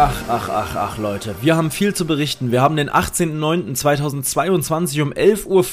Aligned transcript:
Ach, 0.00 0.22
ach, 0.28 0.48
ach, 0.48 0.76
ach, 0.76 0.98
Leute. 0.98 1.34
Wir 1.40 1.56
haben 1.56 1.72
viel 1.72 1.92
zu 1.92 2.06
berichten. 2.06 2.52
Wir 2.52 2.62
haben 2.62 2.76
den 2.76 2.88
18.09.2022 2.88 5.02
um 5.02 5.12
11.05 5.12 5.46
Uhr 5.46 5.64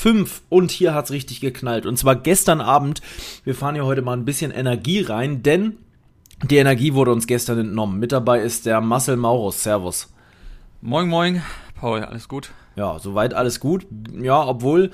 und 0.50 0.72
hier 0.72 0.96
hat's 0.96 1.12
richtig 1.12 1.42
geknallt. 1.42 1.86
Und 1.86 1.98
zwar 1.98 2.16
gestern 2.16 2.60
Abend. 2.60 3.04
Wir 3.44 3.54
fahren 3.54 3.76
hier 3.76 3.86
heute 3.86 4.02
mal 4.02 4.14
ein 4.14 4.26
bisschen 4.26 4.50
Energie 4.50 5.02
rein, 5.02 5.44
denn 5.44 5.78
die 6.44 6.58
Energie 6.58 6.96
wurde 6.96 7.12
uns 7.12 7.28
gestern 7.28 7.60
entnommen. 7.60 8.00
Mit 8.00 8.14
dabei 8.14 8.40
ist 8.40 8.66
der 8.66 8.82
Marcel 8.82 9.16
Maurus. 9.16 9.62
Servus. 9.62 10.12
Moin, 10.82 11.08
moin. 11.08 11.44
Paul, 11.76 12.04
alles 12.04 12.28
gut? 12.28 12.50
Ja, 12.76 13.00
soweit 13.00 13.34
alles 13.34 13.60
gut. 13.60 13.88
Ja, 14.14 14.46
obwohl 14.46 14.92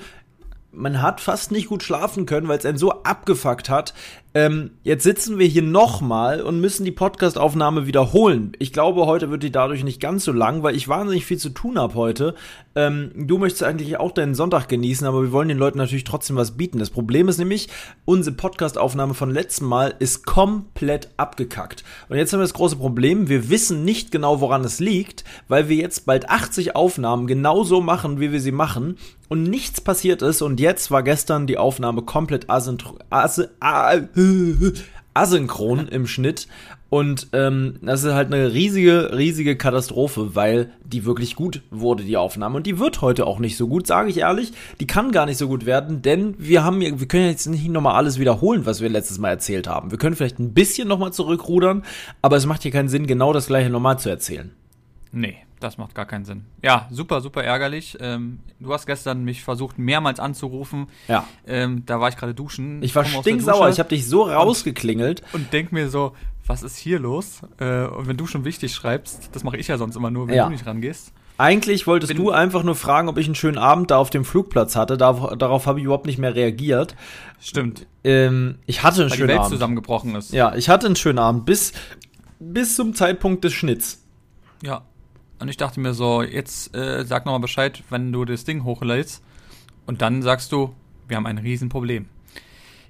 man 0.72 1.02
hat 1.02 1.20
fast 1.20 1.52
nicht 1.52 1.68
gut 1.68 1.82
schlafen 1.82 2.26
können, 2.26 2.48
weil 2.48 2.58
es 2.58 2.64
einen 2.64 2.78
so 2.78 3.02
abgefuckt 3.02 3.68
hat. 3.68 3.92
Ähm, 4.34 4.70
jetzt 4.82 5.02
sitzen 5.02 5.38
wir 5.38 5.46
hier 5.46 5.62
nochmal 5.62 6.40
und 6.40 6.60
müssen 6.60 6.86
die 6.86 6.90
Podcastaufnahme 6.90 7.86
wiederholen. 7.86 8.52
Ich 8.58 8.72
glaube, 8.72 9.04
heute 9.04 9.30
wird 9.30 9.42
die 9.42 9.52
dadurch 9.52 9.84
nicht 9.84 10.00
ganz 10.00 10.24
so 10.24 10.32
lang, 10.32 10.62
weil 10.62 10.74
ich 10.74 10.88
wahnsinnig 10.88 11.26
viel 11.26 11.36
zu 11.36 11.50
tun 11.50 11.78
habe 11.78 11.94
heute. 11.94 12.34
Ähm, 12.74 13.10
du 13.14 13.36
möchtest 13.36 13.62
eigentlich 13.62 13.98
auch 13.98 14.10
deinen 14.10 14.34
Sonntag 14.34 14.68
genießen, 14.68 15.06
aber 15.06 15.22
wir 15.22 15.32
wollen 15.32 15.48
den 15.48 15.58
Leuten 15.58 15.76
natürlich 15.76 16.04
trotzdem 16.04 16.36
was 16.36 16.52
bieten. 16.52 16.78
Das 16.78 16.88
Problem 16.88 17.28
ist 17.28 17.38
nämlich, 17.38 17.68
unsere 18.06 18.34
Podcastaufnahme 18.34 19.12
von 19.12 19.30
letztem 19.30 19.66
Mal 19.66 19.94
ist 19.98 20.24
komplett 20.24 21.10
abgekackt. 21.18 21.84
Und 22.08 22.16
jetzt 22.16 22.32
haben 22.32 22.40
wir 22.40 22.44
das 22.44 22.54
große 22.54 22.76
Problem, 22.76 23.28
wir 23.28 23.50
wissen 23.50 23.84
nicht 23.84 24.12
genau, 24.12 24.40
woran 24.40 24.64
es 24.64 24.80
liegt, 24.80 25.24
weil 25.48 25.68
wir 25.68 25.76
jetzt 25.76 26.06
bald 26.06 26.30
80 26.30 26.74
Aufnahmen 26.74 27.26
genauso 27.26 27.82
machen, 27.82 28.18
wie 28.18 28.32
wir 28.32 28.40
sie 28.40 28.52
machen 28.52 28.96
und 29.32 29.44
nichts 29.44 29.80
passiert 29.80 30.20
ist 30.20 30.42
und 30.42 30.60
jetzt 30.60 30.90
war 30.90 31.02
gestern 31.02 31.46
die 31.46 31.56
Aufnahme 31.56 32.02
komplett 32.02 32.50
asynchron. 32.50 32.98
As 33.08 33.40
asynchron 35.14 35.88
im 35.88 36.06
Schnitt. 36.06 36.48
Und 36.88 37.28
ähm, 37.32 37.76
das 37.80 38.04
ist 38.04 38.12
halt 38.12 38.26
eine 38.32 38.52
riesige, 38.52 39.16
riesige 39.16 39.56
Katastrophe, 39.56 40.34
weil 40.34 40.72
die 40.84 41.06
wirklich 41.06 41.36
gut 41.36 41.62
wurde, 41.70 42.04
die 42.04 42.18
Aufnahme. 42.18 42.58
Und 42.58 42.66
die 42.66 42.78
wird 42.78 43.00
heute 43.00 43.26
auch 43.26 43.38
nicht 43.38 43.56
so 43.56 43.66
gut, 43.66 43.86
sage 43.86 44.10
ich 44.10 44.18
ehrlich. 44.18 44.52
Die 44.78 44.86
kann 44.86 45.10
gar 45.10 45.24
nicht 45.24 45.38
so 45.38 45.48
gut 45.48 45.64
werden, 45.64 46.02
denn 46.02 46.34
wir 46.36 46.64
haben 46.64 46.80
wir 46.80 47.08
können 47.08 47.30
jetzt 47.30 47.46
nicht 47.46 47.66
nochmal 47.68 47.94
alles 47.94 48.18
wiederholen, 48.18 48.66
was 48.66 48.82
wir 48.82 48.90
letztes 48.90 49.18
Mal 49.18 49.30
erzählt 49.30 49.68
haben. 49.68 49.90
Wir 49.90 49.96
können 49.96 50.16
vielleicht 50.16 50.38
ein 50.38 50.52
bisschen 50.52 50.86
nochmal 50.86 51.14
zurückrudern, 51.14 51.82
aber 52.20 52.36
es 52.36 52.44
macht 52.44 52.62
hier 52.62 52.72
keinen 52.72 52.90
Sinn, 52.90 53.06
genau 53.06 53.32
das 53.32 53.46
gleiche 53.46 53.70
nochmal 53.70 53.98
zu 53.98 54.10
erzählen. 54.10 54.50
Nee, 55.12 55.36
das 55.60 55.78
macht 55.78 55.94
gar 55.94 56.06
keinen 56.06 56.24
Sinn. 56.24 56.46
Ja, 56.62 56.88
super, 56.90 57.20
super 57.20 57.44
ärgerlich. 57.44 57.98
Ähm, 58.00 58.40
du 58.58 58.72
hast 58.72 58.86
gestern 58.86 59.24
mich 59.24 59.44
versucht, 59.44 59.78
mehrmals 59.78 60.18
anzurufen. 60.18 60.88
Ja. 61.06 61.26
Ähm, 61.46 61.84
da 61.86 62.00
war 62.00 62.08
ich 62.08 62.16
gerade 62.16 62.34
duschen. 62.34 62.82
Ich 62.82 62.96
war 62.96 63.04
stinksauer. 63.04 63.68
Ich 63.68 63.78
habe 63.78 63.90
dich 63.90 64.08
so 64.08 64.22
rausgeklingelt. 64.22 65.22
Und, 65.32 65.44
und 65.44 65.52
denk 65.52 65.70
mir 65.70 65.90
so, 65.90 66.14
was 66.46 66.62
ist 66.62 66.76
hier 66.76 66.98
los? 66.98 67.42
Äh, 67.58 67.84
und 67.84 68.08
wenn 68.08 68.16
du 68.16 68.26
schon 68.26 68.44
wichtig 68.44 68.74
schreibst, 68.74 69.30
das 69.32 69.44
mache 69.44 69.58
ich 69.58 69.68
ja 69.68 69.78
sonst 69.78 69.96
immer 69.96 70.10
nur, 70.10 70.28
wenn 70.28 70.34
ja. 70.34 70.44
du 70.44 70.50
nicht 70.50 70.66
rangehst. 70.66 71.12
Eigentlich 71.38 71.86
wolltest 71.86 72.14
Bin, 72.14 72.22
du 72.22 72.30
einfach 72.30 72.62
nur 72.62 72.74
fragen, 72.74 73.08
ob 73.08 73.18
ich 73.18 73.26
einen 73.26 73.34
schönen 73.34 73.58
Abend 73.58 73.90
da 73.90 73.98
auf 73.98 74.10
dem 74.10 74.24
Flugplatz 74.24 74.76
hatte. 74.76 74.96
Darauf, 74.96 75.36
darauf 75.36 75.66
habe 75.66 75.78
ich 75.78 75.84
überhaupt 75.84 76.06
nicht 76.06 76.18
mehr 76.18 76.34
reagiert. 76.34 76.94
Stimmt. 77.40 77.86
Ähm, 78.04 78.58
ich 78.66 78.82
hatte 78.82 79.02
einen 79.02 79.10
Weil 79.10 79.16
schönen 79.16 79.28
die 79.28 79.32
Welt 79.32 79.40
Abend. 79.40 79.52
zusammengebrochen 79.52 80.14
ist. 80.14 80.32
Ja, 80.32 80.54
ich 80.54 80.68
hatte 80.68 80.86
einen 80.86 80.96
schönen 80.96 81.18
Abend 81.18 81.44
bis, 81.44 81.72
bis 82.38 82.76
zum 82.76 82.94
Zeitpunkt 82.94 83.44
des 83.44 83.52
Schnitts. 83.54 84.04
Ja, 84.62 84.82
und 85.42 85.48
ich 85.48 85.56
dachte 85.56 85.80
mir 85.80 85.92
so, 85.92 86.22
jetzt 86.22 86.72
äh, 86.74 87.04
sag 87.04 87.26
nochmal 87.26 87.40
Bescheid, 87.40 87.82
wenn 87.90 88.12
du 88.12 88.24
das 88.24 88.44
Ding 88.44 88.62
hochlädst. 88.62 89.22
Und 89.86 90.00
dann 90.00 90.22
sagst 90.22 90.52
du, 90.52 90.72
wir 91.08 91.16
haben 91.16 91.26
ein 91.26 91.38
Riesenproblem. 91.38 92.06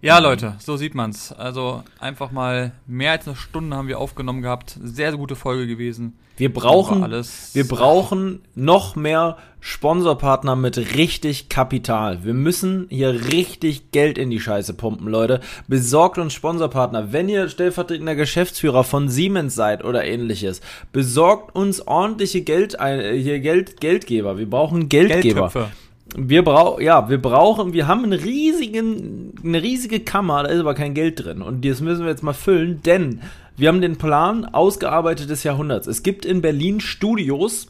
Ja, 0.05 0.19
Leute, 0.19 0.57
so 0.59 0.77
sieht 0.77 0.97
man's. 0.97 1.31
Also 1.31 1.85
einfach 2.01 2.33
mal 2.33 2.73
mehr 2.89 3.13
als 3.13 3.29
eine 3.29 3.37
Stunde 3.37 3.77
haben 3.77 3.87
wir 3.87 4.01
aufgenommen 4.01 4.43
gehabt. 4.43 4.77
Sehr, 4.83 5.11
sehr 5.11 5.17
gute 5.17 5.37
Folge 5.37 5.69
gewesen. 5.69 6.19
Wir 6.37 6.53
brauchen, 6.53 7.09
wir 7.53 7.69
brauchen 7.69 8.41
noch 8.57 8.97
mehr 8.97 9.37
Sponsorpartner 9.61 10.57
mit 10.57 10.97
richtig 10.97 11.49
Kapital. 11.49 12.25
Wir 12.25 12.35
müssen 12.35 12.87
hier 12.91 13.29
richtig 13.33 13.93
Geld 13.93 14.19
in 14.19 14.31
die 14.31 14.41
Scheiße 14.41 14.75
pumpen, 14.75 15.07
Leute. 15.07 15.41
Besorgt 15.69 16.19
uns 16.19 16.33
Sponsorpartner. 16.33 17.13
Wenn 17.13 17.29
ihr 17.29 17.49
stellvertretender 17.49 18.17
Geschäftsführer 18.17 18.83
von 18.83 19.09
Siemens 19.09 19.55
seid 19.55 19.85
oder 19.85 20.05
ähnliches, 20.05 20.63
besorgt 20.91 21.55
uns 21.55 21.87
ordentliche 21.87 22.41
Geld, 22.43 22.77
hier 22.81 23.39
Geld, 23.39 23.81
Geldgeber. 23.81 24.37
Wir 24.37 24.51
brauchen 24.51 24.89
Geldgeber. 24.89 25.43
Geldtöpfe 25.43 25.69
wir 26.17 26.45
brauchen, 26.45 26.83
ja, 26.83 27.09
wir 27.09 27.21
brauchen, 27.21 27.73
wir 27.73 27.87
haben 27.87 28.05
einen 28.05 28.13
riesigen, 28.13 29.33
eine 29.43 29.63
riesige 29.63 30.01
Kammer, 30.01 30.43
da 30.43 30.51
ist 30.51 30.61
aber 30.61 30.75
kein 30.75 30.95
Geld 30.95 31.25
drin. 31.25 31.43
Und 31.43 31.65
das 31.65 31.81
müssen 31.81 32.03
wir 32.03 32.11
jetzt 32.11 32.23
mal 32.23 32.35
füllen, 32.35 32.83
denn 32.83 33.21
wir 33.57 33.69
haben 33.69 33.81
den 33.81 33.97
Plan 33.97 34.45
ausgearbeitet 34.45 35.31
des 35.31 35.45
Jahrhunderts. 35.45 35.87
Es 35.87 36.03
gibt 36.03 36.25
in 36.25 36.43
Berlin 36.43 36.81
Studios, 36.81 37.69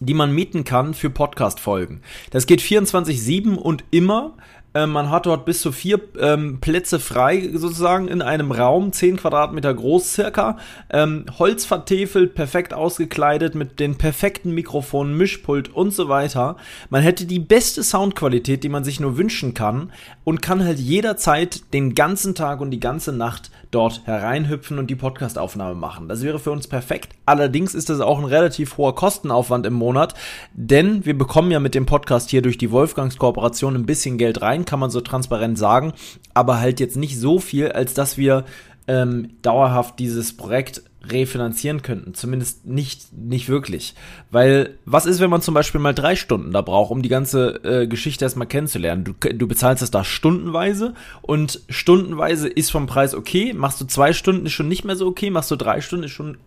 die 0.00 0.14
man 0.14 0.32
mieten 0.32 0.64
kann 0.64 0.94
für 0.94 1.10
Podcast-Folgen. 1.10 2.00
Das 2.30 2.46
geht 2.46 2.60
24-7 2.60 3.56
und 3.56 3.84
immer. 3.90 4.34
Ähm, 4.74 4.90
man 4.90 5.10
hat 5.10 5.26
dort 5.26 5.44
bis 5.44 5.60
zu 5.60 5.72
vier 5.72 6.00
ähm, 6.18 6.58
Plätze 6.60 6.98
frei, 6.98 7.50
sozusagen 7.54 8.08
in 8.08 8.22
einem 8.22 8.52
Raum, 8.52 8.92
zehn 8.92 9.16
Quadratmeter 9.16 9.74
groß 9.74 10.12
circa. 10.12 10.56
Ähm, 10.90 11.26
Holz 11.38 11.64
vertefelt, 11.64 12.34
perfekt 12.34 12.72
ausgekleidet, 12.72 13.54
mit 13.54 13.80
den 13.80 13.96
perfekten 13.98 14.52
Mikrofonen, 14.52 15.16
Mischpult 15.16 15.74
und 15.74 15.92
so 15.92 16.08
weiter. 16.08 16.56
Man 16.90 17.02
hätte 17.02 17.26
die 17.26 17.38
beste 17.38 17.82
Soundqualität, 17.82 18.64
die 18.64 18.68
man 18.68 18.84
sich 18.84 19.00
nur 19.00 19.18
wünschen 19.18 19.54
kann 19.54 19.92
und 20.24 20.40
kann 20.40 20.64
halt 20.64 20.78
jederzeit 20.78 21.72
den 21.74 21.94
ganzen 21.94 22.34
Tag 22.34 22.60
und 22.60 22.70
die 22.70 22.80
ganze 22.80 23.12
Nacht 23.12 23.50
dort 23.70 24.02
hereinhüpfen 24.04 24.78
und 24.78 24.88
die 24.88 24.94
Podcastaufnahme 24.94 25.74
machen. 25.74 26.08
Das 26.08 26.22
wäre 26.22 26.38
für 26.38 26.52
uns 26.52 26.68
perfekt. 26.68 27.14
Allerdings 27.26 27.74
ist 27.74 27.88
das 27.88 28.00
auch 28.00 28.18
ein 28.18 28.24
relativ 28.24 28.76
hoher 28.76 28.94
Kostenaufwand 28.94 29.66
im 29.66 29.74
Monat, 29.74 30.14
denn 30.52 31.04
wir 31.04 31.16
bekommen 31.16 31.50
ja 31.50 31.58
mit 31.58 31.74
dem 31.74 31.86
Podcast 31.86 32.30
hier 32.30 32.42
durch 32.42 32.58
die 32.58 32.70
Wolfgangs 32.70 33.16
Kooperation 33.16 33.74
ein 33.74 33.86
bisschen 33.86 34.18
Geld 34.18 34.42
rein, 34.42 34.61
kann 34.64 34.78
man 34.78 34.90
so 34.90 35.00
transparent 35.00 35.58
sagen, 35.58 35.92
aber 36.34 36.60
halt 36.60 36.80
jetzt 36.80 36.96
nicht 36.96 37.18
so 37.18 37.38
viel, 37.38 37.72
als 37.72 37.94
dass 37.94 38.18
wir 38.18 38.44
ähm, 38.88 39.30
dauerhaft 39.42 39.98
dieses 39.98 40.36
Projekt 40.36 40.82
refinanzieren 41.04 41.82
könnten. 41.82 42.14
Zumindest 42.14 42.64
nicht, 42.66 43.12
nicht 43.12 43.48
wirklich. 43.48 43.94
Weil, 44.30 44.78
was 44.84 45.06
ist, 45.06 45.20
wenn 45.20 45.30
man 45.30 45.42
zum 45.42 45.54
Beispiel 45.54 45.80
mal 45.80 45.94
drei 45.94 46.16
Stunden 46.16 46.52
da 46.52 46.60
braucht, 46.60 46.90
um 46.90 47.02
die 47.02 47.08
ganze 47.08 47.60
äh, 47.64 47.86
Geschichte 47.86 48.24
erstmal 48.24 48.46
kennenzulernen? 48.46 49.04
Du, 49.04 49.12
du 49.12 49.48
bezahlst 49.48 49.82
das 49.82 49.90
da 49.90 50.04
stundenweise 50.04 50.94
und 51.20 51.60
stundenweise 51.68 52.48
ist 52.48 52.70
vom 52.70 52.86
Preis 52.86 53.14
okay. 53.14 53.52
Machst 53.52 53.80
du 53.80 53.84
zwei 53.86 54.12
Stunden 54.12 54.46
ist 54.46 54.52
schon 54.52 54.68
nicht 54.68 54.84
mehr 54.84 54.96
so 54.96 55.06
okay. 55.06 55.30
Machst 55.30 55.50
du 55.50 55.56
drei 55.56 55.80
Stunden 55.80 56.04
ist 56.04 56.12
schon 56.12 56.38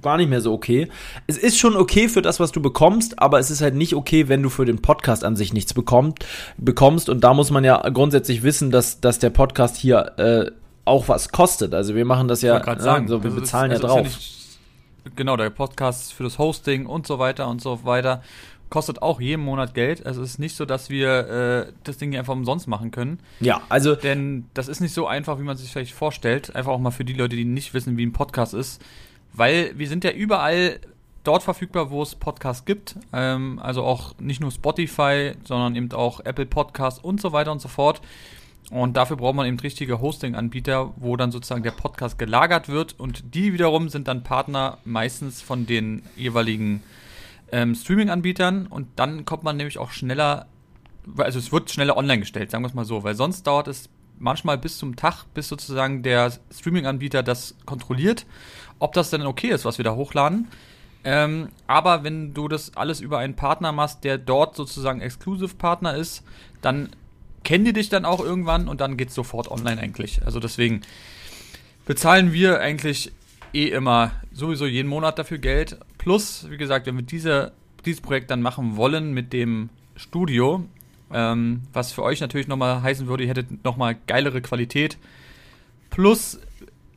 gar 0.00 0.16
nicht 0.16 0.28
mehr 0.28 0.40
so 0.40 0.52
okay. 0.52 0.88
Es 1.26 1.38
ist 1.38 1.58
schon 1.58 1.76
okay 1.76 2.08
für 2.08 2.22
das, 2.22 2.40
was 2.40 2.52
du 2.52 2.60
bekommst, 2.60 3.18
aber 3.18 3.38
es 3.38 3.50
ist 3.50 3.60
halt 3.60 3.74
nicht 3.74 3.94
okay, 3.94 4.28
wenn 4.28 4.42
du 4.42 4.48
für 4.48 4.64
den 4.64 4.80
Podcast 4.82 5.24
an 5.24 5.36
sich 5.36 5.52
nichts 5.52 5.74
bekommt, 5.74 6.24
bekommst. 6.56 7.08
Und 7.08 7.22
da 7.22 7.34
muss 7.34 7.50
man 7.50 7.64
ja 7.64 7.76
grundsätzlich 7.90 8.42
wissen, 8.42 8.70
dass, 8.70 9.00
dass 9.00 9.18
der 9.18 9.30
Podcast 9.30 9.76
hier 9.76 10.18
äh, 10.18 10.50
auch 10.84 11.08
was 11.08 11.30
kostet. 11.30 11.74
Also 11.74 11.94
wir 11.94 12.04
machen 12.04 12.28
das 12.28 12.42
ja, 12.42 12.58
ja 12.64 12.78
sagen, 12.78 13.08
so, 13.08 13.22
wir 13.22 13.30
bezahlen 13.30 13.70
ist, 13.70 13.84
also 13.84 13.96
ja 13.96 14.02
drauf. 14.02 14.06
Ja 14.06 14.16
nicht, 14.16 15.16
genau, 15.16 15.36
der 15.36 15.50
Podcast 15.50 16.12
für 16.12 16.24
das 16.24 16.38
Hosting 16.38 16.86
und 16.86 17.06
so 17.06 17.18
weiter 17.18 17.48
und 17.48 17.60
so 17.60 17.84
weiter 17.84 18.22
kostet 18.70 19.02
auch 19.02 19.20
jeden 19.20 19.42
Monat 19.42 19.74
Geld. 19.74 20.04
Also 20.06 20.22
es 20.22 20.30
ist 20.30 20.38
nicht 20.38 20.56
so, 20.56 20.64
dass 20.64 20.90
wir 20.90 21.28
äh, 21.68 21.72
das 21.84 21.98
Ding 21.98 22.10
hier 22.10 22.20
einfach 22.20 22.32
umsonst 22.32 22.66
machen 22.66 22.90
können. 22.90 23.20
Ja, 23.40 23.60
also. 23.68 23.94
Denn 23.94 24.46
das 24.54 24.68
ist 24.68 24.80
nicht 24.80 24.92
so 24.92 25.06
einfach, 25.06 25.38
wie 25.38 25.44
man 25.44 25.56
sich 25.56 25.70
vielleicht 25.70 25.92
vorstellt. 25.92 26.54
Einfach 26.56 26.72
auch 26.72 26.80
mal 26.80 26.90
für 26.90 27.04
die 27.04 27.12
Leute, 27.12 27.36
die 27.36 27.44
nicht 27.44 27.74
wissen, 27.74 27.96
wie 27.96 28.04
ein 28.04 28.12
Podcast 28.12 28.54
ist. 28.54 28.82
Weil 29.36 29.72
wir 29.78 29.88
sind 29.88 30.04
ja 30.04 30.10
überall 30.10 30.80
dort 31.24 31.42
verfügbar, 31.42 31.90
wo 31.90 32.02
es 32.02 32.14
Podcasts 32.14 32.64
gibt. 32.64 32.96
Ähm, 33.12 33.58
also 33.62 33.84
auch 33.84 34.18
nicht 34.18 34.40
nur 34.40 34.50
Spotify, 34.50 35.32
sondern 35.44 35.76
eben 35.76 35.92
auch 35.92 36.20
Apple 36.20 36.46
Podcasts 36.46 37.00
und 37.00 37.20
so 37.20 37.32
weiter 37.32 37.52
und 37.52 37.60
so 37.60 37.68
fort. 37.68 38.00
Und 38.70 38.96
dafür 38.96 39.16
braucht 39.16 39.36
man 39.36 39.46
eben 39.46 39.60
richtige 39.60 40.00
Hosting-Anbieter, 40.00 40.92
wo 40.96 41.16
dann 41.16 41.30
sozusagen 41.30 41.62
der 41.62 41.70
Podcast 41.70 42.18
gelagert 42.18 42.68
wird. 42.68 42.98
Und 42.98 43.34
die 43.34 43.52
wiederum 43.52 43.88
sind 43.88 44.08
dann 44.08 44.24
Partner 44.24 44.78
meistens 44.84 45.40
von 45.40 45.66
den 45.66 46.02
jeweiligen 46.16 46.82
ähm, 47.52 47.76
Streaming-Anbietern. 47.76 48.66
Und 48.66 48.88
dann 48.96 49.24
kommt 49.24 49.44
man 49.44 49.56
nämlich 49.56 49.78
auch 49.78 49.92
schneller 49.92 50.46
also 51.18 51.38
es 51.38 51.52
wird 51.52 51.70
schneller 51.70 51.96
online 51.96 52.20
gestellt, 52.20 52.50
sagen 52.50 52.64
wir 52.64 52.68
es 52.68 52.74
mal 52.74 52.84
so, 52.84 53.04
weil 53.04 53.14
sonst 53.14 53.46
dauert 53.46 53.68
es 53.68 53.88
manchmal 54.18 54.58
bis 54.58 54.78
zum 54.78 54.96
Tag, 54.96 55.24
bis 55.34 55.48
sozusagen 55.48 56.02
der 56.02 56.32
Streaming-Anbieter 56.50 57.22
das 57.22 57.54
kontrolliert, 57.66 58.26
ob 58.78 58.92
das 58.92 59.10
denn 59.10 59.22
okay 59.22 59.48
ist, 59.48 59.64
was 59.64 59.78
wir 59.78 59.84
da 59.84 59.94
hochladen. 59.94 60.48
Ähm, 61.04 61.50
aber 61.66 62.02
wenn 62.02 62.34
du 62.34 62.48
das 62.48 62.76
alles 62.76 63.00
über 63.00 63.18
einen 63.18 63.36
Partner 63.36 63.72
machst, 63.72 64.02
der 64.02 64.18
dort 64.18 64.56
sozusagen 64.56 65.00
Exclusive-Partner 65.00 65.94
ist, 65.94 66.24
dann 66.62 66.88
kennen 67.44 67.64
die 67.64 67.72
dich 67.72 67.88
dann 67.88 68.04
auch 68.04 68.20
irgendwann 68.20 68.66
und 68.66 68.80
dann 68.80 68.96
geht 68.96 69.10
es 69.10 69.14
sofort 69.14 69.48
online 69.48 69.80
eigentlich. 69.80 70.20
Also 70.26 70.40
deswegen 70.40 70.80
bezahlen 71.86 72.32
wir 72.32 72.60
eigentlich 72.60 73.12
eh 73.52 73.68
immer 73.68 74.10
sowieso 74.32 74.66
jeden 74.66 74.88
Monat 74.88 75.18
dafür 75.18 75.38
Geld. 75.38 75.78
Plus, 75.96 76.50
wie 76.50 76.56
gesagt, 76.56 76.86
wenn 76.86 76.96
wir 76.96 77.04
diese, 77.04 77.52
dieses 77.84 78.00
Projekt 78.00 78.32
dann 78.32 78.42
machen 78.42 78.76
wollen 78.76 79.12
mit 79.12 79.32
dem 79.32 79.70
Studio, 79.94 80.64
ähm, 81.12 81.62
was 81.72 81.92
für 81.92 82.02
euch 82.02 82.20
natürlich 82.20 82.48
nochmal 82.48 82.82
heißen 82.82 83.06
würde, 83.06 83.22
ihr 83.22 83.30
hättet 83.30 83.64
nochmal 83.64 83.96
geilere 84.08 84.40
Qualität. 84.42 84.98
Plus 85.90 86.40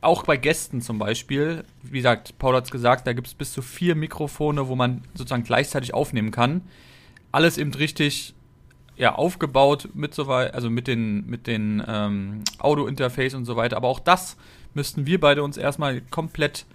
auch 0.00 0.24
bei 0.24 0.36
Gästen 0.36 0.80
zum 0.80 0.98
Beispiel, 0.98 1.64
wie 1.82 1.98
gesagt, 1.98 2.38
Paul 2.38 2.54
hat 2.56 2.64
es 2.64 2.70
gesagt, 2.70 3.06
da 3.06 3.12
gibt 3.12 3.26
es 3.26 3.34
bis 3.34 3.52
zu 3.52 3.62
vier 3.62 3.94
Mikrofone, 3.94 4.68
wo 4.68 4.76
man 4.76 5.02
sozusagen 5.14 5.44
gleichzeitig 5.44 5.92
aufnehmen 5.92 6.30
kann. 6.30 6.62
Alles 7.32 7.58
eben 7.58 7.72
richtig 7.74 8.34
ja, 8.96 9.14
aufgebaut 9.14 9.88
mit 9.94 10.14
so 10.14 10.26
weit, 10.26 10.54
also 10.54 10.70
mit 10.70 10.86
den, 10.86 11.26
mit 11.26 11.46
den 11.46 11.82
ähm, 11.86 12.42
Audio-Interface 12.58 13.34
und 13.34 13.44
so 13.44 13.56
weiter. 13.56 13.76
Aber 13.76 13.88
auch 13.88 14.00
das 14.00 14.36
müssten 14.74 15.06
wir 15.06 15.20
beide 15.20 15.42
uns 15.42 15.56
erstmal 15.56 16.00
komplett 16.02 16.66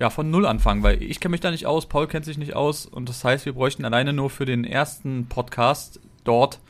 ja, 0.00 0.10
von 0.10 0.30
null 0.30 0.46
anfangen, 0.46 0.82
weil 0.82 1.02
ich 1.02 1.20
kenne 1.20 1.32
mich 1.32 1.40
da 1.40 1.50
nicht 1.50 1.66
aus, 1.66 1.86
Paul 1.86 2.08
kennt 2.08 2.24
sich 2.24 2.38
nicht 2.38 2.54
aus 2.54 2.86
und 2.86 3.08
das 3.08 3.22
heißt, 3.24 3.46
wir 3.46 3.52
bräuchten 3.52 3.84
alleine 3.84 4.12
nur 4.12 4.28
für 4.28 4.44
den 4.44 4.64
ersten 4.64 5.26
Podcast 5.26 6.00
dort, 6.24 6.60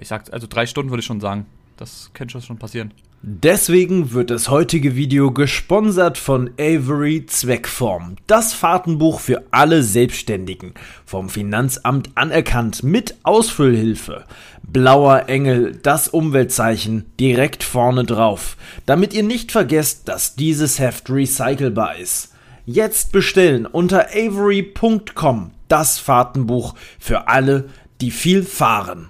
ich 0.00 0.08
sag, 0.08 0.32
also 0.32 0.46
drei 0.48 0.66
Stunden 0.66 0.90
würde 0.90 1.00
ich 1.00 1.06
schon 1.06 1.20
sagen. 1.20 1.46
Das 1.76 2.10
könnte 2.14 2.40
schon 2.40 2.58
passieren. 2.58 2.92
Deswegen 3.20 4.12
wird 4.12 4.30
das 4.30 4.48
heutige 4.48 4.94
Video 4.94 5.32
gesponsert 5.32 6.18
von 6.18 6.50
Avery 6.56 7.26
Zweckform. 7.26 8.14
Das 8.28 8.52
Fahrtenbuch 8.52 9.18
für 9.18 9.42
alle 9.50 9.82
Selbstständigen. 9.82 10.74
Vom 11.04 11.28
Finanzamt 11.28 12.10
anerkannt 12.14 12.84
mit 12.84 13.16
Ausfüllhilfe. 13.24 14.24
Blauer 14.62 15.28
Engel, 15.28 15.78
das 15.82 16.06
Umweltzeichen, 16.06 17.06
direkt 17.18 17.64
vorne 17.64 18.04
drauf. 18.04 18.56
Damit 18.86 19.12
ihr 19.14 19.24
nicht 19.24 19.50
vergesst, 19.50 20.08
dass 20.08 20.36
dieses 20.36 20.78
Heft 20.78 21.10
recycelbar 21.10 21.96
ist. 21.96 22.34
Jetzt 22.66 23.10
bestellen 23.10 23.66
unter 23.66 24.10
avery.com 24.10 25.50
das 25.66 25.98
Fahrtenbuch 25.98 26.74
für 26.98 27.28
alle, 27.28 27.68
die 28.00 28.10
viel 28.10 28.42
fahren. 28.44 29.08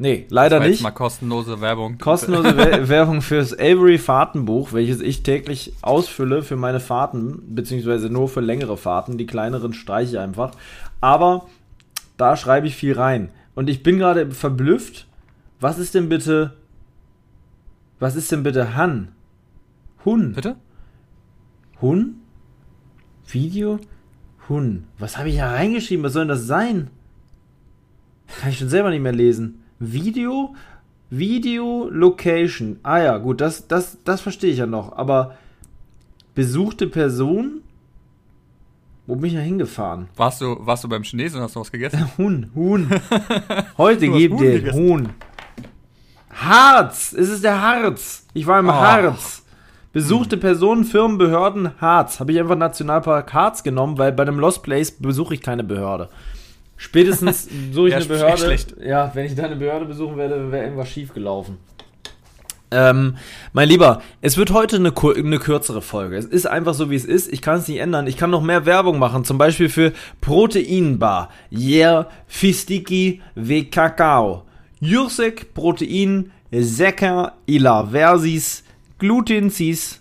Nee, 0.00 0.26
leider 0.30 0.60
nicht. 0.60 0.80
mal 0.80 0.92
kostenlose 0.92 1.60
Werbung. 1.60 1.98
Kostenlose 1.98 2.56
Werbung 2.88 3.20
fürs 3.20 3.52
Avery 3.52 3.98
Fahrtenbuch, 3.98 4.72
welches 4.72 5.00
ich 5.00 5.24
täglich 5.24 5.72
ausfülle 5.82 6.42
für 6.42 6.54
meine 6.54 6.78
Fahrten, 6.78 7.54
beziehungsweise 7.54 8.08
nur 8.08 8.28
für 8.28 8.40
längere 8.40 8.76
Fahrten. 8.76 9.18
Die 9.18 9.26
kleineren 9.26 9.72
streiche 9.72 10.12
ich 10.12 10.18
einfach. 10.20 10.52
Aber 11.00 11.46
da 12.16 12.36
schreibe 12.36 12.68
ich 12.68 12.76
viel 12.76 12.92
rein. 12.94 13.30
Und 13.56 13.68
ich 13.68 13.82
bin 13.82 13.98
gerade 13.98 14.30
verblüfft. 14.30 15.08
Was 15.58 15.80
ist 15.80 15.96
denn 15.96 16.08
bitte. 16.08 16.54
Was 17.98 18.14
ist 18.14 18.30
denn 18.30 18.44
bitte 18.44 18.76
Han? 18.76 19.08
Hun. 20.04 20.34
Bitte? 20.34 20.54
Hun? 21.80 22.20
Video? 23.26 23.80
Hun. 24.48 24.84
Was 24.98 25.18
habe 25.18 25.28
ich 25.28 25.36
da 25.38 25.50
reingeschrieben? 25.50 26.04
Was 26.04 26.12
soll 26.12 26.22
denn 26.22 26.28
das 26.28 26.46
sein? 26.46 26.90
Kann 28.40 28.50
ich 28.50 28.58
schon 28.58 28.68
selber 28.68 28.90
nicht 28.90 29.02
mehr 29.02 29.12
lesen. 29.12 29.64
Video, 29.78 30.54
Video, 31.10 31.88
Location. 31.90 32.78
Ah 32.82 32.98
ja, 32.98 33.18
gut, 33.18 33.40
das, 33.40 33.68
das, 33.68 33.98
das 34.04 34.20
verstehe 34.20 34.50
ich 34.50 34.58
ja 34.58 34.66
noch. 34.66 34.96
Aber 34.96 35.36
besuchte 36.34 36.86
Person? 36.86 37.62
Wo 39.06 39.16
bin 39.16 39.30
ich 39.30 39.36
da 39.36 39.40
hingefahren? 39.40 40.08
Warst 40.16 40.42
du, 40.42 40.56
warst 40.60 40.84
du 40.84 40.88
beim 40.88 41.02
Chinesen 41.02 41.38
und 41.38 41.44
hast 41.44 41.56
du 41.56 41.60
was 41.60 41.72
gegessen? 41.72 42.10
Huhn, 42.18 42.50
Huhn. 42.54 42.90
Heute 43.78 44.08
gibt 44.08 44.38
dir 44.40 44.72
Huhn. 44.72 45.08
Harz! 46.30 47.14
Es 47.14 47.30
ist 47.30 47.42
der 47.42 47.60
Harz. 47.60 48.26
Ich 48.34 48.46
war 48.46 48.60
im 48.60 48.68
oh. 48.68 48.72
Harz. 48.72 49.44
Besuchte 49.92 50.36
Personen, 50.36 50.84
Firmen, 50.84 51.16
Behörden, 51.16 51.70
Harz. 51.80 52.20
Habe 52.20 52.32
ich 52.32 52.38
einfach 52.38 52.56
Nationalpark 52.56 53.32
Harz 53.32 53.62
genommen, 53.62 53.96
weil 53.96 54.12
bei 54.12 54.24
einem 54.24 54.38
Lost 54.38 54.62
Place 54.62 54.90
besuche 54.90 55.34
ich 55.34 55.40
keine 55.40 55.64
Behörde. 55.64 56.10
Spätestens 56.78 57.48
suche 57.72 57.88
ich 57.88 57.92
ja, 57.92 57.98
eine 57.98 58.06
Behörde. 58.06 58.38
Schlecht. 58.38 58.76
Ja, 58.80 59.10
wenn 59.12 59.26
ich 59.26 59.34
da 59.34 59.44
eine 59.44 59.56
Behörde 59.56 59.84
besuchen 59.84 60.16
werde, 60.16 60.50
wäre 60.50 60.64
irgendwas 60.64 60.88
schief 60.88 61.12
gelaufen. 61.12 61.58
Ähm, 62.70 63.16
mein 63.52 63.68
Lieber, 63.68 64.02
es 64.20 64.36
wird 64.36 64.52
heute 64.52 64.76
eine, 64.76 64.92
eine, 64.94 65.38
kürzere 65.38 65.82
Folge. 65.82 66.16
Es 66.16 66.26
ist 66.26 66.46
einfach 66.46 66.74
so, 66.74 66.90
wie 66.90 66.96
es 66.96 67.04
ist. 67.04 67.32
Ich 67.32 67.42
kann 67.42 67.58
es 67.58 67.68
nicht 67.68 67.78
ändern. 67.78 68.06
Ich 68.06 68.16
kann 68.16 68.30
noch 68.30 68.42
mehr 68.42 68.66
Werbung 68.66 68.98
machen. 68.98 69.24
Zum 69.24 69.38
Beispiel 69.38 69.68
für 69.68 69.92
Proteinbar. 70.20 71.30
Yeah, 71.50 72.08
Fistiki 72.26 73.22
ve 73.34 73.64
Kakao. 73.64 74.44
Jursek 74.80 75.54
Protein 75.54 76.30
Secker 76.52 77.34
Ila 77.46 77.86
Versis 77.86 78.64
Glutensis 78.98 80.00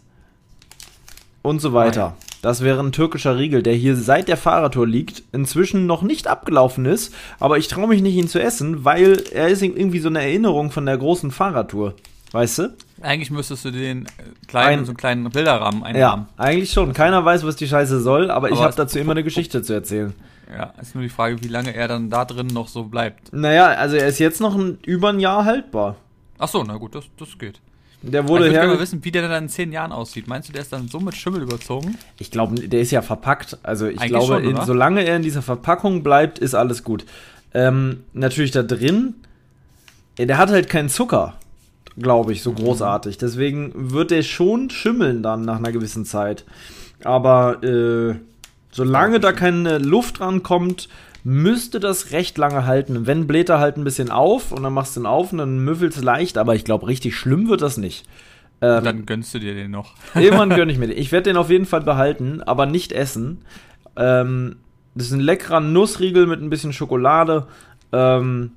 und 1.41 1.61
so 1.61 1.73
weiter. 1.73 2.17
Das 2.41 2.61
wäre 2.61 2.79
ein 2.79 2.91
türkischer 2.91 3.37
Riegel, 3.37 3.63
der 3.63 3.73
hier 3.73 3.95
seit 3.95 4.27
der 4.27 4.37
Fahrradtour 4.37 4.87
liegt, 4.87 5.23
inzwischen 5.31 5.85
noch 5.85 6.01
nicht 6.03 6.27
abgelaufen 6.27 6.85
ist, 6.85 7.13
aber 7.39 7.57
ich 7.57 7.67
traue 7.67 7.87
mich 7.87 8.01
nicht, 8.01 8.15
ihn 8.15 8.27
zu 8.27 8.39
essen, 8.39 8.85
weil 8.85 9.23
er 9.31 9.47
ist 9.47 9.61
irgendwie 9.63 9.99
so 9.99 10.09
eine 10.09 10.21
Erinnerung 10.21 10.71
von 10.71 10.85
der 10.85 10.97
großen 10.97 11.31
Fahrradtour. 11.31 11.95
Weißt 12.31 12.59
du? 12.59 12.75
Eigentlich 13.01 13.31
müsstest 13.31 13.65
du 13.65 13.71
den 13.71 14.05
äh, 14.05 14.09
kleinen, 14.47 14.79
ein, 14.79 14.85
so 14.85 14.91
einen 14.91 14.97
kleinen 14.97 15.29
Bilderrahmen 15.29 15.83
einrahmen. 15.83 16.27
Ja, 16.37 16.43
eigentlich 16.43 16.71
schon. 16.71 16.93
Keiner 16.93 17.23
weiß, 17.23 17.45
was 17.45 17.55
die 17.55 17.67
Scheiße 17.67 18.01
soll, 18.01 18.29
aber, 18.29 18.47
aber 18.47 18.51
ich 18.51 18.59
habe 18.61 18.75
dazu 18.75 18.99
immer 18.99 19.11
eine 19.11 19.23
Geschichte 19.23 19.61
zu 19.61 19.73
erzählen. 19.73 20.13
Ja, 20.51 20.73
ist 20.81 20.95
nur 20.95 21.03
die 21.03 21.09
Frage, 21.09 21.41
wie 21.41 21.47
lange 21.47 21.73
er 21.73 21.87
dann 21.87 22.09
da 22.09 22.25
drin 22.25 22.47
noch 22.47 22.67
so 22.67 22.83
bleibt. 22.83 23.33
Naja, 23.33 23.67
also 23.67 23.95
er 23.95 24.07
ist 24.07 24.19
jetzt 24.19 24.41
noch 24.41 24.55
ein, 24.55 24.77
über 24.85 25.09
ein 25.09 25.19
Jahr 25.19 25.45
haltbar. 25.45 25.95
Ach 26.37 26.47
so, 26.47 26.63
na 26.63 26.77
gut, 26.77 26.95
das, 26.95 27.05
das 27.17 27.37
geht. 27.37 27.59
Der 28.03 28.27
wurde 28.27 28.47
ich 28.47 28.53
würde 28.53 28.67
gerne 28.67 28.79
wissen, 28.79 29.03
wie 29.03 29.11
der 29.11 29.27
dann 29.27 29.43
in 29.43 29.49
zehn 29.49 29.71
Jahren 29.71 29.91
aussieht. 29.91 30.27
Meinst 30.27 30.49
du, 30.49 30.53
der 30.53 30.61
ist 30.61 30.71
dann 30.71 30.87
so 30.87 30.99
mit 30.99 31.15
Schimmel 31.15 31.41
überzogen? 31.41 31.97
Ich 32.19 32.29
glaube, 32.29 32.55
der 32.55 32.79
ist 32.79 32.91
ja 32.91 33.01
verpackt. 33.01 33.57
Also 33.63 33.87
ich 33.87 33.99
Eigentlich 33.99 34.09
glaube, 34.11 34.43
schon, 34.43 34.43
in, 34.43 34.65
solange 34.65 35.03
er 35.03 35.15
in 35.15 35.23
dieser 35.23 35.41
Verpackung 35.41 36.03
bleibt, 36.03 36.37
ist 36.37 36.53
alles 36.53 36.83
gut. 36.83 37.05
Ähm, 37.53 38.03
natürlich 38.13 38.51
da 38.51 38.61
drin, 38.61 39.15
der 40.17 40.37
hat 40.37 40.49
halt 40.49 40.69
keinen 40.69 40.89
Zucker, 40.89 41.35
glaube 41.97 42.33
ich, 42.33 42.43
so 42.43 42.51
mhm. 42.51 42.57
großartig. 42.57 43.17
Deswegen 43.17 43.71
wird 43.75 44.11
der 44.11 44.21
schon 44.21 44.69
schimmeln 44.69 45.23
dann 45.23 45.41
nach 45.41 45.57
einer 45.57 45.71
gewissen 45.71 46.05
Zeit. 46.05 46.45
Aber 47.03 47.63
äh, 47.63 48.15
solange 48.71 49.19
da 49.19 49.31
keine 49.31 49.79
Luft 49.79 50.21
rankommt, 50.21 50.87
müsste 51.27 51.81
das 51.81 52.11
recht 52.13 52.37
lange 52.37 52.65
halten. 52.65 53.05
Wenn 53.05 53.27
bläht 53.27 53.49
halt 53.49 53.75
ein 53.75 53.83
bisschen 53.83 54.11
auf 54.11 54.53
und 54.53 54.63
dann 54.63 54.71
machst 54.71 54.95
du 54.95 55.01
ihn 55.01 55.05
auf 55.05 55.33
und 55.33 55.39
dann 55.39 55.59
müffelst 55.59 56.01
leicht, 56.01 56.37
aber 56.37 56.55
ich 56.55 56.63
glaube, 56.63 56.87
richtig 56.87 57.17
schlimm 57.17 57.49
wird 57.49 57.61
das 57.61 57.75
nicht. 57.75 58.05
Ähm, 58.61 58.81
dann 58.81 59.05
gönnst 59.05 59.33
du 59.33 59.39
dir 59.39 59.53
den 59.53 59.71
noch. 59.71 59.95
Irgendwann 60.15 60.51
gönn 60.51 60.69
ich 60.69 60.77
mir 60.77 60.87
den. 60.87 60.97
Ich 60.97 61.11
werde 61.11 61.29
den 61.29 61.35
auf 61.35 61.49
jeden 61.49 61.65
Fall 61.65 61.81
behalten, 61.81 62.41
aber 62.41 62.65
nicht 62.65 62.93
essen. 62.93 63.41
Ähm, 63.97 64.55
das 64.95 65.07
ist 65.07 65.11
ein 65.11 65.19
leckerer 65.19 65.59
Nussriegel 65.59 66.27
mit 66.27 66.41
ein 66.41 66.49
bisschen 66.49 66.71
Schokolade. 66.71 67.47
Ähm, 67.91 68.51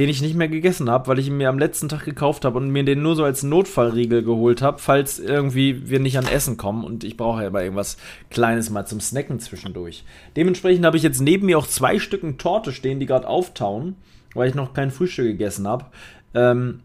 den 0.00 0.08
ich 0.08 0.22
nicht 0.22 0.34
mehr 0.34 0.48
gegessen 0.48 0.88
habe, 0.88 1.08
weil 1.08 1.18
ich 1.18 1.26
ihn 1.26 1.36
mir 1.36 1.50
am 1.50 1.58
letzten 1.58 1.90
Tag 1.90 2.06
gekauft 2.06 2.46
habe 2.46 2.56
und 2.56 2.70
mir 2.70 2.84
den 2.86 3.02
nur 3.02 3.16
so 3.16 3.22
als 3.22 3.42
Notfallriegel 3.42 4.22
geholt 4.22 4.62
habe, 4.62 4.78
falls 4.78 5.18
irgendwie 5.18 5.90
wir 5.90 6.00
nicht 6.00 6.16
an 6.16 6.26
Essen 6.26 6.56
kommen 6.56 6.84
und 6.84 7.04
ich 7.04 7.18
brauche 7.18 7.42
ja 7.42 7.50
mal 7.50 7.64
irgendwas 7.64 7.98
Kleines 8.30 8.70
mal 8.70 8.86
zum 8.86 8.98
Snacken 8.98 9.40
zwischendurch. 9.40 10.04
Dementsprechend 10.36 10.86
habe 10.86 10.96
ich 10.96 11.02
jetzt 11.02 11.20
neben 11.20 11.44
mir 11.44 11.58
auch 11.58 11.66
zwei 11.66 11.98
Stücken 11.98 12.38
Torte 12.38 12.72
stehen, 12.72 12.98
die 12.98 13.04
gerade 13.04 13.28
auftauen, 13.28 13.94
weil 14.32 14.48
ich 14.48 14.54
noch 14.54 14.72
kein 14.72 14.90
Frühstück 14.90 15.26
gegessen 15.26 15.68
habe. 15.68 15.84
Ähm, 16.32 16.80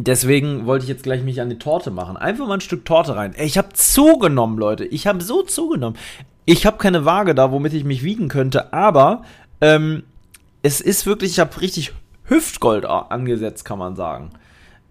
Deswegen 0.00 0.66
wollte 0.66 0.84
ich 0.84 0.90
jetzt 0.90 1.02
gleich 1.02 1.24
mich 1.24 1.40
an 1.40 1.48
die 1.50 1.58
Torte 1.58 1.90
machen. 1.90 2.16
Einfach 2.16 2.46
mal 2.46 2.54
ein 2.54 2.60
Stück 2.60 2.84
Torte 2.84 3.16
rein. 3.16 3.34
Ey, 3.34 3.46
ich 3.46 3.58
habe 3.58 3.70
zugenommen, 3.72 4.56
Leute. 4.56 4.84
Ich 4.84 5.08
habe 5.08 5.24
so 5.24 5.42
zugenommen. 5.42 5.98
Ich 6.44 6.66
habe 6.66 6.76
keine 6.76 7.04
Waage 7.04 7.34
da, 7.34 7.50
womit 7.50 7.72
ich 7.72 7.82
mich 7.82 8.04
wiegen 8.04 8.28
könnte, 8.28 8.72
aber 8.72 9.24
ähm, 9.60 10.04
es 10.62 10.80
ist 10.80 11.06
wirklich, 11.06 11.32
ich 11.32 11.40
habe 11.40 11.60
richtig 11.60 11.94
Hüftgold 12.28 12.84
angesetzt, 12.86 13.64
kann 13.64 13.78
man 13.78 13.96
sagen. 13.96 14.30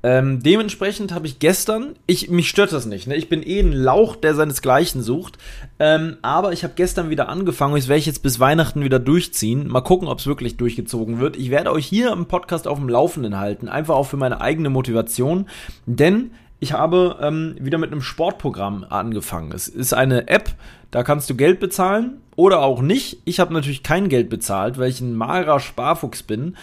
Ähm, 0.03 0.43
dementsprechend 0.43 1.11
habe 1.11 1.25
ich 1.25 1.39
gestern, 1.39 1.95
ich, 2.05 2.29
mich 2.29 2.49
stört 2.49 2.71
das 2.71 2.85
nicht, 2.85 3.07
ne? 3.07 3.15
ich 3.15 3.29
bin 3.29 3.41
eh 3.41 3.59
ein 3.59 3.73
Lauch, 3.73 4.15
der 4.15 4.35
seinesgleichen 4.35 5.01
sucht, 5.01 5.39
ähm, 5.79 6.17
aber 6.21 6.53
ich 6.53 6.63
habe 6.63 6.75
gestern 6.75 7.09
wieder 7.09 7.29
angefangen 7.29 7.75
das 7.75 7.87
werde 7.87 7.99
ich 7.99 8.05
jetzt 8.05 8.21
bis 8.21 8.39
Weihnachten 8.39 8.83
wieder 8.83 8.99
durchziehen. 8.99 9.67
Mal 9.67 9.81
gucken, 9.81 10.07
ob 10.07 10.19
es 10.19 10.27
wirklich 10.27 10.55
durchgezogen 10.55 11.19
wird. 11.19 11.35
Ich 11.35 11.49
werde 11.49 11.71
euch 11.71 11.87
hier 11.87 12.11
im 12.11 12.27
Podcast 12.27 12.67
auf 12.67 12.77
dem 12.77 12.89
Laufenden 12.89 13.39
halten, 13.39 13.67
einfach 13.67 13.95
auch 13.95 14.05
für 14.05 14.17
meine 14.17 14.39
eigene 14.39 14.69
Motivation, 14.69 15.49
denn 15.87 16.29
ich 16.59 16.73
habe 16.73 17.17
ähm, 17.21 17.55
wieder 17.59 17.77
mit 17.77 17.91
einem 17.91 18.01
Sportprogramm 18.01 18.85
angefangen. 18.87 19.51
Es 19.51 19.67
ist 19.67 19.93
eine 19.93 20.27
App, 20.27 20.51
da 20.91 21.03
kannst 21.03 21.29
du 21.29 21.35
Geld 21.35 21.59
bezahlen 21.59 22.21
oder 22.35 22.61
auch 22.61 22.81
nicht. 22.81 23.17
Ich 23.25 23.39
habe 23.39 23.53
natürlich 23.53 23.83
kein 23.83 24.09
Geld 24.09 24.29
bezahlt, 24.29 24.77
weil 24.77 24.89
ich 24.89 25.01
ein 25.01 25.15
magerer 25.15 25.59
Sparfuchs 25.59 26.23
bin. 26.23 26.55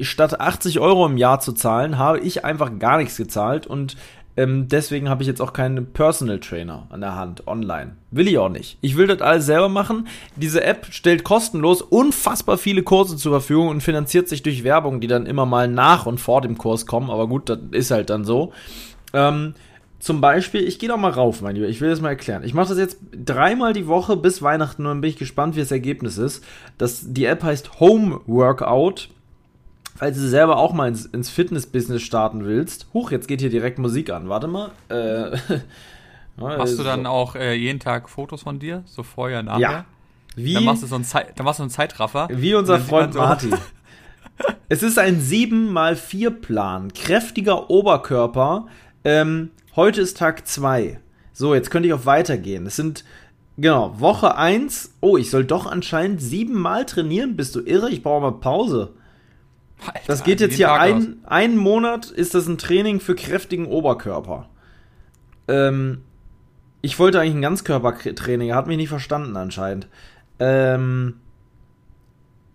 Statt 0.00 0.40
80 0.40 0.80
Euro 0.80 1.06
im 1.06 1.16
Jahr 1.16 1.40
zu 1.40 1.52
zahlen, 1.52 1.98
habe 1.98 2.20
ich 2.20 2.44
einfach 2.44 2.78
gar 2.78 2.98
nichts 2.98 3.16
gezahlt 3.16 3.66
und 3.66 3.96
ähm, 4.36 4.68
deswegen 4.68 5.10
habe 5.10 5.22
ich 5.22 5.28
jetzt 5.28 5.42
auch 5.42 5.52
keinen 5.52 5.92
Personal 5.92 6.40
Trainer 6.40 6.86
an 6.88 7.02
der 7.02 7.16
Hand 7.16 7.46
online. 7.46 7.96
Will 8.10 8.28
ich 8.28 8.38
auch 8.38 8.48
nicht. 8.48 8.78
Ich 8.80 8.96
will 8.96 9.06
das 9.06 9.20
alles 9.20 9.44
selber 9.44 9.68
machen. 9.68 10.08
Diese 10.36 10.64
App 10.64 10.86
stellt 10.90 11.22
kostenlos 11.22 11.82
unfassbar 11.82 12.56
viele 12.56 12.82
Kurse 12.82 13.16
zur 13.16 13.32
Verfügung 13.32 13.68
und 13.68 13.82
finanziert 13.82 14.28
sich 14.28 14.42
durch 14.42 14.64
Werbung, 14.64 15.00
die 15.00 15.06
dann 15.06 15.26
immer 15.26 15.44
mal 15.44 15.68
nach 15.68 16.06
und 16.06 16.18
vor 16.18 16.40
dem 16.40 16.56
Kurs 16.56 16.86
kommen. 16.86 17.10
Aber 17.10 17.28
gut, 17.28 17.50
das 17.50 17.58
ist 17.72 17.90
halt 17.90 18.08
dann 18.08 18.24
so. 18.24 18.52
Ähm, 19.12 19.54
zum 19.98 20.22
Beispiel, 20.22 20.62
ich 20.62 20.78
gehe 20.78 20.88
doch 20.88 20.96
mal 20.96 21.12
rauf, 21.12 21.42
mein 21.42 21.54
Lieber. 21.54 21.68
Ich 21.68 21.82
will 21.82 21.90
das 21.90 22.00
mal 22.00 22.08
erklären. 22.08 22.42
Ich 22.42 22.54
mache 22.54 22.70
das 22.70 22.78
jetzt 22.78 22.98
dreimal 23.12 23.74
die 23.74 23.86
Woche 23.86 24.16
bis 24.16 24.40
Weihnachten 24.40 24.82
und 24.82 24.88
dann 24.88 25.00
bin 25.02 25.10
ich 25.10 25.18
gespannt, 25.18 25.56
wie 25.56 25.60
das 25.60 25.70
Ergebnis 25.70 26.16
ist. 26.16 26.42
Das, 26.78 27.12
die 27.12 27.26
App 27.26 27.42
heißt 27.42 27.80
Home 27.80 28.20
Workout 28.26 29.10
falls 29.94 30.16
du 30.16 30.28
selber 30.28 30.56
auch 30.56 30.72
mal 30.72 30.88
ins, 30.88 31.06
ins 31.06 31.30
Fitness-Business 31.30 32.02
starten 32.02 32.44
willst. 32.44 32.86
Huch, 32.94 33.10
jetzt 33.10 33.28
geht 33.28 33.40
hier 33.40 33.50
direkt 33.50 33.78
Musik 33.78 34.10
an. 34.10 34.28
Warte 34.28 34.48
mal. 34.48 34.70
Äh, 34.88 35.36
Hast 36.40 36.78
du 36.78 36.82
dann 36.82 37.06
auch 37.06 37.36
äh, 37.36 37.54
jeden 37.54 37.78
Tag 37.78 38.08
Fotos 38.08 38.42
von 38.42 38.58
dir? 38.58 38.82
So 38.86 39.02
vorher, 39.02 39.42
nachher? 39.42 39.60
Ja. 39.60 39.84
Wie, 40.34 40.54
dann, 40.54 40.64
machst 40.64 40.82
du 40.82 40.86
so 40.86 40.94
einen 40.94 41.06
dann 41.36 41.44
machst 41.44 41.58
du 41.58 41.64
einen 41.64 41.70
Zeitraffer. 41.70 42.28
Wie 42.30 42.54
unser 42.54 42.80
Freund 42.80 43.14
Marty. 43.14 43.50
es 44.68 44.82
ist 44.82 44.98
ein 44.98 45.20
7x4-Plan. 45.20 46.94
Kräftiger 46.94 47.68
Oberkörper. 47.68 48.66
Ähm, 49.04 49.50
heute 49.76 50.00
ist 50.00 50.16
Tag 50.16 50.46
2. 50.46 51.00
So, 51.34 51.54
jetzt 51.54 51.70
könnte 51.70 51.88
ich 51.88 51.94
auch 51.94 52.06
weitergehen. 52.06 52.66
Es 52.66 52.76
sind, 52.76 53.04
genau, 53.58 54.00
Woche 54.00 54.36
1. 54.36 54.94
Oh, 55.00 55.18
ich 55.18 55.30
soll 55.30 55.44
doch 55.44 55.66
anscheinend 55.66 56.22
siebenmal 56.22 56.86
trainieren. 56.86 57.36
Bist 57.36 57.54
du 57.54 57.60
irre? 57.60 57.90
Ich 57.90 58.02
brauche 58.02 58.22
mal 58.22 58.32
Pause. 58.32 58.94
Alter, 59.86 60.00
das 60.06 60.24
geht 60.24 60.40
jetzt 60.40 60.56
hier 60.56 60.72
ein, 60.72 61.18
einen 61.24 61.56
Monat 61.56 62.10
ist 62.10 62.34
das 62.34 62.46
ein 62.46 62.58
Training 62.58 63.00
für 63.00 63.14
kräftigen 63.14 63.66
Oberkörper. 63.66 64.48
Ähm, 65.48 66.02
ich 66.80 66.98
wollte 66.98 67.20
eigentlich 67.20 67.36
ein 67.36 67.42
Ganzkörpertraining, 67.42 68.50
er 68.50 68.56
hat 68.56 68.66
mich 68.66 68.76
nicht 68.76 68.88
verstanden 68.88 69.36
anscheinend. 69.36 69.88
Ähm, 70.38 71.14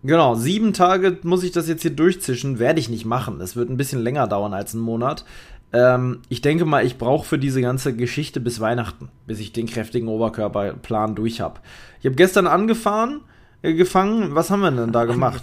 genau, 0.02 0.34
sieben 0.34 0.72
Tage 0.72 1.18
muss 1.22 1.42
ich 1.42 1.52
das 1.52 1.68
jetzt 1.68 1.82
hier 1.82 1.90
durchzischen, 1.90 2.58
werde 2.58 2.80
ich 2.80 2.88
nicht 2.88 3.04
machen. 3.04 3.40
Es 3.40 3.56
wird 3.56 3.70
ein 3.70 3.76
bisschen 3.76 4.02
länger 4.02 4.26
dauern 4.26 4.54
als 4.54 4.74
einen 4.74 4.82
Monat. 4.82 5.24
Ähm, 5.72 6.20
ich 6.28 6.40
denke 6.40 6.64
mal, 6.64 6.84
ich 6.84 6.98
brauche 6.98 7.26
für 7.26 7.38
diese 7.38 7.60
ganze 7.60 7.94
Geschichte 7.94 8.40
bis 8.40 8.60
Weihnachten, 8.60 9.10
bis 9.26 9.38
ich 9.38 9.52
den 9.52 9.66
kräftigen 9.66 10.08
Oberkörperplan 10.08 11.14
durch 11.14 11.40
habe. 11.40 11.60
Ich 12.00 12.06
habe 12.06 12.16
gestern 12.16 12.46
angefahren, 12.46 13.20
äh, 13.62 13.74
gefangen. 13.74 14.34
Was 14.34 14.50
haben 14.50 14.60
wir 14.60 14.70
denn 14.70 14.92
da 14.92 15.04
gemacht? 15.06 15.42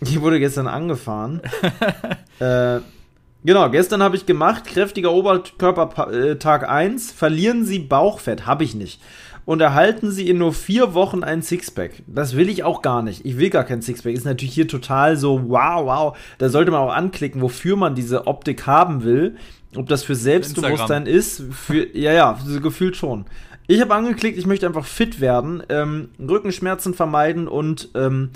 Die 0.00 0.20
wurde 0.20 0.38
gestern 0.38 0.66
angefahren. 0.66 1.40
äh, 2.38 2.80
genau, 3.44 3.70
gestern 3.70 4.02
habe 4.02 4.16
ich 4.16 4.26
gemacht, 4.26 4.64
kräftiger 4.66 5.12
Oberkörper 5.12 6.12
äh, 6.12 6.36
Tag 6.36 6.68
1, 6.68 7.12
verlieren 7.12 7.64
Sie 7.64 7.78
Bauchfett, 7.78 8.46
habe 8.46 8.64
ich 8.64 8.74
nicht. 8.74 9.00
Und 9.46 9.60
erhalten 9.60 10.10
Sie 10.10 10.28
in 10.28 10.38
nur 10.38 10.52
vier 10.52 10.92
Wochen 10.92 11.22
ein 11.22 11.40
Sixpack. 11.40 12.02
Das 12.08 12.36
will 12.36 12.48
ich 12.48 12.64
auch 12.64 12.82
gar 12.82 13.02
nicht. 13.02 13.24
Ich 13.24 13.38
will 13.38 13.48
gar 13.48 13.62
kein 13.62 13.80
Sixpack. 13.80 14.12
Ist 14.12 14.24
natürlich 14.24 14.54
hier 14.54 14.66
total 14.66 15.16
so, 15.16 15.48
wow, 15.48 15.86
wow. 15.86 16.18
Da 16.38 16.48
sollte 16.48 16.72
man 16.72 16.80
auch 16.80 16.92
anklicken, 16.92 17.40
wofür 17.40 17.76
man 17.76 17.94
diese 17.94 18.26
Optik 18.26 18.66
haben 18.66 19.04
will. 19.04 19.36
Ob 19.76 19.88
das 19.88 20.02
für 20.02 20.16
Selbstbewusstsein 20.16 21.06
ist, 21.06 21.44
für, 21.52 21.96
ja, 21.96 22.12
ja, 22.12 22.38
gefühlt 22.60 22.96
schon. 22.96 23.26
Ich 23.68 23.80
habe 23.80 23.94
angeklickt, 23.94 24.36
ich 24.36 24.46
möchte 24.46 24.66
einfach 24.66 24.84
fit 24.84 25.20
werden, 25.20 25.62
ähm, 25.68 26.08
Rückenschmerzen 26.18 26.94
vermeiden 26.94 27.46
und 27.46 27.90
ähm, 27.94 28.30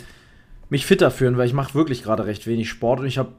mich 0.70 0.86
fitter 0.86 1.10
führen, 1.10 1.36
weil 1.36 1.46
ich 1.46 1.52
mache 1.52 1.74
wirklich 1.74 2.02
gerade 2.02 2.24
recht 2.24 2.46
wenig 2.46 2.70
Sport 2.70 3.00
und 3.00 3.06
ich 3.06 3.18
habe 3.18 3.32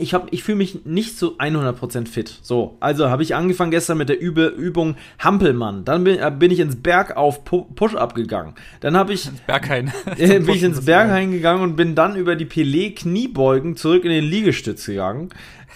ich 0.00 0.14
habe 0.14 0.28
ich 0.30 0.44
fühle 0.44 0.58
mich 0.58 0.84
nicht 0.84 1.18
so 1.18 1.36
100% 1.38 2.06
fit. 2.06 2.38
So, 2.42 2.76
also 2.80 3.10
habe 3.10 3.22
ich 3.22 3.34
angefangen 3.34 3.70
gestern 3.70 3.98
mit 3.98 4.08
der 4.08 4.20
Übe, 4.20 4.46
Übung 4.46 4.96
Hampelmann. 5.18 5.84
Dann 5.84 6.04
bin, 6.04 6.18
äh, 6.18 6.32
bin 6.36 6.50
ich 6.50 6.60
ins 6.60 6.76
Bergauf 6.76 7.44
Push-up 7.44 8.14
gegangen. 8.14 8.54
Dann 8.80 8.96
habe 8.96 9.12
ich 9.12 9.26
ins 9.28 9.40
Berghain. 9.40 9.92
äh, 10.16 10.38
bin 10.38 10.54
ich 10.54 10.62
ins 10.62 10.84
Berghain 10.84 11.32
gegangen 11.32 11.62
und 11.62 11.76
bin 11.76 11.94
dann 11.94 12.16
über 12.16 12.36
die 12.36 12.46
Pelé 12.46 12.94
Kniebeugen 12.94 13.76
zurück 13.76 14.04
in 14.04 14.10
den 14.10 14.24
Liegestütz 14.24 14.86
gegangen. 14.86 15.30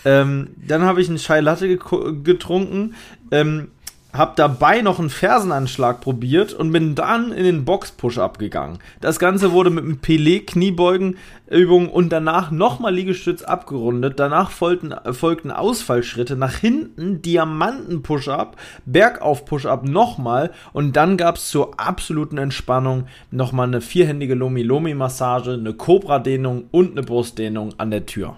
Ähm, 0.05 0.51
dann 0.67 0.83
habe 0.83 1.01
ich 1.01 1.09
einen 1.09 1.19
Chai 1.19 1.41
Latte 1.41 1.77
getrunken. 1.77 2.95
Ähm, 3.31 3.69
hab 4.13 4.37
dabei 4.37 4.83
noch 4.83 4.99
einen 4.99 5.09
Fersenanschlag 5.11 6.01
probiert 6.01 6.53
und 6.53 6.71
bin 6.71 6.95
dann 6.95 7.33
in 7.33 7.45
den 7.45 7.65
Box-Push-Up 7.65 8.39
gegangen. 8.39 8.79
Das 9.01 9.19
Ganze 9.19 9.53
wurde 9.53 9.71
mit 9.71 9.85
einem 9.85 10.01
Pelé-Kniebeugen-Übung 10.03 11.89
und 11.89 12.11
danach 12.11 12.51
nochmal 12.51 12.95
Liegestütz 12.95 13.43
abgerundet. 13.43 14.21
Danach 14.21 14.51
folgten, 14.51 14.95
folgten 15.15 15.51
Ausfallschritte 15.51 16.37
nach 16.37 16.55
hinten, 16.55 17.23
Diamanten-Push-Up, 17.23 18.57
Bergauf-Push-Up 18.85 19.85
nochmal 19.89 20.51
und 20.75 20.95
dann 20.97 21.17
gab's 21.17 21.49
zur 21.49 21.81
absoluten 21.81 22.37
Entspannung 22.37 23.07
nochmal 23.31 23.69
eine 23.69 23.81
vierhändige 23.81 24.35
Lomi-Lomi-Massage, 24.35 25.55
eine 25.55 25.73
Cobra-Dehnung 25.73 26.65
und 26.71 26.93
eine 26.93 27.03
Brustdehnung 27.03 27.75
an 27.79 27.91
der 27.91 28.05
Tür. 28.05 28.37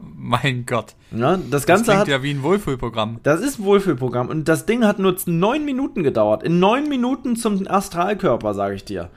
Mein 0.16 0.66
Gott. 0.66 0.94
Ja, 1.10 1.36
das 1.36 1.66
Ganze 1.66 1.66
das 1.66 1.82
klingt 1.84 2.00
hat, 2.00 2.08
ja 2.08 2.22
wie 2.22 2.30
ein 2.30 2.42
Wohlfühlprogramm. 2.42 3.20
Das 3.22 3.40
ist 3.40 3.58
ein 3.58 3.64
Wohlfühlprogramm. 3.64 4.28
Und 4.28 4.48
das 4.48 4.66
Ding 4.66 4.84
hat 4.84 4.98
nur 4.98 5.16
neun 5.26 5.64
Minuten 5.64 6.02
gedauert. 6.02 6.42
In 6.42 6.60
neun 6.60 6.88
Minuten 6.88 7.36
zum 7.36 7.66
Astralkörper, 7.66 8.54
sage 8.54 8.74
ich 8.74 8.84
dir. 8.84 9.10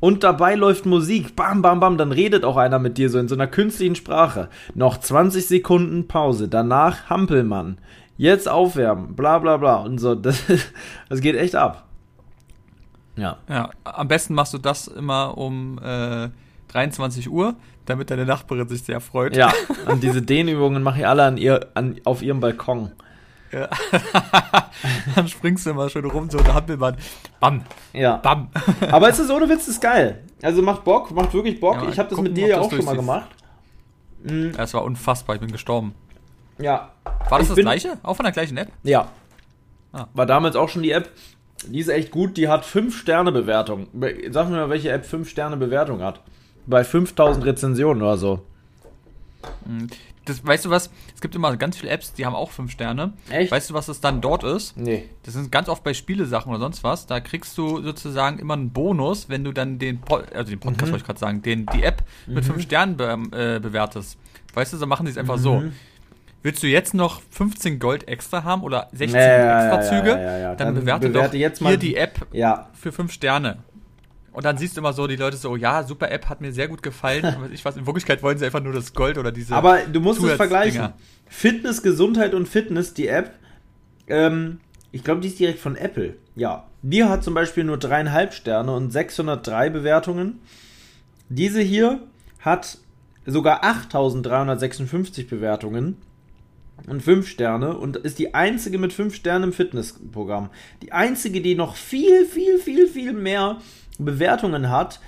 Und 0.00 0.24
dabei 0.24 0.56
läuft 0.56 0.84
Musik. 0.84 1.36
Bam, 1.36 1.62
bam, 1.62 1.80
bam. 1.80 1.96
Dann 1.96 2.12
redet 2.12 2.44
auch 2.44 2.56
einer 2.56 2.78
mit 2.78 2.98
dir 2.98 3.08
so 3.08 3.18
in 3.18 3.28
so 3.28 3.34
einer 3.34 3.46
künstlichen 3.46 3.94
Sprache. 3.94 4.48
Noch 4.74 4.98
20 4.98 5.46
Sekunden 5.46 6.08
Pause. 6.08 6.48
Danach 6.48 7.08
Hampelmann. 7.08 7.78
Jetzt 8.16 8.48
aufwärmen. 8.48 9.14
Bla, 9.14 9.38
bla, 9.38 9.56
bla. 9.56 9.76
Und 9.76 9.98
so. 9.98 10.14
Das, 10.22 10.42
das 11.08 11.20
geht 11.20 11.36
echt 11.36 11.54
ab. 11.54 11.86
Ja. 13.16 13.36
Ja, 13.48 13.70
am 13.84 14.08
besten 14.08 14.34
machst 14.34 14.54
du 14.54 14.58
das 14.58 14.88
immer 14.88 15.36
um 15.36 15.78
äh, 15.78 16.30
23 16.68 17.30
Uhr 17.30 17.54
damit 17.86 18.10
deine 18.10 18.24
Nachbarin 18.24 18.68
sich 18.68 18.82
sehr 18.82 19.00
freut. 19.00 19.36
Ja, 19.36 19.52
und 19.86 20.02
diese 20.02 20.22
Dehnübungen 20.22 20.82
mache 20.82 21.00
ich 21.00 21.06
alle 21.06 21.24
an 21.24 21.36
ihr, 21.36 21.68
an, 21.74 22.00
auf 22.04 22.22
ihrem 22.22 22.40
Balkon. 22.40 22.92
Ja. 23.52 23.68
Dann 25.14 25.28
springst 25.28 25.66
du 25.66 25.70
immer 25.70 25.90
schön 25.90 26.06
rum, 26.06 26.30
so 26.30 26.38
eine 26.38 26.54
Hampelmann. 26.54 26.96
Bam. 27.38 27.62
Ja. 27.92 28.16
Bam. 28.16 28.48
Aber 28.90 29.10
es 29.10 29.18
ist 29.18 29.30
ohne 29.30 29.48
Witz, 29.48 29.68
ist 29.68 29.80
geil. 29.80 30.24
Also 30.40 30.62
macht 30.62 30.84
Bock, 30.84 31.10
macht 31.10 31.34
wirklich 31.34 31.60
Bock. 31.60 31.82
Ja, 31.82 31.88
ich 31.88 31.98
habe 31.98 32.08
das 32.08 32.18
mit 32.20 32.34
dir 32.36 32.48
ja 32.48 32.60
auch 32.60 32.70
schon 32.70 32.84
mal 32.84 32.96
gemacht. 32.96 33.28
Mhm. 34.22 34.54
Es 34.56 34.72
war 34.72 34.84
unfassbar, 34.84 35.36
ich 35.36 35.40
bin 35.40 35.52
gestorben. 35.52 35.94
Ja. 36.58 36.92
War 37.28 37.38
das 37.38 37.42
ich 37.42 37.54
das 37.54 37.56
gleiche? 37.56 37.98
Auch 38.02 38.14
von 38.14 38.24
der 38.24 38.32
gleichen 38.32 38.56
App? 38.56 38.68
Ja. 38.84 39.08
Ah. 39.92 40.06
War 40.14 40.24
damals 40.24 40.56
auch 40.56 40.70
schon 40.70 40.82
die 40.82 40.92
App. 40.92 41.10
Die 41.66 41.78
ist 41.78 41.88
echt 41.88 42.10
gut, 42.10 42.38
die 42.38 42.48
hat 42.48 42.64
5 42.64 42.96
Sterne 42.96 43.32
Bewertung. 43.32 43.88
Sag 44.30 44.48
mir 44.48 44.56
mal, 44.56 44.70
welche 44.70 44.90
App 44.90 45.04
5 45.04 45.28
Sterne 45.28 45.58
Bewertung 45.58 46.02
hat 46.02 46.20
bei 46.66 46.84
5000 46.84 47.44
Rezensionen 47.44 48.02
oder 48.02 48.16
so. 48.16 48.40
Hm. 49.64 49.88
Das, 50.24 50.46
weißt 50.46 50.66
du 50.66 50.70
was? 50.70 50.90
Es 51.14 51.20
gibt 51.20 51.34
immer 51.34 51.56
ganz 51.56 51.76
viele 51.76 51.90
Apps, 51.90 52.12
die 52.12 52.24
haben 52.24 52.36
auch 52.36 52.52
5 52.52 52.70
Sterne. 52.70 53.12
Echt? 53.28 53.50
Weißt 53.50 53.70
du, 53.70 53.74
was 53.74 53.86
das 53.86 54.00
dann 54.00 54.20
dort 54.20 54.44
ist? 54.44 54.76
Nee. 54.76 55.08
Das 55.24 55.34
sind 55.34 55.50
ganz 55.50 55.68
oft 55.68 55.82
bei 55.82 55.94
Spielesachen 55.94 56.50
oder 56.50 56.60
sonst 56.60 56.84
was. 56.84 57.06
Da 57.06 57.18
kriegst 57.18 57.58
du 57.58 57.82
sozusagen 57.82 58.38
immer 58.38 58.54
einen 58.54 58.70
Bonus, 58.70 59.28
wenn 59.28 59.42
du 59.42 59.52
dann 59.52 59.80
den, 59.80 60.00
po 60.00 60.20
also 60.32 60.50
den 60.50 60.60
Podcast 60.60 60.86
mhm. 60.86 60.92
wollte 60.92 61.02
ich 61.02 61.06
gerade 61.06 61.18
sagen, 61.18 61.42
den, 61.42 61.66
die 61.74 61.82
App 61.82 62.04
mhm. 62.26 62.34
mit 62.34 62.44
5 62.44 62.62
Sternen 62.62 62.96
be 62.96 63.18
äh, 63.32 63.58
bewertest. 63.58 64.16
Weißt 64.54 64.72
du, 64.72 64.76
so 64.76 64.86
machen 64.86 65.06
die 65.06 65.10
es 65.12 65.18
einfach 65.18 65.38
mhm. 65.38 65.42
so. 65.42 65.62
Willst 66.44 66.62
du 66.62 66.66
jetzt 66.66 66.94
noch 66.94 67.20
15 67.30 67.78
Gold 67.78 68.06
extra 68.08 68.44
haben 68.44 68.62
oder 68.62 68.88
16 68.92 69.20
ja, 69.20 69.76
extra 69.76 69.96
Züge? 69.96 70.10
Ja, 70.10 70.38
ja, 70.38 70.54
dann, 70.54 70.68
dann, 70.68 70.74
bewerte, 70.74 71.08
bewerte 71.08 71.32
doch 71.32 71.38
jetzt 71.38 71.58
hier 71.60 71.76
die 71.76 71.96
App 71.96 72.26
für 72.74 72.92
5 72.92 73.12
Sterne. 73.12 73.58
Und 74.32 74.44
dann 74.44 74.56
siehst 74.56 74.76
du 74.76 74.80
immer 74.80 74.92
so 74.92 75.06
die 75.06 75.16
Leute 75.16 75.36
so, 75.36 75.56
ja, 75.56 75.82
super 75.82 76.10
App, 76.10 76.28
hat 76.28 76.40
mir 76.40 76.52
sehr 76.52 76.68
gut 76.68 76.82
gefallen. 76.82 77.50
ich 77.52 77.64
weiß, 77.64 77.76
in 77.76 77.86
Wirklichkeit 77.86 78.22
wollen 78.22 78.38
sie 78.38 78.46
einfach 78.46 78.62
nur 78.62 78.72
das 78.72 78.94
Gold 78.94 79.18
oder 79.18 79.30
diese. 79.30 79.54
Aber 79.54 79.80
du 79.80 80.00
musst 80.00 80.22
es 80.22 80.32
vergleichen. 80.32 80.92
Fitness, 81.26 81.82
Gesundheit 81.82 82.34
und 82.34 82.48
Fitness, 82.48 82.94
die 82.94 83.08
App, 83.08 83.34
ähm, 84.06 84.60
ich 84.90 85.04
glaube, 85.04 85.20
die 85.20 85.28
ist 85.28 85.38
direkt 85.38 85.58
von 85.58 85.76
Apple. 85.76 86.16
Ja. 86.34 86.68
Die 86.82 87.04
hat 87.04 87.24
zum 87.24 87.34
Beispiel 87.34 87.64
nur 87.64 87.78
dreieinhalb 87.78 88.34
Sterne 88.34 88.72
und 88.72 88.90
603 88.90 89.70
Bewertungen. 89.70 90.40
Diese 91.28 91.60
hier 91.60 92.00
hat 92.40 92.78
sogar 93.24 93.64
8356 93.64 95.28
Bewertungen 95.28 95.96
und 96.88 97.02
5 97.02 97.28
Sterne 97.28 97.76
und 97.76 97.96
ist 97.96 98.18
die 98.18 98.34
einzige 98.34 98.78
mit 98.78 98.92
5 98.92 99.14
Sternen 99.14 99.44
im 99.44 99.52
Fitnessprogramm. 99.52 100.50
Die 100.82 100.92
einzige, 100.92 101.40
die 101.40 101.54
noch 101.54 101.76
viel, 101.76 102.26
viel, 102.26 102.58
viel, 102.58 102.86
viel 102.88 103.12
mehr 103.12 103.58
Bewertungen 103.98 104.68
hat, 104.70 105.00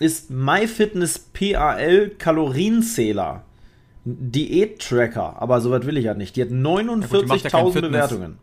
ist 0.00 0.30
MyFitnessPAL 0.30 2.10
Kalorienzähler. 2.18 3.44
Diät-Tracker, 4.04 5.40
aber 5.42 5.60
soweit 5.60 5.84
will 5.86 5.96
ich 5.98 6.04
ja 6.04 6.14
nicht. 6.14 6.36
Die 6.36 6.42
hat 6.42 6.50
Ja 6.50 6.56
gut, 6.56 7.22
die 7.22 7.26
macht 7.26 7.42
ja 7.44 7.50
kein 7.50 7.64
49.000 7.66 7.72
Fitness. 7.72 7.90
Bewertungen. 7.90 8.38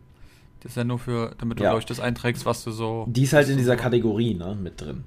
Das 0.62 0.72
ist 0.72 0.76
ja 0.76 0.84
nur 0.84 0.98
für, 0.98 1.34
damit 1.38 1.58
du, 1.58 1.64
Ja. 1.64 1.70
glaube 1.70 1.80
ich, 1.80 1.86
das 1.86 1.98
einträgst, 2.00 2.46
was 2.46 2.62
du 2.64 2.70
so. 2.70 3.04
Die 3.08 3.22
ist 3.24 3.32
halt 3.32 3.48
in 3.48 3.56
dieser 3.56 3.76
so- 3.76 3.82
Kategorie, 3.82 4.34
ne, 4.34 4.56
mit 4.60 4.80
drin. 4.80 5.04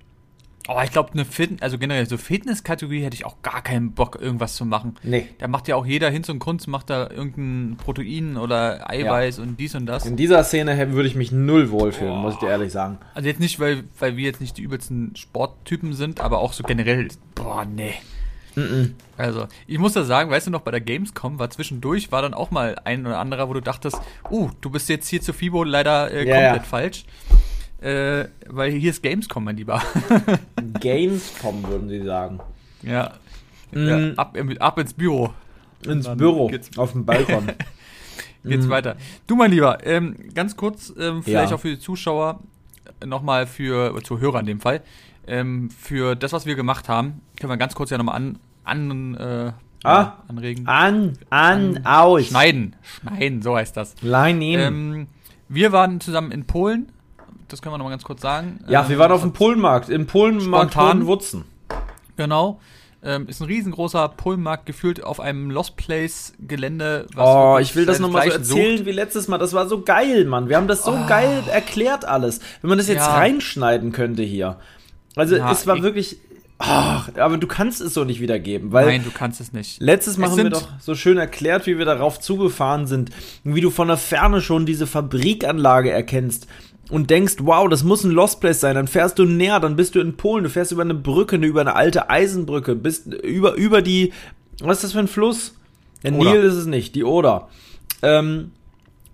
Aber 0.69 0.83
ich 0.83 0.91
glaube, 0.91 1.13
eine 1.13 1.25
Fit 1.25 1.63
also 1.63 1.79
generell 1.79 2.07
so 2.07 2.15
Fitness-Kategorie 2.15 3.01
hätte 3.01 3.15
ich 3.15 3.25
auch 3.25 3.41
gar 3.41 3.63
keinen 3.63 3.93
Bock, 3.93 4.19
irgendwas 4.21 4.55
zu 4.55 4.65
machen. 4.65 4.97
Nee. 5.01 5.27
Da 5.39 5.47
macht 5.47 5.67
ja 5.67 5.75
auch 5.75 5.83
jeder 5.83 6.11
Hinz 6.11 6.29
und 6.29 6.37
Kunz, 6.37 6.67
macht 6.67 6.91
da 6.91 7.09
irgendein 7.09 7.75
Protein 7.77 8.37
oder 8.37 8.87
Eiweiß 8.87 9.39
und 9.39 9.59
dies 9.59 9.73
und 9.73 9.87
das. 9.87 10.05
In 10.05 10.15
dieser 10.15 10.43
Szene 10.43 10.77
würde 10.91 11.09
ich 11.09 11.15
mich 11.15 11.31
null 11.31 11.71
wohlfühlen, 11.71 12.13
Boah. 12.13 12.21
muss 12.21 12.35
ich 12.35 12.39
dir 12.41 12.49
ehrlich 12.49 12.71
sagen. 12.71 12.99
Also 13.15 13.27
jetzt 13.27 13.39
nicht, 13.39 13.59
weil, 13.59 13.83
weil 13.97 14.15
wir 14.15 14.25
jetzt 14.25 14.41
nicht 14.41 14.57
die 14.57 14.61
übelsten 14.61 15.15
Sporttypen 15.15 15.93
sind, 15.93 16.19
aber 16.19 16.37
auch 16.37 16.53
so 16.53 16.61
generell, 16.61 17.07
boah, 17.33 17.65
nee. 17.65 17.95
Also, 19.17 19.47
ich 19.65 19.79
muss 19.79 19.93
da 19.93 20.03
sagen, 20.03 20.29
weißt 20.29 20.47
du 20.47 20.51
noch, 20.51 20.61
bei 20.61 20.71
der 20.71 20.81
Gamescom 20.81 21.39
war 21.39 21.49
zwischendurch, 21.49 22.11
war 22.11 22.21
dann 22.21 22.35
auch 22.35 22.51
mal 22.51 22.75
ein 22.83 23.07
oder 23.07 23.17
anderer, 23.17 23.49
wo 23.49 23.53
du 23.53 23.61
dachtest, 23.61 23.99
uh, 24.29 24.49
du 24.61 24.69
bist 24.69 24.87
jetzt 24.89 25.07
hier 25.07 25.21
zu 25.21 25.33
FIBO 25.33 25.63
leider 25.63 26.11
äh, 26.11 26.27
Ja, 26.27 26.35
komplett 26.35 26.63
ja. 26.63 26.69
falsch. 26.69 27.05
Äh, 27.81 28.25
weil 28.47 28.71
hier 28.71 28.89
ist 28.89 29.01
Gamescom, 29.01 29.43
mein 29.45 29.55
Lieber. 29.57 29.81
Gamescom 30.81 31.63
würden 31.67 31.89
sie 31.89 32.03
sagen. 32.03 32.39
ja. 32.83 33.13
Mm. 33.71 33.87
ja 33.87 34.13
ab, 34.15 34.35
ab 34.59 34.79
ins 34.79 34.93
Büro. 34.93 35.31
Ins 35.85 36.07
Büro, 36.17 36.47
geht's- 36.47 36.75
auf 36.77 36.91
dem 36.93 37.05
Balkon. 37.05 37.47
Geht's 38.43 38.65
Mhm. 38.65 38.69
weiter. 38.69 38.95
Du, 39.27 39.35
mein 39.35 39.51
Lieber, 39.51 39.85
ähm, 39.85 40.15
ganz 40.33 40.55
kurz, 40.57 40.91
ähm, 40.97 41.21
vielleicht 41.23 41.51
Ja. 41.51 41.55
auch 41.55 41.59
für 41.59 41.69
die 41.69 41.79
Zuschauer, 41.79 42.39
nochmal 43.05 43.45
für, 43.47 43.93
oder 43.93 44.01
Zuhörer 44.03 44.39
in 44.39 44.45
dem 44.47 44.59
Fall, 44.61 44.81
ähm, 45.27 45.69
für 45.69 46.15
das, 46.15 46.31
was 46.33 46.45
wir 46.47 46.55
gemacht 46.55 46.87
haben, 46.89 47.21
können 47.39 47.51
wir 47.51 47.57
ganz 47.57 47.75
kurz 47.75 47.89
ja 47.91 47.97
nochmal 47.97 48.15
an, 48.15 48.39
an, 48.63 49.15
äh, 49.15 49.51
Ah. 49.83 50.13
anregen. 50.27 50.65
An, 50.67 51.13
an, 51.29 51.85
aus. 51.85 52.27
Schneiden. 52.27 52.75
Schneiden, 52.81 53.41
so 53.41 53.55
heißt 53.55 53.77
das. 53.77 53.93
Line 54.01 54.43
in. 54.53 54.59
Ähm, 54.59 55.07
wir 55.47 55.71
waren 55.71 55.99
zusammen 56.01 56.31
in 56.31 56.45
Polen. 56.45 56.91
Das 57.49 57.61
können 57.61 57.73
wir 57.73 57.77
nochmal 57.77 57.91
ganz 57.93 58.03
kurz 58.03 58.21
sagen. 58.21 58.59
ja, 58.67 58.83
Ähm, 58.83 58.89
wir 58.89 58.97
waren 58.99 59.11
auf 59.11 59.21
dem 59.21 59.33
Polenmarkt. 59.33 59.89
Im 59.89 60.07
Polenmarkt 60.07 60.73
Spontan. 60.73 61.05
Wutzen. 61.07 61.43
Genau. 62.17 62.59
Ähm, 63.01 63.27
ist 63.29 63.39
ein 63.41 63.45
riesengroßer 63.45 64.09
Polenmarkt, 64.09 64.65
gefühlt 64.65 65.01
auf 65.03 65.21
einem 65.21 65.49
Lost 65.51 65.77
Place 65.77 66.33
Gelände. 66.39 67.07
Oh, 67.15 67.57
ich 67.61 67.73
will 67.75 67.85
das 67.85 67.99
nochmal 67.99 68.27
so 68.27 68.33
erzählen 68.33 68.77
sucht. 68.79 68.85
wie 68.87 68.91
letztes 68.91 69.27
Mal. 69.29 69.37
Das 69.37 69.53
war 69.53 69.67
so 69.69 69.81
geil, 69.83 70.25
Mann. 70.25 70.49
Wir 70.49 70.57
haben 70.57 70.67
das 70.67 70.83
so 70.83 70.91
Oh. 70.91 71.07
geil 71.07 71.41
erklärt 71.49 72.03
alles. 72.03 72.41
Wenn 72.61 72.69
man 72.69 72.77
das 72.77 72.87
jetzt 72.89 73.07
Ja. 73.07 73.13
reinschneiden 73.15 73.93
könnte 73.93 74.21
hier. 74.23 74.57
Also 75.15 75.37
Ja, 75.37 75.49
es 75.51 75.65
war 75.65 75.77
ich- 75.77 75.81
wirklich. 75.83 76.17
Ach, 76.61 77.07
aber 77.15 77.37
du 77.37 77.47
kannst 77.47 77.79
es 77.79 77.93
so 77.93 78.03
nicht 78.03 78.19
wiedergeben, 78.19 78.73
weil 78.73 78.85
Nein, 78.87 79.05
du 79.05 79.11
kannst 79.11 79.39
es 79.39 79.53
nicht. 79.53 79.79
Letztes 79.81 80.17
Mal 80.17 80.25
Es 80.25 80.31
haben 80.33 80.37
wir 80.43 80.49
doch 80.49 80.67
so 80.81 80.93
schön 80.93 81.17
erklärt, 81.17 81.65
wie 81.67 81.77
wir 81.77 81.85
darauf 81.85 82.19
zugefahren 82.19 82.85
sind, 82.85 83.11
wie 83.45 83.61
du 83.61 83.69
von 83.69 83.87
der 83.87 83.95
Ferne 83.95 84.41
schon 84.41 84.65
diese 84.65 84.85
Fabrikanlage 84.85 85.89
erkennst 85.89 86.47
und 86.89 87.09
denkst, 87.09 87.35
wow, 87.39 87.69
das 87.69 87.83
muss 87.83 88.03
ein 88.03 88.11
Lost 88.11 88.41
Place 88.41 88.59
sein. 88.59 88.75
Dann 88.75 88.87
fährst 88.87 89.19
du 89.19 89.25
näher, 89.25 89.59
dann 89.59 89.75
bist 89.75 89.95
du 89.95 89.99
in 89.99 90.17
Polen, 90.17 90.43
du 90.43 90.49
fährst 90.49 90.71
über 90.71 90.81
eine 90.81 90.95
Brücke, 90.95 91.37
über 91.37 91.61
eine 91.61 91.75
alte 91.75 92.09
Eisenbrücke, 92.09 92.75
bist 92.75 93.13
über, 93.13 93.53
über 93.53 93.81
die, 93.81 94.13
was 94.61 94.77
ist 94.77 94.83
das 94.85 94.91
für 94.93 94.99
ein 94.99 95.07
Fluss? 95.07 95.55
Der 96.03 96.13
Oder. 96.13 96.31
Nil 96.31 96.41
ist 96.41 96.55
es 96.55 96.65
nicht, 96.65 96.95
die 96.95 97.03
Oder. 97.03 97.49
Ähm, 98.01 98.51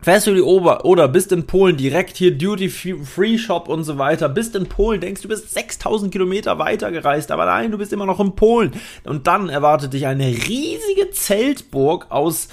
fährst 0.01 0.27
du 0.27 0.35
die 0.35 0.41
Ober 0.41 0.85
oder 0.85 1.07
bist 1.07 1.31
in 1.31 1.47
Polen 1.47 1.77
direkt 1.77 2.17
hier 2.17 2.37
Duty 2.37 2.69
Free 2.69 3.39
Shop 3.39 3.67
und 3.67 3.83
so 3.83 3.97
weiter, 3.97 4.29
bist 4.29 4.55
in 4.55 4.67
Polen, 4.67 5.01
denkst 5.01 5.23
du 5.23 5.27
bist 5.27 5.51
6000 5.51 6.11
Kilometer 6.11 6.59
weiter 6.59 6.91
gereist, 6.91 7.31
aber 7.31 7.45
nein, 7.45 7.71
du 7.71 7.79
bist 7.79 7.91
immer 7.91 8.05
noch 8.05 8.19
in 8.19 8.35
Polen. 8.35 8.73
Und 9.03 9.25
dann 9.25 9.49
erwartet 9.49 9.93
dich 9.93 10.05
eine 10.05 10.27
riesige 10.27 11.09
Zeltburg 11.11 12.05
aus, 12.09 12.49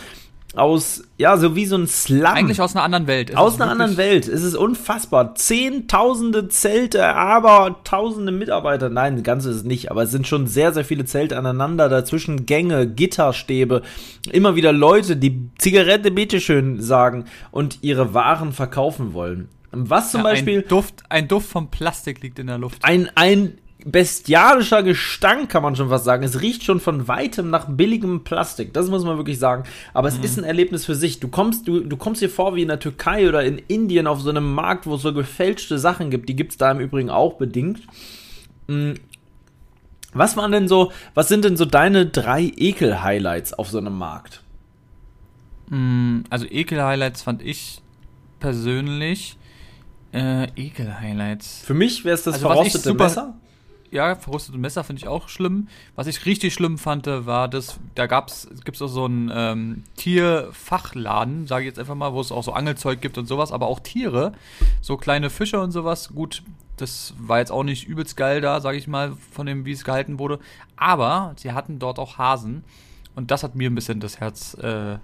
aus, 0.55 1.03
ja, 1.17 1.37
so 1.37 1.57
wie 1.57 1.67
so 1.67 1.77
ein 1.77 1.87
Slum. 1.87 2.27
Eigentlich 2.27 2.61
aus 2.61 2.75
einer 2.77 2.85
anderen 2.85 3.07
Welt. 3.07 3.31
Es 3.31 3.37
Aus 3.37 3.55
ist 3.55 3.61
einer 3.61 3.71
anderen 3.71 3.97
Welt. 3.97 4.29
Es 4.29 4.43
ist 4.43 4.55
unfassbar. 4.55 5.35
Zehntausende 5.35 6.49
Zelte, 6.49 7.07
aber 7.07 7.81
tausende 7.85 8.33
Mitarbeiter. 8.33 8.89
Nein, 8.91 9.17
das 9.17 9.25
Ganze 9.25 9.51
ist 9.51 9.57
es 9.57 9.65
nicht. 9.65 9.91
Aber 9.91 10.03
es 10.03 10.11
sind 10.11 10.27
schon 10.27 10.47
sehr, 10.47 10.73
sehr 10.73 10.85
viele 10.85 11.05
Zelte 11.05 11.39
aneinander. 11.39 11.89
Dazwischen 11.89 12.47
Gänge, 12.47 12.87
Gitterstäbe. 12.87 13.83
Immer 14.31 14.55
wieder 14.55 14.73
Leute, 14.73 15.17
die 15.17 15.49
Zigarette 15.59 16.11
bitteschön 16.11 16.81
sagen 16.83 17.25
und 17.51 17.79
ihre 17.83 18.13
Waren 18.15 18.53
verkaufen 18.53 19.15
wollen. 19.15 19.49
Was 19.75 20.11
zum 20.11 20.21
Ja, 20.21 20.25
Beispiel 20.25 20.59
Ein 20.63 20.69
Duft, 20.69 21.03
ein 21.09 21.29
Duft 21.29 21.49
von 21.49 21.71
Plastik 21.71 22.23
liegt 22.23 22.39
in 22.39 22.47
der 22.47 22.59
Luft. 22.59 22.85
ein, 22.85 23.09
ein 23.15 23.55
bestialischer 23.85 24.83
Gestank, 24.83 25.51
kann 25.51 25.63
man 25.63 25.77
schon 25.77 25.89
fast 25.89 26.05
sagen. 26.05 26.23
Es 26.23 26.41
riecht 26.41 26.65
schon 26.65 26.81
von 26.81 27.09
weitem 27.09 27.51
nach 27.51 27.67
billigem 27.69 28.25
Plastik. 28.25 28.73
Das 28.73 28.89
muss 28.89 29.05
man 29.05 29.17
wirklich 29.17 29.39
sagen. 29.39 29.65
Aber 29.93 30.09
es 30.09 30.19
ist 30.19 30.39
ein 30.39 30.45
Erlebnis 30.45 30.85
für 30.85 30.95
sich. 30.95 31.21
Du 31.21 31.29
kommst, 31.29 31.67
du, 31.67 31.81
du 31.81 31.97
kommst 31.97 32.23
dir 32.23 32.31
vor 32.31 32.55
wie 32.55 32.63
in 32.63 32.69
der 32.69 32.79
Türkei 32.79 33.29
oder 33.29 33.45
in 33.45 33.59
Indien 33.59 34.07
auf 34.07 34.21
so 34.21 34.31
einem 34.31 34.55
Markt, 34.55 34.87
wo 34.87 34.95
es 34.95 35.03
so 35.03 35.13
gefälschte 35.13 35.79
Sachen 35.79 36.11
gibt. 36.11 36.29
Die 36.29 36.37
gibt's 36.37 36.57
da 36.57 36.71
im 36.71 36.81
Übrigen 36.81 37.11
auch 37.11 37.35
bedingt. 37.35 37.81
Mm. 38.69 38.93
Was 40.15 40.37
waren 40.37 40.53
denn 40.53 40.69
so, 40.69 40.93
was 41.15 41.29
sind 41.29 41.45
denn 41.45 41.57
so 41.57 41.65
deine 41.65 42.07
drei 42.07 42.53
Ekel-Highlights 42.55 43.55
auf 43.55 43.71
so 43.71 43.79
einem 43.79 43.97
Markt? 43.97 44.43
Mm, 45.69 46.21
Also 46.29 46.47
Ekel-Highlights 46.47 47.23
fand 47.23 47.43
ich 47.43 47.81
persönlich. 48.39 49.39
Äh, 50.13 50.49
Ekel-Highlights. 50.55 51.63
Für 51.65 51.73
mich 51.73 52.05
wäre 52.05 52.15
es 52.15 52.25
das 52.25 52.35
Also 52.35 52.49
verrostete 52.49 52.93
Messer. 52.93 53.35
Ja, 53.93 54.15
verrostete 54.15 54.57
Messer 54.57 54.85
finde 54.85 55.01
ich 55.01 55.09
auch 55.09 55.29
schlimm. 55.29 55.69
Was 55.97 56.07
ich 56.07 56.25
richtig 56.25 56.55
schlimm 56.55 56.79
fand, 56.79 57.07
war 57.07 57.47
das, 57.47 57.79
da 57.95 58.07
gab's, 58.07 58.49
gibt's 58.65 58.81
auch 58.81 58.89
so 58.89 59.05
einen 59.05 59.31
ähm, 59.33 59.85
Tierfachladen, 59.97 61.47
sage 61.47 61.65
ich 61.65 61.67
jetzt 61.67 61.79
einfach 61.79 61.95
mal, 61.95 62.15
wo 62.15 62.21
es 62.23 62.33
auch 62.33 62.43
so 62.43 62.55
Angelzeug 62.55 63.03
gibt 63.03 63.19
und 63.19 63.27
sowas, 63.27 63.53
aber 63.53 63.67
auch 63.67 63.81
Tiere, 63.81 64.33
so 64.81 64.97
kleine 64.97 65.29
Fische 65.29 65.61
und 65.61 65.73
sowas. 65.73 66.09
Gut, 66.15 66.43
das 66.79 67.13
war 67.19 67.39
jetzt 67.39 67.53
auch 67.53 67.65
nicht 67.65 67.87
übelst 67.87 68.17
geil 68.17 68.41
da, 68.41 68.61
sage 68.61 68.79
ich 68.79 68.89
mal, 68.89 69.13
von 69.31 69.45
dem, 69.45 69.67
wie 69.67 69.73
es 69.73 69.85
gehalten 69.85 70.19
wurde. 70.19 70.39
Aber 70.77 71.35
sie 71.37 71.53
hatten 71.53 71.79
dort 71.79 71.99
auch 71.99 72.17
Hasen 72.17 72.65
und 73.15 73.31
das 73.31 73.43
hat 73.43 73.55
mir 73.55 73.69
ein 73.71 73.75
bisschen 73.75 74.01
das 74.01 74.21
Herz 74.21 74.55
äh, 74.55 74.95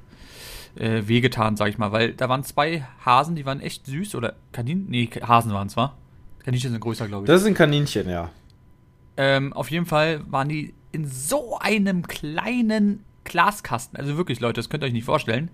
äh, 0.76 1.06
wehgetan, 1.06 1.56
sage 1.56 1.70
ich 1.70 1.78
mal, 1.78 1.92
weil 1.92 2.14
da 2.14 2.30
waren 2.30 2.42
zwei 2.42 2.86
Hasen, 3.04 3.36
die 3.36 3.44
waren 3.44 3.60
echt 3.60 3.84
süß 3.84 4.14
oder 4.14 4.34
Kaninchen, 4.52 4.86
nee, 4.88 5.10
Hasen 5.20 5.52
waren 5.52 5.66
es, 5.66 5.76
war? 5.76 5.96
Kaninchen 6.44 6.70
sind 6.70 6.80
größer, 6.80 7.06
glaube 7.06 7.24
ich. 7.24 7.26
Das 7.26 7.44
ein 7.44 7.54
Kaninchen, 7.54 8.08
ja. 8.08 8.30
Ähm, 9.18 9.52
auf 9.52 9.70
jeden 9.70 9.84
Fall 9.84 10.22
waren 10.30 10.48
die 10.48 10.74
in 10.92 11.06
so 11.06 11.58
einem 11.58 12.06
kleinen 12.06 13.04
Glaskasten. 13.24 13.98
Also 13.98 14.16
wirklich, 14.16 14.40
Leute, 14.40 14.60
das 14.60 14.70
könnt 14.70 14.82
ihr 14.82 14.86
euch 14.86 14.92
nicht 14.92 15.04
vorstellen. 15.04 15.50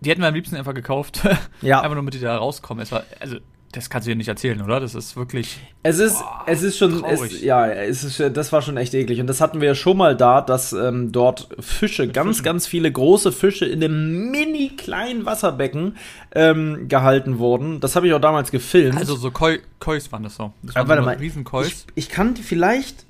Die 0.00 0.10
hätten 0.10 0.20
wir 0.20 0.28
am 0.28 0.34
liebsten 0.34 0.56
einfach 0.56 0.74
gekauft. 0.74 1.22
Ja. 1.62 1.78
einfach 1.78 1.94
nur, 1.94 1.96
damit 1.96 2.14
die 2.14 2.20
da 2.20 2.36
rauskommen. 2.36 2.82
Es 2.82 2.92
war, 2.92 3.04
also, 3.20 3.38
das 3.76 3.90
kannst 3.90 4.06
du 4.06 4.10
dir 4.10 4.16
nicht 4.16 4.28
erzählen, 4.28 4.62
oder? 4.62 4.80
Das 4.80 4.94
ist 4.94 5.16
wirklich. 5.16 5.58
Es 5.82 5.98
ist, 5.98 6.18
Boah, 6.18 6.44
es 6.46 6.62
ist 6.62 6.78
schon, 6.78 7.04
es, 7.04 7.42
ja, 7.42 7.66
es 7.68 8.04
ist, 8.04 8.36
das 8.36 8.50
war 8.50 8.62
schon 8.62 8.76
echt 8.78 8.94
eklig. 8.94 9.20
Und 9.20 9.26
das 9.26 9.40
hatten 9.40 9.60
wir 9.60 9.68
ja 9.68 9.74
schon 9.74 9.98
mal 9.98 10.16
da, 10.16 10.40
dass 10.40 10.72
ähm, 10.72 11.12
dort 11.12 11.48
Fische, 11.60 12.08
ganz, 12.08 12.38
Fischen. 12.38 12.44
ganz 12.44 12.66
viele 12.66 12.90
große 12.90 13.32
Fische 13.32 13.66
in 13.66 13.84
einem 13.84 14.30
mini 14.30 14.70
kleinen 14.76 15.26
Wasserbecken 15.26 15.96
ähm, 16.34 16.88
gehalten 16.88 17.38
wurden. 17.38 17.80
Das 17.80 17.96
habe 17.96 18.06
ich 18.06 18.14
auch 18.14 18.20
damals 18.20 18.50
gefilmt. 18.50 18.96
Also 18.96 19.14
so 19.14 19.30
Koi, 19.30 19.58
Kois 19.78 20.10
waren 20.10 20.22
das 20.22 20.36
so. 20.36 20.52
Das 20.62 20.74
Aber 20.74 20.88
waren 20.88 20.98
warte 20.98 21.02
so 21.02 21.06
mal, 21.06 21.16
riesen 21.18 21.44
ich, 21.66 21.86
ich 21.94 22.08
kann 22.08 22.32
die 22.32 22.42
vielleicht, 22.42 23.04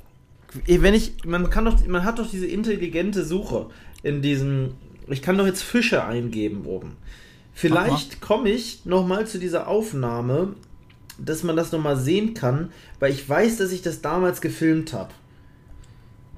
wenn 0.66 0.94
ich, 0.94 1.24
man 1.24 1.48
kann 1.48 1.64
doch, 1.64 1.86
man 1.86 2.04
hat 2.04 2.18
doch 2.18 2.28
diese 2.28 2.46
intelligente 2.46 3.24
Suche 3.24 3.66
in 4.02 4.20
diesen, 4.20 4.74
ich 5.08 5.22
kann 5.22 5.38
doch 5.38 5.46
jetzt 5.46 5.62
Fische 5.62 6.04
eingeben 6.04 6.64
oben. 6.66 6.96
Vielleicht 7.58 8.20
komme 8.20 8.50
ich 8.50 8.84
noch 8.84 9.06
mal 9.06 9.26
zu 9.26 9.38
dieser 9.38 9.66
Aufnahme, 9.66 10.54
dass 11.18 11.42
man 11.42 11.56
das 11.56 11.72
noch 11.72 11.80
mal 11.80 11.96
sehen 11.96 12.34
kann, 12.34 12.70
weil 13.00 13.10
ich 13.12 13.26
weiß, 13.26 13.56
dass 13.56 13.72
ich 13.72 13.80
das 13.80 14.02
damals 14.02 14.42
gefilmt 14.42 14.92
habe. 14.92 15.12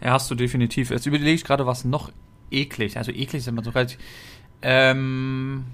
Ja, 0.00 0.12
hast 0.12 0.30
du 0.30 0.36
definitiv. 0.36 0.90
Jetzt 0.90 1.06
überlege 1.06 1.32
ich 1.32 1.42
gerade, 1.44 1.66
was 1.66 1.84
noch 1.84 2.12
eklig. 2.52 2.96
Also 2.96 3.10
eklig 3.10 3.40
ist 3.42 3.48
immer 3.48 3.64
so 3.64 3.70
relativ. 3.70 3.98
Ähm, 4.62 5.64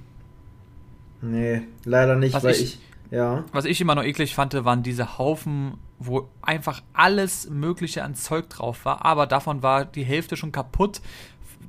Nee, 1.20 1.62
leider 1.84 2.16
nicht, 2.16 2.34
Was 2.34 2.44
weil 2.44 2.54
ich- 2.54 2.62
ich, 2.62 2.78
ja. 3.10 3.44
was 3.52 3.64
ich 3.66 3.80
immer 3.80 3.94
noch 3.94 4.04
eklig 4.04 4.34
fand, 4.34 4.52
waren 4.64 4.82
diese 4.82 5.18
Haufen, 5.18 5.74
wo 5.98 6.28
einfach 6.42 6.82
alles 6.92 7.48
Mögliche 7.50 8.02
an 8.02 8.14
Zeug 8.14 8.48
drauf 8.50 8.84
war, 8.84 9.04
aber 9.04 9.26
davon 9.26 9.62
war 9.62 9.84
die 9.84 10.04
Hälfte 10.04 10.36
schon 10.36 10.52
kaputt, 10.52 11.00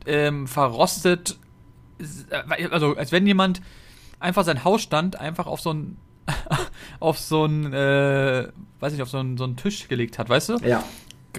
ähm, 0.06 0.48
verrostet. 0.48 1.38
Äh, 2.30 2.68
Also, 2.72 2.96
als 2.96 3.12
wenn 3.12 3.26
jemand 3.28 3.62
einfach 4.20 4.44
sein 4.44 4.64
Hausstand 4.64 5.20
einfach 5.20 5.48
auf 5.48 5.62
so 5.62 5.74
ein 5.74 5.98
auf 7.00 7.20
so 7.20 7.46
ein, 7.46 7.72
äh, 7.74 8.48
weiß 8.80 8.94
nicht, 8.94 9.02
auf 9.02 9.10
so 9.10 9.20
einen, 9.20 9.38
so 9.38 9.44
einen 9.44 9.58
Tisch 9.58 9.88
gelegt 9.88 10.18
hat, 10.18 10.28
weißt 10.30 10.50
du? 10.50 10.58
Ja. 10.58 10.84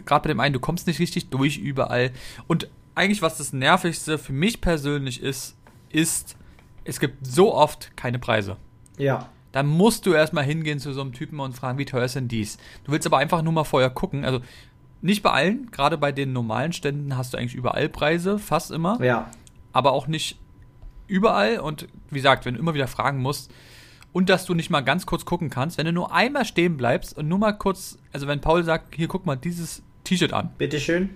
gerade 0.05 0.23
bei 0.23 0.29
dem 0.29 0.39
einen, 0.41 0.53
du 0.53 0.61
kommst 0.61 0.87
nicht 0.87 1.01
richtig 1.01 1.31
durch 1.31 1.57
überall. 1.59 2.13
Und 2.47 2.69
eigentlich, 2.95 3.21
was 3.23 3.37
das 3.39 3.53
Nervigste 3.53 4.17
für 4.19 4.33
mich 4.33 4.61
persönlich 4.61 5.21
ist, 5.23 5.57
ist, 5.91 6.37
es 6.85 7.01
gibt 7.01 7.27
so 7.27 7.53
oft 7.55 7.97
keine 7.97 8.19
Preise. 8.21 8.57
Ja. 8.97 9.29
Da 9.53 9.63
musst 9.65 10.07
du 10.07 10.13
erstmal 10.13 10.45
hingehen 10.45 10.79
zu 10.79 10.93
so 10.93 11.01
einem 11.01 11.13
Typen 11.13 11.41
und 11.41 11.55
fragen, 11.57 11.79
wie 11.79 11.85
teuer 11.87 12.05
ist 12.05 12.15
denn 12.15 12.29
dies? 12.29 12.59
Du 12.85 12.93
willst 12.93 13.07
aber 13.07 13.19
einfach 13.19 13.43
nur 13.43 13.53
mal 13.53 13.65
vorher 13.65 13.91
gucken. 13.91 14.25
Also, 14.25 14.41
Nicht 15.01 15.23
bei 15.23 15.31
allen, 15.31 15.71
gerade 15.73 15.99
bei 15.99 16.13
den 16.13 16.33
normalen 16.33 16.73
Ständen 16.73 17.17
hast 17.17 17.33
du 17.35 17.39
eigentlich 17.39 17.55
überall 17.55 17.89
Preise, 17.89 18.39
fast 18.39 18.71
immer. 18.71 19.03
Ja. 19.03 19.31
Aber 19.73 19.93
auch 19.93 20.07
nicht 20.07 20.39
überall. 21.09 21.59
Und 21.61 21.87
wie 22.11 22.17
gesagt, 22.17 22.45
wenn 22.45 22.55
du 22.55 22.61
immer 22.61 22.75
wieder 22.75 22.89
fragen 22.89 23.19
musst 23.21 23.51
und 24.13 24.29
dass 24.29 24.45
du 24.47 24.55
nicht 24.55 24.71
mal 24.71 24.81
ganz 24.81 25.07
kurz 25.07 25.25
gucken 25.25 25.51
kannst, 25.51 25.79
wenn 25.79 25.87
du 25.87 25.93
nur 25.93 26.13
einmal 26.13 26.45
stehen 26.45 26.77
bleibst 26.77 27.17
und 27.17 27.29
nur 27.29 27.39
mal 27.39 27.53
kurz, 27.53 27.99
also 28.13 28.27
wenn 28.27 28.41
Paul 28.41 28.65
sagt, 28.65 28.95
hier 28.95 29.09
guck 29.09 29.27
mal 29.27 29.37
dieses 29.37 29.83
T-Shirt 30.05 30.33
an, 30.33 30.51
Bitteschön. 30.59 31.11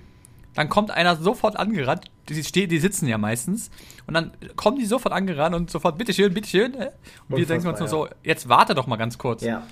dann 0.54 0.68
kommt 0.68 0.90
einer 0.90 1.16
sofort 1.16 1.56
angerannt, 1.56 2.10
die, 2.28 2.42
ste- 2.42 2.66
die 2.68 2.78
sitzen 2.78 3.06
ja 3.08 3.18
meistens, 3.18 3.70
und 4.06 4.14
dann 4.14 4.32
kommen 4.56 4.78
die 4.78 4.86
sofort 4.86 5.12
angerannt 5.14 5.54
und 5.54 5.70
sofort, 5.70 5.96
bitteschön, 5.98 6.34
bitteschön. 6.34 6.74
äh. 6.74 6.90
Und 7.28 7.38
wir 7.38 7.46
denken 7.46 7.66
uns 7.68 7.78
nur 7.78 7.88
so, 7.88 8.08
jetzt 8.22 8.48
warte 8.48 8.74
doch 8.74 8.86
mal 8.86 8.96
ganz 8.96 9.16
kurz. 9.18 9.42
Ja. 9.42 9.62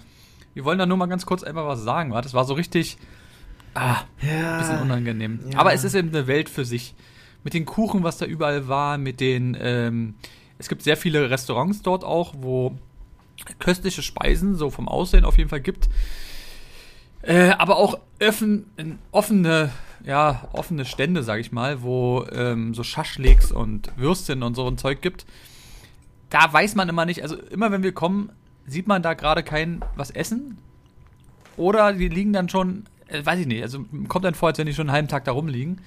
Wir 0.55 0.65
wollen 0.65 0.79
da 0.79 0.87
nur 0.87 0.97
mal 0.97 1.07
ganz 1.07 1.27
kurz 1.27 1.43
einfach 1.43 1.67
was 1.67 1.83
sagen, 1.83 2.13
wa? 2.13 2.21
Das 2.23 2.35
war 2.35 2.45
so 2.45 2.55
richtig, 2.55 2.97
ah, 3.75 3.97
ein 4.23 4.59
bisschen 4.59 4.81
unangenehm. 4.83 5.41
Ja. 5.53 5.59
Aber 5.59 5.73
es 5.73 5.85
ist 5.85 5.95
eben 5.95 6.09
eine 6.09 6.27
Welt 6.27 6.49
für 6.49 6.65
sich. 6.65 6.95
Mit 7.49 7.55
den 7.55 7.65
Kuchen, 7.65 8.03
was 8.03 8.19
da 8.19 8.27
überall 8.27 8.69
war, 8.69 8.99
mit 8.99 9.21
den, 9.21 9.57
ähm, 9.59 10.17
es 10.59 10.69
gibt 10.69 10.83
sehr 10.83 10.99
viele 10.99 11.31
Restaurants 11.31 11.81
dort 11.81 12.05
auch, 12.05 12.35
wo 12.37 12.77
köstliche 13.59 14.03
Speisen, 14.03 14.55
so 14.55 14.69
vom 14.69 14.87
Aussehen 14.87 15.25
auf 15.25 15.39
jeden 15.39 15.49
Fall 15.49 15.63
gibt. 15.63 15.89
Äh, 17.23 17.53
aber 17.53 17.79
auch 17.79 18.01
öffn, 18.19 18.67
offene, 19.13 19.71
ja, 20.05 20.47
offene 20.53 20.85
Stände, 20.85 21.23
sag 21.23 21.41
ich 21.41 21.51
mal, 21.51 21.81
wo 21.81 22.27
ähm, 22.33 22.75
so 22.75 22.83
Schaschliks 22.83 23.51
und 23.51 23.97
Würstchen 23.97 24.43
und 24.43 24.55
so 24.55 24.69
ein 24.69 24.77
Zeug 24.77 25.01
gibt. 25.01 25.25
Da 26.29 26.53
weiß 26.53 26.75
man 26.75 26.91
immer 26.91 27.07
nicht, 27.07 27.23
also 27.23 27.35
immer 27.35 27.73
wenn 27.73 27.83
wir 27.83 27.93
kommen, 27.93 28.31
sieht 28.67 28.87
man 28.87 29.03
da 29.03 29.15
gerade 29.15 29.43
kein 29.43 29.83
was 29.97 30.11
essen. 30.11 30.59
Oder 31.57 31.95
die 31.95 32.09
liegen 32.09 32.35
dann 32.35 32.51
schon, 32.51 32.85
äh, 33.07 33.25
weiß 33.25 33.41
ich 33.41 33.47
nicht, 33.47 33.63
also 33.63 33.87
kommt 34.09 34.27
dann 34.27 34.35
vor, 34.35 34.51
als 34.51 34.59
wenn 34.59 34.67
die 34.67 34.75
schon 34.75 34.89
einen 34.89 34.93
halben 34.93 35.09
Tag 35.09 35.25
da 35.25 35.33
rumliegen. 35.33 35.81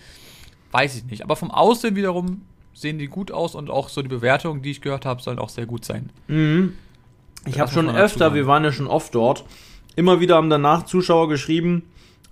Weiß 0.72 0.96
ich 0.96 1.06
nicht. 1.06 1.24
Aber 1.24 1.36
vom 1.36 1.52
Aussehen 1.52 1.96
wiederum 1.96 2.42
sehen 2.74 2.98
die 3.00 3.08
gut 3.08 3.32
aus 3.32 3.56
und 3.56 3.70
auch 3.70 3.90
so 3.90 4.02
die 4.02 4.08
Bewertungen, 4.08 4.62
die 4.62 4.72
ich 4.72 4.82
gehört 4.82 5.06
habe, 5.06 5.22
sollen 5.22 5.40
auch 5.40 5.50
sehr 5.50 5.66
gut 5.66 5.86
sein. 5.86 6.10
Mhm. 6.28 6.74
Ich 7.46 7.60
habe 7.60 7.72
schon 7.72 7.90
öfter, 7.90 8.34
wir 8.34 8.48
waren 8.48 8.64
ja 8.64 8.72
schon 8.72 8.88
oft 8.88 9.16
dort, 9.16 9.46
immer 9.96 10.20
wieder 10.20 10.36
haben 10.36 10.50
danach 10.50 10.86
Zuschauer 10.86 11.28
geschrieben, 11.28 11.84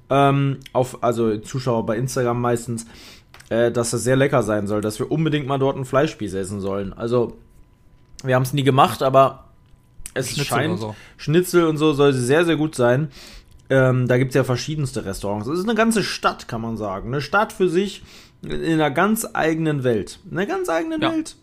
ähm, 0.10 0.60
auf, 0.72 1.04
also 1.04 1.38
Zuschauer 1.38 1.86
bei 1.86 1.98
Instagram 1.98 2.40
meistens, 2.40 2.86
äh, 3.50 3.72
dass 3.72 3.92
das 3.92 4.04
sehr 4.04 4.16
lecker 4.16 4.44
sein 4.44 4.68
soll, 4.68 4.82
dass 4.82 5.00
wir 5.00 5.12
unbedingt 5.12 5.48
mal 5.48 5.58
dort 5.58 5.76
einen 5.76 5.86
Fleischspieß 5.86 6.34
essen 6.36 6.62
sollen. 6.62 6.94
Also, 6.94 7.38
wir 8.24 8.36
haben 8.36 8.44
es 8.44 8.54
nie 8.54 8.64
gemacht, 8.64 9.02
aber 9.02 9.46
es 10.14 10.30
Schnitzel 10.30 10.46
scheint, 10.46 10.80
so. 10.80 10.96
Schnitzel 11.18 11.66
und 11.66 11.78
so 11.78 11.94
soll 11.94 12.14
sehr, 12.14 12.46
sehr 12.46 12.56
gut 12.56 12.76
sein. 12.76 13.10
Ähm, 13.72 14.08
da 14.08 14.18
gibt 14.18 14.30
es 14.30 14.36
ja 14.36 14.44
verschiedenste 14.44 15.06
Restaurants. 15.06 15.48
Es 15.48 15.60
ist 15.60 15.66
eine 15.66 15.76
ganze 15.76 16.04
Stadt, 16.04 16.48
kann 16.48 16.62
man 16.62 16.78
sagen. 16.78 17.10
Eine 17.10 17.22
Stadt 17.22 17.54
für 17.54 17.70
sich 17.70 18.02
in 18.42 18.74
einer 18.74 18.92
ganz 18.92 19.28
eigenen 19.34 19.84
Welt. 19.84 20.20
Eine 20.32 20.48
ganz 20.48 20.70
eigene 20.70 20.98
Ja. 21.00 21.12
Welt. 21.12 21.36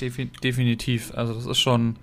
Defi 0.00 0.26
definitiv. 0.26 1.12
Also 1.14 1.34
das 1.34 1.46
ist 1.46 1.58
schon 1.58 1.96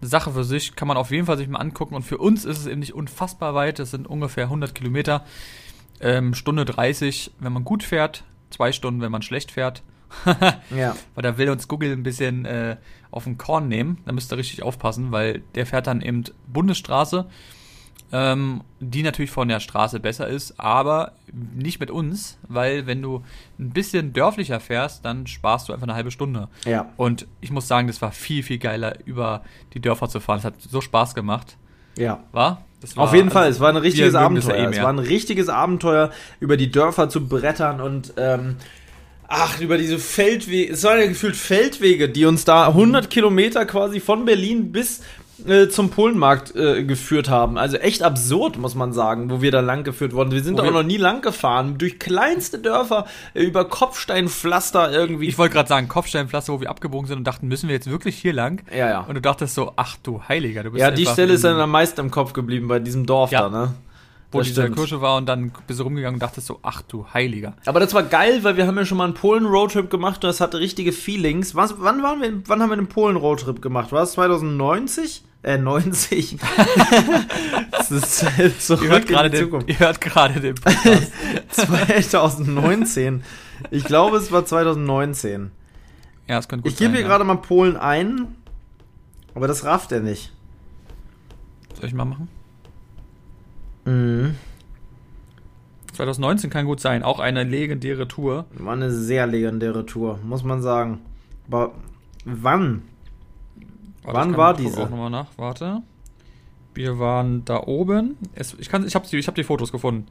eine 0.00 0.08
Sache 0.08 0.32
für 0.32 0.44
sich, 0.44 0.76
kann 0.76 0.86
man 0.88 0.96
auf 0.96 1.10
jeden 1.10 1.26
Fall 1.26 1.36
sich 1.36 1.48
mal 1.48 1.58
angucken. 1.58 1.94
Und 1.94 2.02
für 2.02 2.18
uns 2.18 2.44
ist 2.44 2.58
es 2.58 2.66
eben 2.66 2.80
nicht 2.80 2.94
unfassbar 2.94 3.54
weit. 3.54 3.78
Das 3.78 3.90
sind 3.90 4.06
ungefähr 4.06 4.44
100 4.44 4.74
Kilometer. 4.74 5.24
Ähm, 6.00 6.34
Stunde 6.34 6.64
30, 6.64 7.32
wenn 7.40 7.52
man 7.52 7.64
gut 7.64 7.82
fährt. 7.82 8.24
Zwei 8.50 8.70
Stunden, 8.72 9.00
wenn 9.00 9.10
man 9.12 9.22
schlecht 9.22 9.50
fährt. 9.50 9.82
Ja. 10.70 10.94
Weil 11.16 11.22
da 11.22 11.38
will 11.38 11.50
uns 11.50 11.66
Google 11.66 11.90
ein 11.92 12.04
bisschen 12.04 12.44
äh, 12.44 12.76
auf 13.10 13.24
den 13.24 13.36
Korn 13.36 13.66
nehmen. 13.66 13.98
Da 14.06 14.12
müsst 14.12 14.32
ihr 14.32 14.38
richtig 14.38 14.62
aufpassen, 14.62 15.10
weil 15.10 15.42
der 15.56 15.66
fährt 15.66 15.88
dann 15.88 16.00
eben 16.02 16.22
Bundesstraße, 16.46 17.26
ähm, 18.12 18.62
die 18.80 19.02
natürlich 19.02 19.30
von 19.30 19.48
der 19.48 19.60
Straße 19.60 19.98
besser 20.00 20.28
ist, 20.28 20.60
aber 20.60 21.12
nicht 21.32 21.80
mit 21.80 21.90
uns, 21.90 22.38
weil 22.48 22.86
wenn 22.86 23.02
du 23.02 23.22
ein 23.58 23.70
bisschen 23.70 24.12
dörflicher 24.12 24.60
fährst, 24.60 25.04
dann 25.04 25.26
sparst 25.26 25.68
du 25.68 25.72
einfach 25.72 25.86
eine 25.86 25.94
halbe 25.94 26.10
Stunde. 26.10 26.48
Ja. 26.64 26.92
Und 26.96 27.26
ich 27.40 27.50
muss 27.50 27.66
sagen, 27.66 27.86
das 27.86 28.00
war 28.02 28.12
viel, 28.12 28.42
viel 28.42 28.58
geiler, 28.58 28.98
über 29.04 29.42
die 29.72 29.80
Dörfer 29.80 30.08
zu 30.08 30.20
fahren. 30.20 30.38
Es 30.38 30.44
hat 30.44 30.54
so 30.60 30.80
Spaß 30.80 31.14
gemacht. 31.14 31.56
Ja. 31.96 32.22
War? 32.32 32.64
Das 32.80 32.96
war 32.96 33.04
Auf 33.04 33.14
jeden 33.14 33.30
Fall, 33.30 33.44
also, 33.44 33.56
es 33.56 33.60
war 33.60 33.70
ein 33.70 33.76
richtiges 33.76 34.14
Abenteuer. 34.14 34.56
eh 34.56 34.70
es 34.70 34.82
war 34.82 34.92
ein 34.92 34.98
richtiges 34.98 35.48
Abenteuer, 35.48 36.10
über 36.38 36.56
die 36.56 36.70
Dörfer 36.70 37.08
zu 37.08 37.26
brettern 37.26 37.80
und 37.80 38.12
ähm, 38.18 38.56
ach, 39.26 39.60
über 39.60 39.78
diese 39.78 39.98
Feldwege. 39.98 40.72
Es 40.72 40.84
waren 40.84 41.00
ja 41.00 41.06
gefühlt 41.06 41.36
Feldwege, 41.36 42.08
die 42.08 42.26
uns 42.26 42.44
da 42.44 42.68
100 42.68 43.08
Kilometer 43.10 43.64
quasi 43.64 44.00
von 44.00 44.24
Berlin 44.24 44.70
bis 44.70 45.02
äh, 45.46 45.68
zum 45.68 45.90
Polenmarkt 45.90 46.54
äh, 46.56 46.84
geführt 46.84 47.28
haben. 47.28 47.58
Also 47.58 47.76
echt 47.76 48.02
absurd, 48.02 48.56
muss 48.58 48.74
man 48.74 48.92
sagen, 48.92 49.30
wo 49.30 49.42
wir 49.42 49.50
da 49.50 49.60
lang 49.60 49.84
geführt 49.84 50.12
wurden. 50.12 50.30
Wir 50.32 50.42
sind 50.42 50.54
Wo 50.54 50.58
da 50.58 50.62
auch 50.62 50.66
wir- 50.72 50.82
noch 50.82 50.86
nie 50.86 50.96
lang 50.96 51.22
gefahren. 51.22 51.76
Durch 51.78 51.98
kleinste 51.98 52.58
Dörfer, 52.58 53.06
äh, 53.34 53.42
über 53.42 53.64
Kopfsteinpflaster 53.64 54.92
irgendwie. 54.92 55.28
Ich 55.28 55.38
wollte 55.38 55.54
gerade 55.54 55.68
sagen, 55.68 55.88
Kopfsteinpflaster, 55.88 56.52
wo 56.52 56.60
wir 56.60 56.70
abgebogen 56.70 57.06
sind 57.08 57.18
und 57.18 57.24
dachten, 57.24 57.48
müssen 57.48 57.68
wir 57.68 57.74
jetzt 57.74 57.90
wirklich 57.90 58.16
hier 58.16 58.32
lang? 58.32 58.62
ja, 58.70 58.88
ja. 58.88 59.00
Und 59.00 59.14
du 59.16 59.20
dachtest 59.20 59.54
so, 59.54 59.72
ach 59.76 59.96
du 60.02 60.22
Heiliger, 60.28 60.62
du 60.62 60.70
bist 60.70 60.80
Ja, 60.80 60.90
die 60.90 61.06
Stelle 61.06 61.34
ist 61.34 61.44
dann 61.44 61.58
am 61.58 61.70
meisten 61.70 62.00
im 62.00 62.10
Kopf 62.10 62.32
geblieben 62.32 62.68
bei 62.68 62.78
diesem 62.78 63.06
Dorf 63.06 63.30
Ja. 63.32 63.42
da, 63.42 63.48
ne? 63.50 63.74
Wo 64.34 64.38
Das 64.38 64.48
diese 64.48 64.62
stimmt. 64.62 64.76
Kirche 64.76 65.00
war 65.00 65.16
und 65.16 65.26
dann 65.26 65.52
bist 65.66 65.80
du 65.80 65.84
rumgegangen 65.84 66.16
und 66.16 66.22
dachtest 66.22 66.46
so, 66.46 66.58
ach 66.62 66.82
du 66.82 67.06
Heiliger. 67.14 67.54
Aber 67.64 67.80
das 67.80 67.94
war 67.94 68.02
geil, 68.02 68.42
weil 68.42 68.56
wir 68.56 68.66
haben 68.66 68.76
ja 68.76 68.84
schon 68.84 68.98
mal 68.98 69.04
einen 69.04 69.14
Polen-Roadtrip 69.14 69.88
gemacht 69.90 70.16
und 70.16 70.28
das 70.28 70.40
hatte 70.40 70.58
richtige 70.58 70.92
Feelings. 70.92 71.54
Was, 71.54 71.76
wann 71.78 72.02
waren 72.02 72.20
wir, 72.20 72.42
wann 72.46 72.60
haben 72.60 72.70
wir 72.70 72.76
den 72.76 72.88
Polen-Roadtrip 72.88 73.62
gemacht? 73.62 73.92
War 73.92 74.02
es 74.02 74.12
2090? 74.12 75.24
Äh, 75.42 75.58
90? 75.58 76.38
das 77.70 77.90
ist 77.90 78.36
halt 78.38 78.60
zurück 78.62 78.82
Ihr 78.84 78.90
hört 78.90 79.06
gerade 79.06 79.30
den, 79.30 79.44
Zukunft. 79.44 79.68
ihr 79.68 79.78
hört 79.78 80.00
gerade 80.00 80.40
den 80.40 80.54
Podcast. 80.54 81.12
2019. 81.50 83.22
Ich 83.70 83.84
glaube, 83.84 84.16
es 84.16 84.32
war 84.32 84.44
2019. 84.46 85.50
ja, 86.28 86.38
es 86.38 86.48
könnte 86.48 86.62
gut 86.62 86.72
Ich 86.72 86.78
gebe 86.78 86.92
hier 86.92 87.02
ja. 87.02 87.06
gerade 87.06 87.24
mal 87.24 87.36
Polen 87.36 87.76
ein, 87.76 88.34
aber 89.34 89.46
das 89.46 89.64
rafft 89.64 89.92
er 89.92 90.00
nicht. 90.00 90.32
Soll 91.78 91.88
ich 91.88 91.94
mal 91.94 92.04
machen? 92.06 92.28
Mhm. 93.84 94.36
2019 95.92 96.50
kann 96.50 96.66
gut 96.66 96.80
sein, 96.80 97.02
auch 97.02 97.20
eine 97.20 97.44
legendäre 97.44 98.08
Tour. 98.08 98.46
War 98.54 98.72
eine 98.72 98.90
sehr 98.90 99.26
legendäre 99.26 99.86
Tour, 99.86 100.18
muss 100.24 100.42
man 100.42 100.60
sagen. 100.60 101.00
Aber 101.48 101.72
wann? 102.24 102.82
Warte, 104.02 104.18
Wann 104.18 104.30
ich 104.32 104.36
war 104.36 104.58
ich 104.58 104.66
diese? 104.66 104.82
Auch 104.82 104.90
nochmal 104.90 105.10
nach, 105.10 105.28
warte. 105.36 105.82
Wir 106.74 106.98
waren 106.98 107.44
da 107.44 107.62
oben. 107.62 108.18
Es, 108.34 108.54
ich 108.58 108.68
kann, 108.68 108.84
ich 108.84 108.94
habe 108.96 109.06
ich 109.10 109.28
hab 109.28 109.34
die 109.36 109.44
Fotos 109.44 109.70
gefunden. 109.70 110.06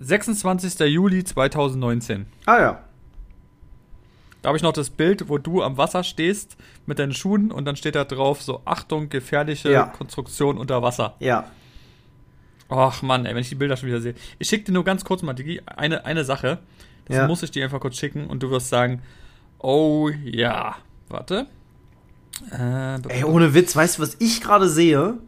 26. 0.00 0.80
Juli 0.88 1.22
2019. 1.22 2.26
Ah 2.46 2.58
ja. 2.60 2.80
Da 4.42 4.48
habe 4.48 4.56
ich 4.56 4.62
noch 4.62 4.72
das 4.72 4.90
Bild, 4.90 5.28
wo 5.28 5.38
du 5.38 5.62
am 5.62 5.76
Wasser 5.76 6.02
stehst 6.02 6.56
mit 6.86 6.98
deinen 6.98 7.12
Schuhen 7.12 7.52
und 7.52 7.66
dann 7.66 7.76
steht 7.76 7.94
da 7.94 8.04
drauf 8.04 8.42
so 8.42 8.62
Achtung, 8.64 9.10
gefährliche 9.10 9.70
Ja. 9.70 9.84
Konstruktion 9.84 10.58
unter 10.58 10.82
Wasser. 10.82 11.14
Ja. 11.20 11.44
Ach 12.70 13.02
Mann, 13.02 13.26
ey, 13.26 13.34
wenn 13.34 13.42
ich 13.42 13.48
die 13.48 13.54
Bilder 13.56 13.76
schon 13.76 13.88
wieder 13.88 14.00
sehe. 14.00 14.14
Ich 14.38 14.48
schicke 14.48 14.64
dir 14.66 14.72
nur 14.72 14.84
ganz 14.84 15.04
kurz 15.04 15.22
mal, 15.22 15.34
Digi, 15.34 15.60
eine, 15.66 16.04
eine 16.04 16.24
Sache. 16.24 16.58
Das 17.06 17.16
Ja. 17.16 17.26
muss 17.26 17.42
ich 17.42 17.50
dir 17.50 17.64
einfach 17.64 17.80
kurz 17.80 17.96
schicken 17.96 18.26
und 18.28 18.42
du 18.42 18.50
wirst 18.50 18.68
sagen, 18.68 19.02
oh 19.58 20.08
ja. 20.24 20.76
Warte. 21.08 21.46
Äh, 22.52 22.98
Ey, 23.08 23.24
ohne 23.24 23.52
Witz, 23.54 23.74
weißt 23.74 23.98
du, 23.98 24.02
was 24.02 24.16
ich 24.20 24.40
gerade 24.40 24.68
sehe? 24.68 25.18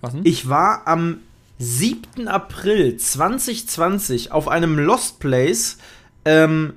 was 0.00 0.12
denn? 0.12 0.22
Ich 0.24 0.48
war 0.48 0.86
am 0.86 1.18
7. 1.58 2.28
April 2.28 2.96
2020 2.96 4.30
auf 4.30 4.46
einem 4.48 4.78
Lost 4.78 5.18
Place 5.20 5.78
ähm, 6.24 6.74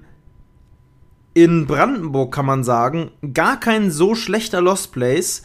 in 1.33 1.67
Brandenburg, 1.67 2.33
kann 2.33 2.45
man 2.45 2.63
sagen. 2.63 3.11
Gar 3.33 3.59
kein 3.59 3.91
so 3.91 4.15
schlechter 4.15 4.61
Lost 4.61 4.91
Place. 4.91 5.43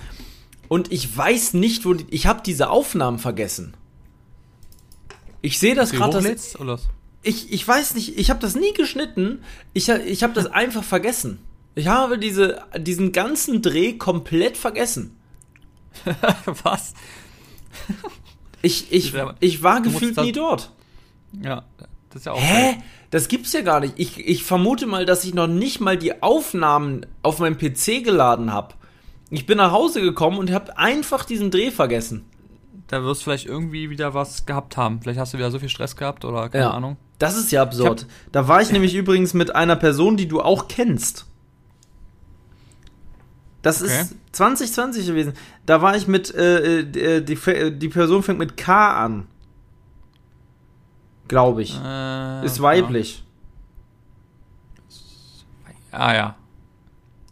Und 0.68 0.90
ich 0.90 1.14
weiß 1.16 1.54
nicht, 1.54 1.84
wo 1.84 1.94
die, 1.94 2.06
ich 2.10 2.26
habe 2.26 2.40
diese 2.44 2.70
Aufnahmen 2.70 3.18
vergessen. 3.18 3.74
Ich 5.44 5.58
sehe 5.58 5.74
das 5.74 5.92
gerade. 5.92 6.36
Ich, 7.22 7.52
ich 7.52 7.68
weiß 7.68 7.94
nicht, 7.96 8.18
ich 8.18 8.30
habe 8.30 8.40
das 8.40 8.54
nie 8.54 8.72
geschnitten. 8.72 9.42
Ich, 9.74 9.90
ich 9.90 10.22
habe 10.22 10.32
das 10.32 10.46
einfach 10.50 10.82
vergessen. 10.82 11.38
Ich 11.74 11.88
habe 11.88 12.18
diese, 12.18 12.62
diesen 12.78 13.12
ganzen 13.12 13.60
Dreh 13.60 13.92
komplett 13.92 14.56
vergessen. 14.56 15.16
was? 16.62 16.94
Ich, 18.62 18.90
ich, 18.90 19.12
ich 19.40 19.62
war 19.62 19.82
gefühlt 19.82 20.16
nie 20.16 20.32
dort. 20.32 20.72
Ja, 21.42 21.64
das 22.08 22.20
ist 22.20 22.26
ja 22.26 22.32
auch. 22.32 22.40
Hä? 22.40 22.78
Das 23.10 23.28
gibt's 23.28 23.52
ja 23.52 23.60
gar 23.60 23.80
nicht. 23.80 23.94
Ich, 23.98 24.18
ich 24.18 24.44
vermute 24.44 24.86
mal, 24.86 25.04
dass 25.04 25.24
ich 25.24 25.34
noch 25.34 25.46
nicht 25.46 25.78
mal 25.78 25.98
die 25.98 26.22
Aufnahmen 26.22 27.04
auf 27.22 27.38
meinem 27.38 27.58
PC 27.58 28.02
geladen 28.02 28.50
habe. 28.50 28.74
Ich 29.28 29.44
bin 29.44 29.58
nach 29.58 29.72
Hause 29.72 30.00
gekommen 30.00 30.38
und 30.38 30.50
habe 30.52 30.78
einfach 30.78 31.26
diesen 31.26 31.50
Dreh 31.50 31.70
vergessen. 31.70 32.24
Da 32.88 33.02
wirst 33.02 33.20
du 33.22 33.24
vielleicht 33.24 33.46
irgendwie 33.46 33.88
wieder 33.90 34.12
was 34.14 34.44
gehabt 34.46 34.76
haben. 34.76 35.00
Vielleicht 35.00 35.18
hast 35.18 35.32
du 35.34 35.38
wieder 35.38 35.50
so 35.50 35.58
viel 35.58 35.68
Stress 35.70 35.96
gehabt 35.96 36.24
oder 36.24 36.48
keine 36.48 36.64
Ja. 36.64 36.70
Ahnung. 36.72 36.96
Das 37.18 37.36
ist 37.36 37.50
ja 37.52 37.62
absurd. 37.62 38.06
Da 38.32 38.48
war 38.48 38.60
ich 38.60 38.70
nämlich 38.72 38.94
übrigens 38.94 39.32
mit 39.34 39.54
einer 39.54 39.76
Person, 39.76 40.16
die 40.16 40.28
du 40.28 40.42
auch 40.42 40.68
kennst. 40.68 41.26
Das 43.62 43.82
Okay. 43.82 44.00
ist 44.02 44.14
2020 44.32 45.06
gewesen. 45.06 45.32
Da 45.64 45.80
war 45.80 45.96
ich 45.96 46.06
mit, 46.06 46.34
äh, 46.34 46.80
äh, 46.80 47.22
die, 47.22 47.78
die 47.78 47.88
Person 47.88 48.22
fängt 48.22 48.38
mit 48.38 48.56
K 48.58 49.04
an. 49.04 49.26
Glaube 51.28 51.62
ich. 51.62 51.80
Äh, 51.82 52.44
Ist 52.44 52.60
weiblich. 52.60 53.24
Ja. 55.92 55.98
Ah 55.98 56.14
ja. 56.14 56.36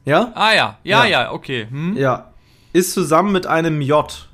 Ja? 0.04 0.32
Ah 0.34 0.54
ja. 0.54 0.78
Ja, 0.84 1.04
Ja. 1.04 1.24
ja, 1.24 1.32
okay. 1.32 1.66
Hm? 1.68 1.96
Ja. 1.96 2.32
Ist 2.72 2.92
zusammen 2.94 3.32
mit 3.32 3.46
einem 3.46 3.82
J. 3.82 4.28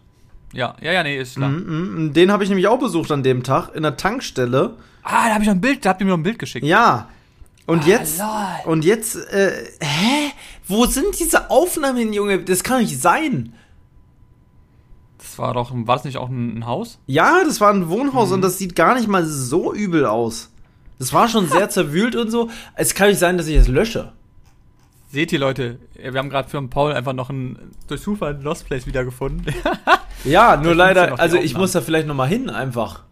Ja, 0.53 0.75
ja, 0.81 0.93
ja, 0.93 1.03
nee, 1.03 1.19
ist 1.19 1.37
klar. 1.37 1.49
Mhm, 1.51 2.05
mhm. 2.05 2.13
Den 2.15 2.33
habe 2.33 2.43
ich 2.43 2.49
nämlich 2.49 2.67
auch 2.69 2.79
besucht 2.79 3.11
an 3.13 3.23
dem 3.23 3.43
Tag 3.43 3.75
in 3.75 3.83
der 3.83 3.97
Tankstelle. 3.97 4.77
Ah, 5.03 5.29
da 5.29 5.35
habe 5.35 5.43
ich 5.43 5.49
noch 5.49 5.55
ein 5.57 5.61
Bild, 5.61 5.85
da 5.85 5.91
habt 5.91 6.01
ihr 6.01 6.05
mir 6.05 6.11
noch 6.13 6.19
ein 6.19 6.23
Bild 6.23 6.39
geschickt. 6.39 6.65
Ja. 6.67 7.09
Und 7.67 7.87
jetzt. 7.87 8.19
lol. 8.19 8.27
Und 8.65 8.85
jetzt, 8.85 9.17
äh, 9.31 9.53
hä? 9.81 10.33
Wo 10.67 10.87
sind 10.87 11.19
diese 11.19 11.51
Aufnahmen 11.51 11.99
hin, 11.99 12.13
Junge? 12.15 12.39
Das 12.41 12.63
kann 12.65 12.81
nicht 12.81 12.99
sein. 13.01 13.53
Das 15.19 15.39
war 15.39 15.53
doch, 15.55 15.71
war 15.75 15.97
das 15.97 16.05
nicht 16.05 16.17
auch 16.17 16.29
ein, 16.29 16.59
ein 16.59 16.67
Haus? 16.67 16.99
Ja, 17.07 17.43
das 17.45 17.61
war 17.61 17.71
ein 17.73 17.89
Wohnhaus 17.89 18.29
Mhm. 18.29 18.35
und 18.35 18.43
das 18.43 18.59
sieht 18.59 18.75
gar 18.75 18.95
nicht 18.95 19.09
mal 19.09 19.25
so 19.27 19.73
übel 19.75 20.07
aus. 20.07 20.51
Das 20.99 21.13
war 21.13 21.29
schon 21.29 21.49
sehr 21.49 21.69
zerwühlt 21.71 22.17
und 22.17 22.31
so. 22.31 22.51
Es 22.75 22.95
kann 22.95 23.09
nicht 23.09 23.19
sein, 23.19 23.37
dass 23.37 23.47
ich 23.49 23.57
es 23.57 23.69
lösche. 23.69 24.13
Seht 25.11 25.33
ihr, 25.33 25.38
Leute, 25.38 25.79
wir 25.94 26.18
haben 26.18 26.29
gerade 26.29 26.49
für 26.51 26.59
den 26.59 26.68
Paul 26.68 26.92
einfach 26.92 27.14
noch 27.14 27.31
ein, 27.31 27.73
durch 27.87 28.03
Zufall 28.03 28.38
Lost 28.42 28.66
Place 28.66 28.87
wiedergefunden. 28.87 29.47
Ja, 30.25 30.57
nur 30.57 30.73
ja 30.73 30.77
leider, 30.79 31.07
die 31.07 31.12
also 31.21 31.37
ich 31.37 31.57
muss 31.57 31.71
da 31.71 31.81
vielleicht 31.81 32.09
nochmal 32.09 32.27
hin 32.27 32.51
einfach. 32.51 33.05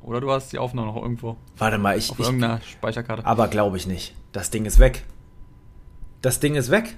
Oder 0.00 0.20
du 0.20 0.30
hast 0.30 0.52
die 0.52 0.58
Aufnahme 0.58 0.86
noch 0.86 1.02
irgendwo 1.02 1.36
Warte 1.56 1.78
mal, 1.78 1.98
ich. 1.98 2.10
auf 2.10 2.18
ich 2.20 2.26
irgendeiner 2.26 2.60
Speicherkarte. 2.60 3.26
aber 3.26 3.48
glaube 3.48 3.76
ich 3.76 3.88
nicht. 3.88 4.14
Das 4.30 4.50
Ding 4.50 4.64
ist 4.64 4.78
weg. 4.78 5.04
Das 6.22 6.38
Ding 6.38 6.54
ist 6.54 6.70
weg. 6.70 6.96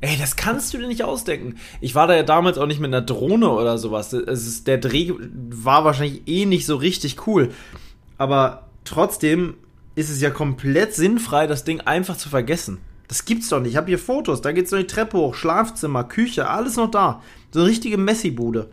Ey, 0.00 0.16
das 0.18 0.34
kannst 0.34 0.74
du 0.74 0.78
dir 0.78 0.88
nicht 0.88 1.04
ausdenken. 1.04 1.58
Ich 1.80 1.94
war 1.94 2.08
da 2.08 2.16
ja 2.16 2.24
damals 2.24 2.58
auch 2.58 2.66
nicht 2.66 2.80
mit 2.80 2.92
einer 2.92 3.02
Drohne 3.02 3.50
oder 3.50 3.78
sowas. 3.78 4.12
Es 4.12 4.46
ist, 4.48 4.66
der 4.66 4.78
Dreh 4.78 5.12
war 5.48 5.84
wahrscheinlich 5.84 6.26
eh 6.26 6.44
nicht 6.44 6.66
so 6.66 6.74
richtig 6.74 7.26
cool. 7.28 7.52
Aber 8.16 8.68
trotzdem 8.82 9.54
ist 9.94 10.10
es 10.10 10.20
ja 10.20 10.30
komplett 10.30 10.92
sinnfrei, 10.94 11.46
das 11.46 11.62
Ding 11.62 11.80
einfach 11.82 12.16
zu 12.16 12.28
vergessen. 12.28 12.78
Das 13.08 13.24
gibt's 13.24 13.48
doch 13.48 13.60
nicht. 13.60 13.70
Ich 13.72 13.76
habe 13.76 13.86
hier 13.88 13.98
Fotos. 13.98 14.42
Da 14.42 14.52
geht's 14.52 14.70
noch 14.70 14.78
die 14.78 14.86
Treppe 14.86 15.16
hoch, 15.18 15.34
Schlafzimmer, 15.34 16.04
Küche, 16.04 16.48
alles 16.48 16.76
noch 16.76 16.90
da. 16.90 17.22
So 17.50 17.60
eine 17.60 17.68
richtige 17.68 17.96
Messi-Bude. 17.98 18.70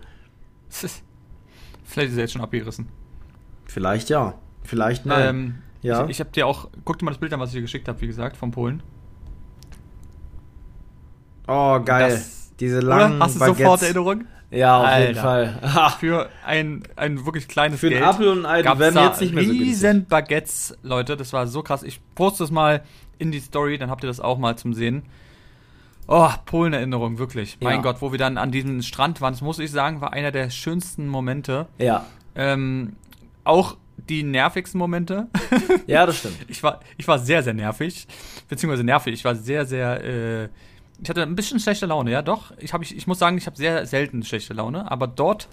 Vielleicht 1.86 2.12
ist 2.12 2.18
er 2.18 2.22
jetzt 2.24 2.34
schon 2.34 2.42
abgerissen. 2.42 2.88
Vielleicht 3.66 4.10
ja. 4.10 4.34
Vielleicht 4.64 5.06
nein. 5.06 5.30
Ähm, 5.30 5.56
Ja. 5.82 6.04
Ich, 6.06 6.12
ich 6.12 6.20
habe 6.20 6.32
dir 6.32 6.48
auch, 6.48 6.70
guck 6.84 7.00
dir 7.00 7.06
mal 7.06 7.12
das 7.12 7.20
Bild 7.20 7.32
an, 7.34 7.40
was 7.40 7.50
ich 7.50 7.56
dir 7.56 7.62
geschickt 7.62 7.88
habe, 7.88 8.02
wie 8.02 8.08
gesagt, 8.08 8.36
von 8.38 8.52
Polen. 8.52 8.82
oh, 11.48 11.80
geil. 11.84 12.12
das- 12.12 12.52
Diese 12.60 12.80
langen 12.80 13.18
Oder? 13.18 13.26
Hast 13.26 13.36
du 13.36 13.40
Baguettes. 13.40 13.60
sofort 13.64 13.82
Erinnerung? 13.84 14.26
Ja, 14.52 14.78
auf 14.78 15.00
jeden 15.00 15.18
Alter. 15.18 15.22
Fall. 15.22 15.74
Ha. 15.74 15.90
Für 15.90 16.30
ein, 16.46 16.84
ein 16.96 17.26
wirklich 17.26 17.48
kleines 17.48 17.80
Für 17.82 17.90
Geld. 17.90 18.02
einen 18.02 18.10
Apfel 18.12 18.28
und 18.30 18.46
ein 18.46 18.66
Ei, 18.66 18.74
die 18.74 18.80
werden 18.80 18.98
jetzt 19.04 19.20
nicht 19.22 19.34
mehr 19.34 19.44
so 19.44 19.52
günstig. 19.52 20.08
Baguettes, 20.08 20.78
Leute. 20.84 21.18
Das 21.18 21.34
war 21.34 21.48
so 21.48 21.62
krass. 21.64 21.84
Ich 21.84 22.00
poste 22.16 22.44
es 22.46 22.52
mal 22.52 22.84
in 23.18 23.32
die 23.32 23.40
Story, 23.40 23.78
dann 23.78 23.90
habt 23.90 24.04
ihr 24.04 24.08
das 24.08 24.20
auch 24.20 24.38
mal 24.38 24.58
zum 24.58 24.74
Sehen. 24.74 25.04
Oh, 26.08 26.30
Polen-Erinnerung, 26.46 27.18
wirklich. 27.18 27.58
Mein 27.62 27.78
Ja. 27.78 27.82
Gott, 27.82 28.02
wo 28.02 28.12
wir 28.12 28.20
dann 28.20 28.38
an 28.38 28.52
diesem 28.52 28.82
Strand 28.84 29.22
waren, 29.22 29.34
das 29.34 29.42
muss 29.42 29.58
ich 29.60 29.72
sagen, 29.72 30.02
war 30.02 30.14
einer 30.14 30.32
der 30.32 30.50
schönsten 30.52 31.08
Momente. 31.08 31.68
Ja. 31.80 32.06
Ähm, 32.36 32.96
auch 33.44 33.78
die 33.98 34.24
nervigsten 34.24 34.78
Momente. 34.78 35.28
Ja, 35.88 36.06
das 36.06 36.18
stimmt. 36.18 36.38
Ich 36.48 36.64
war, 36.64 36.80
ich 36.98 37.08
war 37.08 37.20
sehr, 37.20 37.44
sehr 37.44 37.54
nervig. 37.54 38.08
Beziehungsweise 38.50 38.84
nervig. 38.84 39.14
Ich 39.14 39.24
war 39.24 39.36
sehr, 39.36 39.66
sehr. 39.66 40.04
Äh, 40.04 40.50
ich 41.02 41.10
hatte 41.10 41.22
ein 41.22 41.36
bisschen 41.36 41.60
schlechte 41.60 41.86
Laune, 41.86 42.12
ja, 42.12 42.22
doch. 42.24 42.54
Ich, 42.58 42.74
hab, 42.74 42.82
ich, 42.82 42.96
ich 42.96 43.06
muss 43.06 43.20
sagen, 43.20 43.38
ich 43.38 43.46
habe 43.46 43.56
sehr 43.56 43.86
selten 43.86 44.24
schlechte 44.24 44.54
Laune. 44.54 44.90
Aber 44.90 45.06
dort 45.06 45.48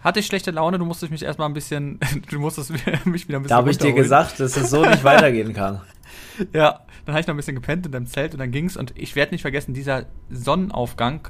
hatte 0.00 0.20
ich 0.20 0.26
schlechte 0.26 0.50
Laune. 0.52 0.78
Du 0.78 0.86
musstest 0.86 1.12
mich 1.12 1.22
erstmal 1.22 1.48
ein 1.48 1.54
bisschen. 1.54 1.98
Du 2.30 2.38
musstest 2.38 2.70
mich 3.04 3.28
wieder 3.28 3.38
ein 3.38 3.42
bisschen. 3.42 3.48
Da 3.48 3.56
habe 3.56 3.70
ich 3.70 3.78
dir 3.78 3.92
gesagt, 3.92 4.40
dass 4.40 4.56
es 4.56 4.70
so 4.70 4.84
nicht 4.84 5.04
weitergehen 5.04 5.52
kann. 5.52 5.80
Ja, 6.52 6.80
dann 7.04 7.14
habe 7.14 7.20
ich 7.20 7.26
noch 7.26 7.34
ein 7.34 7.36
bisschen 7.36 7.54
gepennt 7.54 7.86
in 7.86 7.92
deinem 7.92 8.06
Zelt 8.06 8.32
und 8.32 8.38
dann 8.38 8.50
ging's. 8.50 8.76
Und 8.76 8.96
ich 8.98 9.14
werde 9.16 9.32
nicht 9.32 9.42
vergessen, 9.42 9.74
dieser 9.74 10.06
Sonnenaufgang 10.30 11.28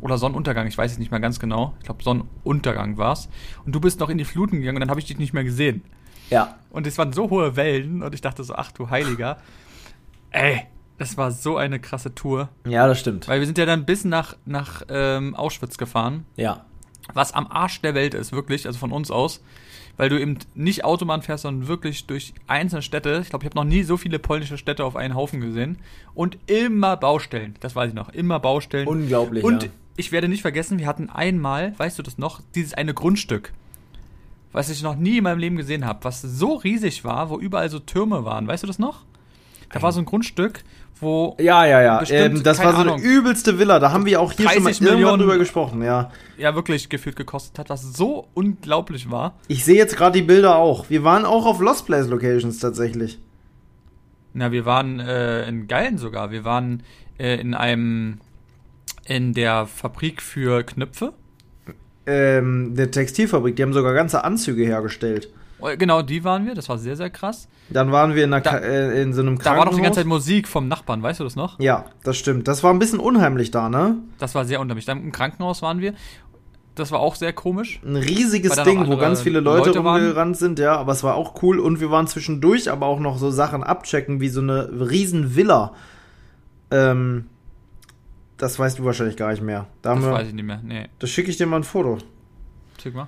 oder 0.00 0.18
Sonnenuntergang, 0.18 0.66
ich 0.66 0.76
weiß 0.76 0.92
es 0.92 0.98
nicht 0.98 1.10
mehr 1.10 1.20
ganz 1.20 1.40
genau. 1.40 1.74
Ich 1.78 1.86
glaube, 1.86 2.02
Sonnenuntergang 2.02 2.98
war's. 2.98 3.28
Und 3.64 3.74
du 3.74 3.80
bist 3.80 4.00
noch 4.00 4.10
in 4.10 4.18
die 4.18 4.24
Fluten 4.24 4.60
gegangen 4.60 4.76
und 4.76 4.80
dann 4.80 4.90
habe 4.90 5.00
ich 5.00 5.06
dich 5.06 5.18
nicht 5.18 5.32
mehr 5.32 5.44
gesehen. 5.44 5.82
Ja. 6.30 6.56
Und 6.70 6.86
es 6.86 6.98
waren 6.98 7.12
so 7.12 7.30
hohe 7.30 7.56
Wellen 7.56 8.02
und 8.02 8.14
ich 8.14 8.20
dachte 8.20 8.44
so, 8.44 8.54
ach 8.54 8.72
du 8.72 8.90
Heiliger. 8.90 9.38
Ey, 10.30 10.62
das 10.98 11.16
war 11.16 11.30
so 11.30 11.56
eine 11.56 11.80
krasse 11.80 12.14
Tour. 12.14 12.48
Ja, 12.66 12.86
das 12.86 13.00
stimmt. 13.00 13.28
Weil 13.28 13.40
wir 13.40 13.46
sind 13.46 13.58
ja 13.58 13.66
dann 13.66 13.84
bis 13.84 14.04
nach, 14.04 14.36
nach 14.44 14.82
ähm, 14.88 15.34
Auschwitz 15.34 15.76
gefahren, 15.78 16.26
Ja. 16.36 16.64
Was 17.12 17.32
am 17.32 17.46
Arsch 17.46 17.80
der 17.80 17.94
Welt 17.94 18.14
ist, 18.14 18.32
wirklich, 18.32 18.66
also 18.66 18.78
von 18.78 18.92
uns 18.92 19.10
aus. 19.10 19.42
Weil 19.96 20.08
du 20.08 20.20
eben 20.20 20.38
nicht 20.54 20.84
Autobahn 20.84 21.22
fährst, 21.22 21.42
sondern 21.42 21.68
wirklich 21.68 22.06
durch 22.06 22.34
einzelne 22.48 22.82
Städte. 22.82 23.20
Ich 23.22 23.30
glaube, 23.30 23.44
ich 23.44 23.50
habe 23.50 23.56
noch 23.56 23.64
nie 23.64 23.84
so 23.84 23.96
viele 23.96 24.18
polnische 24.18 24.58
Städte 24.58 24.84
auf 24.84 24.96
einen 24.96 25.14
Haufen 25.14 25.40
gesehen. 25.40 25.78
Und 26.14 26.36
immer 26.48 26.96
Baustellen, 26.96 27.54
das 27.60 27.76
weiß 27.76 27.90
ich 27.90 27.94
noch, 27.94 28.08
immer 28.08 28.40
Baustellen. 28.40 28.88
Unglaublich. 28.88 29.44
Und 29.44 29.64
ja. 29.64 29.68
ich 29.96 30.10
werde 30.10 30.28
nicht 30.28 30.42
vergessen, 30.42 30.80
wir 30.80 30.88
hatten 30.88 31.10
einmal, 31.10 31.78
weißt 31.78 31.96
du 31.96 32.02
das 32.02 32.18
noch, 32.18 32.40
dieses 32.56 32.74
eine 32.74 32.92
Grundstück, 32.92 33.52
was 34.50 34.68
ich 34.68 34.82
noch 34.82 34.96
nie 34.96 35.18
in 35.18 35.24
meinem 35.24 35.38
Leben 35.38 35.56
gesehen 35.56 35.86
habe, 35.86 36.02
was 36.02 36.22
so 36.22 36.54
riesig 36.54 37.04
war, 37.04 37.30
wo 37.30 37.38
überall 37.38 37.70
so 37.70 37.78
Türme 37.78 38.24
waren. 38.24 38.48
Weißt 38.48 38.64
du 38.64 38.66
das 38.66 38.80
noch? 38.80 39.04
Da 39.70 39.80
war 39.82 39.92
so 39.92 40.00
ein 40.00 40.04
Grundstück, 40.06 40.64
wo 41.00 41.36
Ja, 41.40 41.66
ja, 41.66 41.82
ja. 41.82 41.98
Bestimmt, 42.00 42.36
Ähm, 42.38 42.42
das 42.42 42.58
war 42.58 42.72
so 42.72 42.78
eine 42.78 42.92
Ahnung. 42.92 43.02
übelste 43.02 43.58
Villa. 43.58 43.78
Da 43.78 43.92
haben 43.92 44.06
wir 44.06 44.20
auch 44.20 44.32
hier 44.32 44.48
schon 44.48 44.62
mal 44.62 44.70
30 44.70 44.80
irgendwann 44.82 44.98
Millionen. 45.00 45.20
drüber 45.22 45.38
gesprochen, 45.38 45.82
ja. 45.82 46.10
ja 46.38 46.54
wirklich 46.54 46.88
gefühlt 46.88 47.16
gekostet 47.16 47.58
hat, 47.58 47.70
was 47.70 47.82
so 47.94 48.28
unglaublich 48.34 49.10
war. 49.10 49.34
Ich 49.48 49.64
sehe 49.64 49.76
jetzt 49.76 49.96
gerade 49.96 50.18
die 50.18 50.26
Bilder 50.26 50.56
auch. 50.56 50.90
Wir 50.90 51.04
waren 51.04 51.24
auch 51.24 51.46
auf 51.46 51.60
Lost 51.60 51.86
Place 51.86 52.08
Locations 52.08 52.58
tatsächlich. 52.58 53.18
Na, 54.32 54.50
wir 54.52 54.64
waren 54.64 55.00
äh, 55.00 55.48
in 55.48 55.68
Geilen 55.68 55.98
sogar. 55.98 56.30
Wir 56.30 56.44
waren 56.44 56.82
äh, 57.18 57.40
in 57.40 57.54
einem 57.54 58.18
in 59.06 59.34
der 59.34 59.66
Fabrik 59.66 60.22
für 60.22 60.62
Knöpfe. 60.62 61.12
Ähm, 62.06 62.74
der 62.74 62.90
Textilfabrik, 62.90 63.56
die 63.56 63.62
haben 63.62 63.72
sogar 63.72 63.94
ganze 63.94 64.24
Anzüge 64.24 64.64
hergestellt. 64.64 65.28
Äh, 65.62 65.76
Genau, 65.76 66.02
die 66.02 66.24
waren 66.24 66.46
wir. 66.46 66.54
Das 66.54 66.68
war 66.68 66.78
sehr, 66.78 66.96
sehr 66.96 67.10
krass. 67.10 67.48
Dann 67.70 67.90
waren 67.92 68.14
wir 68.14 68.24
in, 68.24 68.32
einer 68.32 68.42
Da- 68.42 68.58
äh, 68.58 69.02
in 69.02 69.12
so 69.12 69.22
einem 69.22 69.38
Da 69.38 69.44
war 69.44 69.52
Krankenhaus. 69.54 69.64
noch 69.72 69.76
die 69.78 69.82
ganze 69.82 70.00
Zeit 70.00 70.06
Musik 70.06 70.48
vom 70.48 70.68
Nachbarn, 70.68 71.02
weißt 71.02 71.20
du 71.20 71.24
das 71.24 71.36
noch? 71.36 71.58
ja, 71.60 71.84
das 72.02 72.16
stimmt. 72.18 72.46
Das 72.48 72.62
war 72.62 72.72
ein 72.72 72.78
bisschen 72.78 72.98
unheimlich 73.00 73.50
da, 73.50 73.68
ne? 73.68 73.96
Das 74.18 74.34
war 74.34 74.44
sehr 74.44 74.60
unheimlich. 74.60 74.84
Dann 74.84 75.02
im 75.02 75.12
Krankenhaus 75.12 75.62
waren 75.62 75.80
wir. 75.80 75.94
Das 76.74 76.90
war 76.90 76.98
auch 76.98 77.14
sehr 77.14 77.32
komisch. 77.32 77.80
Ein 77.84 77.94
riesiges 77.94 78.60
Ding, 78.64 78.88
wo 78.88 78.96
ganz 78.96 79.22
viele 79.22 79.38
Leute, 79.38 79.68
Leute 79.68 79.84
waren. 79.84 80.02
rumgerannt 80.02 80.36
sind, 80.36 80.58
ja, 80.58 80.76
aber 80.76 80.90
es 80.90 81.04
war 81.04 81.14
auch 81.14 81.40
cool 81.44 81.60
und 81.60 81.78
wir 81.80 81.90
waren 81.92 82.08
zwischendurch 82.08 82.68
aber 82.68 82.86
auch 82.86 82.98
noch 82.98 83.16
so 83.16 83.30
Sachen 83.30 83.62
abchecken, 83.62 84.20
wie 84.20 84.28
so 84.28 84.40
eine 84.40 84.68
riesen 84.90 85.36
Villa. 85.36 85.72
Ähm, 86.72 87.26
das 88.38 88.58
weißt 88.58 88.80
du 88.80 88.84
wahrscheinlich 88.84 89.16
gar 89.16 89.30
nicht 89.30 89.42
mehr. 89.42 89.66
Da 89.82 89.94
Das 89.94 90.02
wir, 90.04 90.10
weiß 90.12 90.26
ich 90.28 90.34
nicht 90.34 90.44
mehr. 90.44 90.60
Nee, 90.64 90.88
da 90.98 91.06
schicke 91.06 91.30
ich 91.30 91.36
dir 91.36 91.46
mal 91.46 91.58
ein 91.58 91.62
Foto. 91.64 91.98
schick 92.82 92.94
mal. 92.94 93.06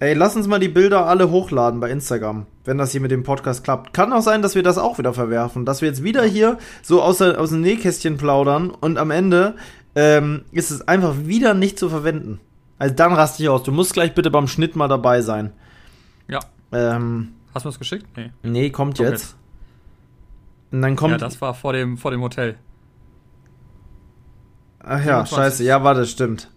Ey, 0.00 0.14
lass 0.14 0.36
uns 0.36 0.46
mal 0.46 0.60
die 0.60 0.68
Bilder 0.68 1.06
alle 1.06 1.30
hochladen 1.30 1.80
bei 1.80 1.90
Instagram, 1.90 2.46
wenn 2.64 2.78
das 2.78 2.92
hier 2.92 3.00
mit 3.00 3.10
dem 3.10 3.24
Podcast 3.24 3.64
klappt. 3.64 3.92
Kann 3.92 4.12
auch 4.12 4.22
sein, 4.22 4.42
dass 4.42 4.54
wir 4.54 4.62
das 4.62 4.78
auch 4.78 4.98
wieder 4.98 5.12
verwerfen, 5.12 5.64
dass 5.64 5.80
wir 5.80 5.88
jetzt 5.88 6.04
wieder 6.04 6.22
hier 6.22 6.58
so 6.82 7.02
aus, 7.02 7.18
der, 7.18 7.40
aus 7.40 7.50
dem 7.50 7.62
Nähkästchen 7.62 8.16
plaudern 8.16 8.70
und 8.70 8.96
am 8.96 9.10
Ende 9.10 9.56
ähm, 9.96 10.44
ist 10.52 10.70
es 10.70 10.86
einfach 10.86 11.16
wieder 11.24 11.52
nicht 11.52 11.80
zu 11.80 11.88
verwenden. 11.88 12.38
Also 12.78 12.94
dann 12.94 13.12
raste 13.12 13.42
ich 13.42 13.48
aus. 13.48 13.64
Du 13.64 13.72
musst 13.72 13.92
gleich 13.92 14.14
bitte 14.14 14.30
beim 14.30 14.46
Schnitt 14.46 14.76
mal 14.76 14.86
dabei 14.86 15.20
sein. 15.20 15.52
Ja. 16.28 16.38
Ähm, 16.70 17.30
Hast 17.52 17.64
du 17.64 17.68
das 17.70 17.80
geschickt? 17.80 18.06
Nee. 18.16 18.30
nee, 18.44 18.70
kommt 18.70 18.98
Kommt 18.98 19.08
jetzt. 19.10 19.36
Und 20.70 20.82
dann 20.82 20.94
kommt. 20.94 21.12
Ja, 21.12 21.18
das 21.18 21.40
war 21.40 21.54
vor 21.54 21.72
dem, 21.72 21.98
vor 21.98 22.12
dem 22.12 22.20
Hotel. 22.20 22.56
ach 24.78 25.04
ja, 25.04 25.24
27. 25.24 25.36
scheiße. 25.36 25.64
Ja, 25.64 25.82
warte, 25.82 26.06
stimmt. 26.06 26.50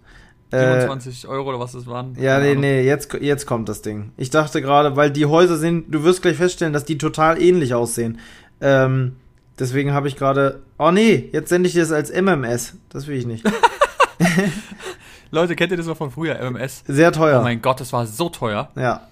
Äh, 0.51 0.81
27 0.81 1.27
Euro 1.27 1.49
oder 1.49 1.59
was 1.59 1.71
das 1.71 1.87
waren. 1.87 2.15
ja, 2.19 2.39
nee, 2.39 2.49
Ahnung. 2.51 2.61
nee, 2.61 2.81
jetzt, 2.85 3.13
jetzt 3.21 3.45
kommt 3.45 3.69
das 3.69 3.81
Ding. 3.81 4.11
Ich 4.17 4.29
dachte 4.29 4.61
gerade, 4.61 4.95
weil 4.95 5.09
die 5.11 5.25
Häuser 5.25 5.57
sind, 5.57 5.93
du 5.93 6.03
wirst 6.03 6.21
gleich 6.21 6.35
feststellen, 6.37 6.73
dass 6.73 6.83
die 6.85 6.97
total 6.97 7.41
ähnlich 7.41 7.73
aussehen. 7.73 8.19
Ähm, 8.59 9.15
deswegen 9.57 9.93
habe 9.93 10.07
ich 10.07 10.15
gerade. 10.17 10.61
Oh 10.77 10.91
nee, 10.91 11.29
jetzt 11.31 11.49
sende 11.49 11.67
ich 11.67 11.73
dir 11.73 11.81
das 11.81 11.91
als 11.91 12.11
MMS. 12.11 12.75
Das 12.89 13.07
will 13.07 13.15
ich 13.17 13.25
nicht. 13.25 13.45
Leute, 15.31 15.55
kennt 15.55 15.71
ihr 15.71 15.77
das 15.77 15.85
noch 15.87 15.97
von 15.97 16.11
früher? 16.11 16.37
MMS. 16.39 16.83
Sehr 16.87 17.11
teuer. 17.11 17.39
Oh 17.39 17.43
mein 17.43 17.61
Gott, 17.61 17.79
das 17.79 17.93
war 17.93 18.05
so 18.05 18.29
teuer. 18.29 18.69
ja. 18.75 19.07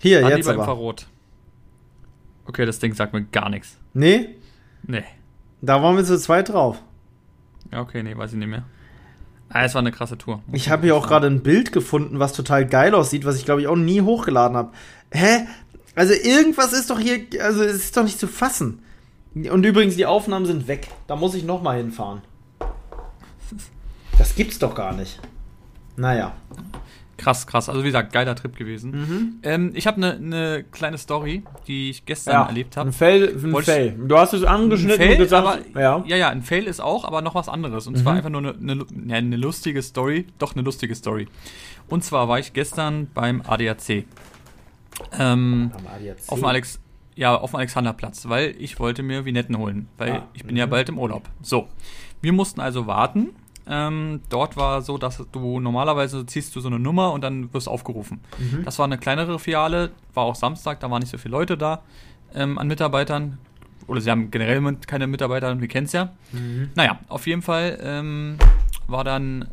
Hier, 0.00 0.20
Dann 0.22 0.30
jetzt 0.30 0.38
lieber 0.38 0.50
aber. 0.54 0.62
Infrarot. 0.62 1.06
Okay, 2.46 2.66
das 2.66 2.80
Ding 2.80 2.92
sagt 2.92 3.12
mir 3.12 3.22
gar 3.22 3.48
nichts. 3.50 3.76
Nee, 3.94 4.30
Nee. 4.84 5.04
da 5.60 5.80
waren 5.80 5.96
wir 5.96 6.02
zu 6.04 6.18
zweit 6.18 6.48
drauf. 6.48 6.82
Ja, 7.70 7.82
okay, 7.82 8.02
nee, 8.02 8.16
weiß 8.16 8.32
ich 8.32 8.38
nicht 8.38 8.48
mehr. 8.48 8.64
Ah, 9.52 9.64
es 9.64 9.74
war 9.74 9.80
eine 9.80 9.92
krasse 9.92 10.16
Tour. 10.16 10.40
Ich 10.52 10.70
habe 10.70 10.84
hier 10.84 10.96
auch 10.96 11.06
gerade 11.06 11.26
ein 11.26 11.42
Bild 11.42 11.72
gefunden, 11.72 12.18
was 12.18 12.32
total 12.32 12.66
geil 12.66 12.94
aussieht, 12.94 13.26
was 13.26 13.36
ich 13.36 13.44
glaube 13.44 13.60
ich 13.60 13.68
auch 13.68 13.76
nie 13.76 14.00
hochgeladen 14.00 14.56
habe. 14.56 14.72
Hä? 15.10 15.46
Also 15.94 16.14
irgendwas 16.14 16.72
ist 16.72 16.88
doch 16.88 16.98
hier, 16.98 17.20
also 17.42 17.62
es 17.62 17.76
ist 17.76 17.96
doch 17.96 18.04
nicht 18.04 18.18
zu 18.18 18.26
fassen. 18.26 18.82
Und 19.34 19.64
übrigens, 19.64 19.96
die 19.96 20.06
Aufnahmen 20.06 20.46
sind 20.46 20.68
weg. 20.68 20.88
Da 21.06 21.16
muss 21.16 21.34
ich 21.34 21.44
noch 21.44 21.62
mal 21.62 21.76
hinfahren. 21.76 22.22
Das 24.18 24.34
gibt's 24.34 24.58
doch 24.58 24.74
gar 24.74 24.94
nicht. 24.94 25.20
Naja. 25.96 26.32
Krass, 27.22 27.46
krass. 27.46 27.68
Also 27.68 27.82
wie 27.82 27.86
gesagt, 27.86 28.12
geiler 28.12 28.34
Trip 28.34 28.56
gewesen. 28.56 28.90
Mhm. 28.90 29.34
Ähm, 29.44 29.70
ich 29.74 29.86
habe 29.86 29.96
eine 29.98 30.18
ne 30.18 30.64
kleine 30.72 30.98
Story, 30.98 31.44
die 31.68 31.90
ich 31.90 32.04
gestern 32.04 32.46
erlebt 32.48 32.76
habe. 32.76 32.88
Ein 32.88 32.92
Fail, 32.92 33.28
ein 33.42 33.62
Fail. 33.62 33.94
Du 34.06 34.18
hast 34.18 34.32
es 34.32 34.42
angeschnitten 34.42 35.00
Fail, 35.00 35.12
und 35.12 35.18
gesagt, 35.18 35.46
aber, 35.46 35.80
ja. 35.80 36.02
ja, 36.06 36.16
ja, 36.16 36.28
ein 36.30 36.42
Fail 36.42 36.64
ist 36.66 36.80
auch, 36.80 37.04
aber 37.04 37.22
noch 37.22 37.34
was 37.36 37.48
anderes. 37.48 37.86
Und 37.86 37.96
Mhm. 37.96 38.02
zwar 38.02 38.14
einfach 38.14 38.30
nur 38.30 38.40
eine, 38.40 38.54
eine, 38.72 38.86
ja, 39.06 39.16
eine 39.16 39.36
lustige 39.36 39.82
Story. 39.82 40.26
Doch, 40.38 40.54
eine 40.54 40.62
lustige 40.62 40.94
Story. 40.94 41.28
Und 41.88 42.02
zwar 42.02 42.28
war 42.28 42.38
ich 42.40 42.52
gestern 42.52 43.08
beim 43.14 43.42
ADAC. 43.46 44.04
Ähm, 45.18 45.70
auf 46.26 46.38
dem 46.40 46.44
Alex, 46.44 46.80
ja, 47.14 47.34
auf 47.36 47.50
dem 47.52 47.56
Alexanderplatz, 47.56 48.28
weil 48.28 48.54
ich 48.58 48.78
wollte 48.78 49.02
mir 49.02 49.24
Vinetten 49.24 49.56
holen, 49.58 49.88
weil 49.98 50.12
Ah, 50.12 50.28
ich 50.34 50.44
bin 50.44 50.56
ja 50.56 50.66
mhm. 50.66 50.70
bald 50.70 50.88
im 50.88 50.98
Urlaub. 50.98 51.28
So, 51.40 51.68
wir 52.20 52.32
mussten 52.32 52.60
also 52.60 52.86
warten. 52.86 53.30
Ähm, 53.66 54.20
dort 54.28 54.56
war 54.56 54.82
so, 54.82 54.98
dass 54.98 55.24
du 55.30 55.60
normalerweise 55.60 56.26
ziehst 56.26 56.54
du 56.56 56.60
so 56.60 56.68
eine 56.68 56.78
Nummer 56.78 57.12
und 57.12 57.22
dann 57.22 57.52
wirst 57.54 57.68
du 57.68 57.70
aufgerufen. 57.70 58.20
Mhm. 58.38 58.64
Das 58.64 58.78
war 58.78 58.86
eine 58.86 58.98
kleinere 58.98 59.38
Filiale, 59.38 59.92
war 60.14 60.24
auch 60.24 60.34
Samstag, 60.34 60.80
da 60.80 60.90
waren 60.90 61.00
nicht 61.00 61.10
so 61.10 61.18
viele 61.18 61.32
Leute 61.32 61.56
da 61.56 61.82
ähm, 62.34 62.58
an 62.58 62.66
Mitarbeitern. 62.66 63.38
Oder 63.86 64.00
sie 64.00 64.10
haben 64.10 64.30
generell 64.30 64.76
keine 64.86 65.06
Mitarbeiter, 65.06 65.60
wir 65.60 65.68
kennen 65.68 65.86
es 65.86 65.92
ja. 65.92 66.12
Mhm. 66.32 66.70
Naja, 66.74 67.00
auf 67.08 67.26
jeden 67.26 67.42
Fall 67.42 67.78
ähm, 67.82 68.36
war 68.86 69.04
dann 69.04 69.48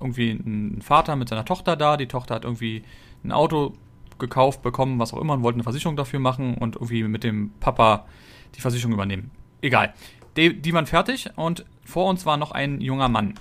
irgendwie 0.00 0.30
ein 0.30 0.80
Vater 0.82 1.14
mit 1.16 1.28
seiner 1.28 1.44
Tochter 1.44 1.76
da. 1.76 1.96
Die 1.96 2.08
Tochter 2.08 2.34
hat 2.34 2.44
irgendwie 2.44 2.82
ein 3.22 3.32
Auto 3.32 3.74
gekauft, 4.18 4.62
bekommen, 4.62 4.98
was 4.98 5.12
auch 5.12 5.20
immer, 5.20 5.34
und 5.34 5.42
wollte 5.42 5.56
eine 5.56 5.62
Versicherung 5.62 5.96
dafür 5.96 6.20
machen 6.20 6.54
und 6.54 6.76
irgendwie 6.76 7.02
mit 7.04 7.24
dem 7.24 7.52
Papa 7.60 8.06
die 8.54 8.60
Versicherung 8.60 8.92
übernehmen. 8.92 9.30
Egal. 9.62 9.92
Die, 10.36 10.60
die 10.60 10.72
waren 10.72 10.86
fertig 10.86 11.28
und 11.36 11.64
vor 11.90 12.08
uns 12.08 12.24
war 12.24 12.36
noch 12.36 12.52
ein 12.52 12.80
junger 12.80 13.08
Mann. 13.08 13.34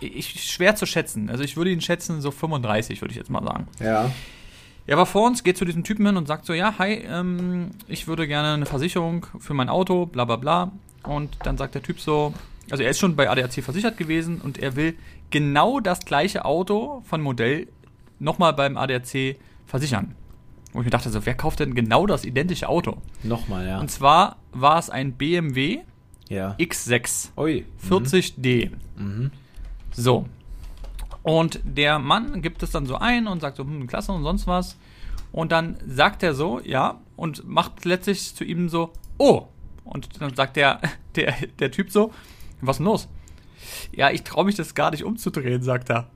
Ich, 0.00 0.44
schwer 0.44 0.76
zu 0.76 0.86
schätzen. 0.86 1.30
Also 1.30 1.42
ich 1.44 1.56
würde 1.56 1.70
ihn 1.70 1.80
schätzen, 1.80 2.20
so 2.20 2.30
35, 2.30 3.00
würde 3.00 3.12
ich 3.12 3.16
jetzt 3.16 3.30
mal 3.30 3.42
sagen. 3.42 3.68
Ja. 3.80 4.10
Er 4.86 4.98
war 4.98 5.06
vor 5.06 5.26
uns, 5.26 5.44
geht 5.44 5.56
zu 5.56 5.64
diesem 5.64 5.82
Typen 5.82 6.04
hin 6.04 6.16
und 6.16 6.26
sagt 6.26 6.44
so, 6.44 6.52
ja, 6.52 6.74
hi, 6.78 7.04
ähm, 7.08 7.70
ich 7.88 8.06
würde 8.06 8.26
gerne 8.26 8.52
eine 8.52 8.66
Versicherung 8.66 9.26
für 9.38 9.54
mein 9.54 9.70
Auto, 9.70 10.04
bla 10.04 10.26
bla 10.26 10.36
bla. 10.36 10.72
Und 11.04 11.38
dann 11.44 11.56
sagt 11.56 11.74
der 11.74 11.82
Typ 11.82 12.00
so, 12.00 12.34
also 12.70 12.82
er 12.82 12.90
ist 12.90 12.98
schon 12.98 13.16
bei 13.16 13.30
ADAC 13.30 13.62
versichert 13.62 13.96
gewesen 13.96 14.40
und 14.40 14.58
er 14.58 14.76
will 14.76 14.94
genau 15.30 15.80
das 15.80 16.00
gleiche 16.00 16.44
Auto 16.44 17.02
von 17.06 17.20
Modell 17.22 17.68
nochmal 18.18 18.52
beim 18.52 18.76
ADAC 18.76 19.36
versichern. 19.66 20.14
Wo 20.72 20.80
ich 20.80 20.86
mir 20.86 20.90
dachte, 20.90 21.08
so, 21.10 21.24
wer 21.24 21.34
kauft 21.34 21.60
denn 21.60 21.74
genau 21.74 22.06
das 22.06 22.24
identische 22.24 22.68
Auto? 22.68 22.98
Nochmal, 23.22 23.66
ja. 23.66 23.80
Und 23.80 23.90
zwar 23.90 24.36
war 24.52 24.78
es 24.78 24.90
ein 24.90 25.12
BMW 25.12 25.80
ja. 26.28 26.56
X6 26.58 27.28
Ui. 27.36 27.64
40D. 27.88 28.70
Mhm. 28.96 29.30
So. 29.92 30.26
Und 31.22 31.60
der 31.64 31.98
Mann 31.98 32.42
gibt 32.42 32.62
es 32.62 32.70
dann 32.70 32.86
so 32.86 32.96
ein 32.96 33.26
und 33.26 33.40
sagt 33.40 33.56
so, 33.56 33.64
hm, 33.64 33.86
klasse 33.86 34.12
und 34.12 34.22
sonst 34.22 34.46
was. 34.46 34.76
Und 35.32 35.52
dann 35.52 35.76
sagt 35.86 36.22
er 36.22 36.34
so, 36.34 36.60
ja, 36.60 37.00
und 37.16 37.48
macht 37.48 37.84
letztlich 37.84 38.34
zu 38.34 38.44
ihm 38.44 38.68
so, 38.68 38.92
oh. 39.18 39.46
Und 39.84 40.20
dann 40.20 40.34
sagt 40.34 40.56
der, 40.56 40.80
der, 41.16 41.34
der 41.58 41.70
Typ 41.70 41.90
so, 41.90 42.12
was 42.60 42.76
denn 42.76 42.86
los? 42.86 43.08
Ja, 43.92 44.10
ich 44.10 44.22
traue 44.22 44.44
mich 44.44 44.54
das 44.54 44.74
gar 44.74 44.90
nicht 44.90 45.04
umzudrehen, 45.04 45.62
sagt 45.62 45.90
er. 45.90 46.08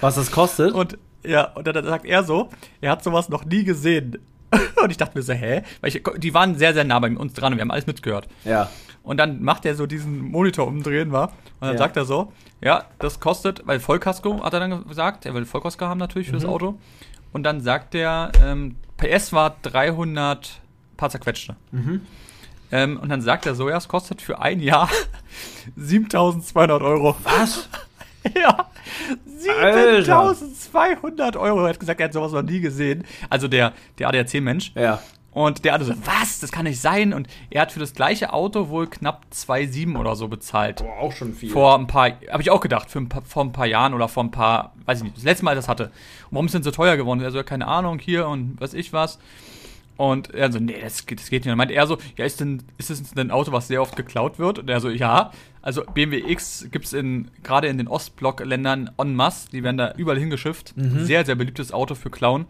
Was 0.00 0.14
das 0.14 0.30
kostet? 0.30 0.72
Und 0.72 0.98
ja, 1.24 1.52
und 1.52 1.66
dann 1.66 1.84
sagt 1.84 2.06
er 2.06 2.22
so, 2.22 2.48
er 2.80 2.92
hat 2.92 3.02
sowas 3.02 3.28
noch 3.28 3.44
nie 3.44 3.64
gesehen. 3.64 4.18
Und 4.82 4.90
ich 4.90 4.96
dachte 4.96 5.18
mir 5.18 5.22
so, 5.22 5.32
hä? 5.34 5.62
Weil 5.80 5.90
ich, 5.90 6.02
die 6.16 6.32
waren 6.32 6.56
sehr, 6.56 6.72
sehr 6.72 6.84
nah 6.84 6.98
bei 7.00 7.14
uns 7.14 7.34
dran 7.34 7.52
und 7.52 7.58
wir 7.58 7.62
haben 7.62 7.70
alles 7.70 7.86
mitgehört. 7.86 8.28
ja. 8.44 8.70
Und 9.08 9.16
dann 9.16 9.42
macht 9.42 9.64
er 9.64 9.74
so 9.74 9.86
diesen 9.86 10.20
Monitor 10.30 10.66
umdrehen, 10.66 11.12
war. 11.12 11.28
Und 11.60 11.62
dann 11.62 11.72
Ja. 11.72 11.78
sagt 11.78 11.96
er 11.96 12.04
so, 12.04 12.32
ja, 12.60 12.84
das 12.98 13.20
kostet, 13.20 13.66
weil 13.66 13.80
Vollkasko, 13.80 14.42
hat 14.44 14.52
er 14.52 14.60
dann 14.60 14.86
gesagt, 14.86 15.24
er 15.26 15.34
will 15.34 15.44
Vollkasko 15.46 15.86
haben 15.86 15.98
natürlich 15.98 16.28
für 16.28 16.34
das 16.34 16.44
Mhm. 16.44 16.50
Auto. 16.50 16.78
Und 17.32 17.42
dann 17.44 17.60
sagt 17.60 17.94
er, 17.94 18.30
ähm, 18.44 18.76
PS 18.98 19.32
war 19.32 19.56
300 19.62 20.60
paar 20.96 21.10
zerquetschte. 21.10 21.56
Mhm. 21.72 22.02
Ähm, 22.70 22.98
und 23.00 23.08
dann 23.08 23.22
sagt 23.22 23.46
er 23.46 23.54
so, 23.54 23.68
ja, 23.70 23.76
es 23.78 23.88
kostet 23.88 24.20
für 24.20 24.40
ein 24.40 24.60
Jahr 24.60 24.88
7200 25.76 26.82
Euro. 26.82 27.16
Was? 27.24 27.68
ja, 28.36 28.66
Alter. 29.60 30.34
7200 30.34 31.36
Euro. 31.36 31.62
Er 31.62 31.70
hat 31.70 31.80
gesagt, 31.80 32.00
er 32.00 32.04
hat 32.06 32.12
sowas 32.12 32.32
noch 32.32 32.42
nie 32.42 32.60
gesehen. 32.60 33.04
Also 33.30 33.48
der, 33.48 33.72
der 33.98 34.08
ADAC-Mensch. 34.08 34.72
Ja. 34.74 35.00
Und 35.32 35.64
der 35.64 35.74
andere 35.74 35.94
so, 35.94 36.06
was? 36.06 36.40
Das 36.40 36.50
kann 36.50 36.64
nicht 36.64 36.80
sein. 36.80 37.12
Und 37.12 37.28
er 37.50 37.62
hat 37.62 37.72
für 37.72 37.80
das 37.80 37.92
gleiche 37.92 38.32
Auto 38.32 38.70
wohl 38.70 38.88
knapp 38.88 39.26
2,7 39.32 39.96
oder 39.96 40.16
so 40.16 40.28
bezahlt. 40.28 40.78
Boah, 40.78 40.98
auch 40.98 41.12
schon 41.12 41.34
viel. 41.34 41.50
Vor 41.50 41.78
ein 41.78 41.86
paar, 41.86 42.12
habe 42.30 42.42
ich 42.42 42.50
auch 42.50 42.60
gedacht, 42.60 42.90
für 42.90 42.98
ein 42.98 43.08
paar, 43.08 43.22
vor 43.22 43.44
ein 43.44 43.52
paar 43.52 43.66
Jahren 43.66 43.94
oder 43.94 44.08
vor 44.08 44.24
ein 44.24 44.30
paar, 44.30 44.72
weiß 44.86 44.98
ich 44.98 45.04
nicht, 45.04 45.16
das 45.16 45.24
letzte 45.24 45.44
Mal 45.44 45.54
das 45.54 45.68
hatte. 45.68 45.84
Und 45.84 46.32
warum 46.32 46.46
ist 46.46 46.54
denn 46.54 46.62
so 46.62 46.70
teuer 46.70 46.96
geworden? 46.96 47.20
Er 47.20 47.30
so, 47.30 47.42
keine 47.44 47.68
Ahnung, 47.68 47.98
hier 47.98 48.26
und 48.26 48.60
weiß 48.60 48.74
ich 48.74 48.92
was. 48.92 49.18
Und 49.98 50.32
er 50.32 50.50
so, 50.50 50.60
nee, 50.60 50.76
das 50.80 51.06
geht, 51.06 51.18
das 51.18 51.28
geht 51.28 51.40
nicht. 51.42 51.46
Und 51.46 51.50
dann 51.50 51.58
meinte 51.58 51.74
er 51.74 51.86
so, 51.86 51.98
ja, 52.16 52.24
ist 52.24 52.40
denn, 52.40 52.62
ist 52.78 52.88
das 52.88 53.02
denn 53.02 53.28
ein 53.28 53.30
Auto, 53.32 53.52
was 53.52 53.68
sehr 53.68 53.82
oft 53.82 53.96
geklaut 53.96 54.38
wird? 54.38 54.60
Und 54.60 54.70
er 54.70 54.80
so, 54.80 54.88
ja. 54.88 55.32
Also 55.60 55.82
BMW 55.82 56.22
X 56.30 56.68
gibt's 56.70 56.92
in, 56.92 57.30
gerade 57.42 57.66
in 57.66 57.78
den 57.78 57.88
Ostblock-Ländern 57.88 58.92
en 58.96 59.14
masse. 59.14 59.50
Die 59.50 59.62
werden 59.64 59.76
da 59.76 59.92
überall 59.96 60.18
hingeschifft. 60.18 60.72
Sehr, 61.04 61.26
sehr 61.26 61.34
beliebtes 61.34 61.72
Auto 61.72 61.96
für 61.96 62.10
Klauen. 62.10 62.46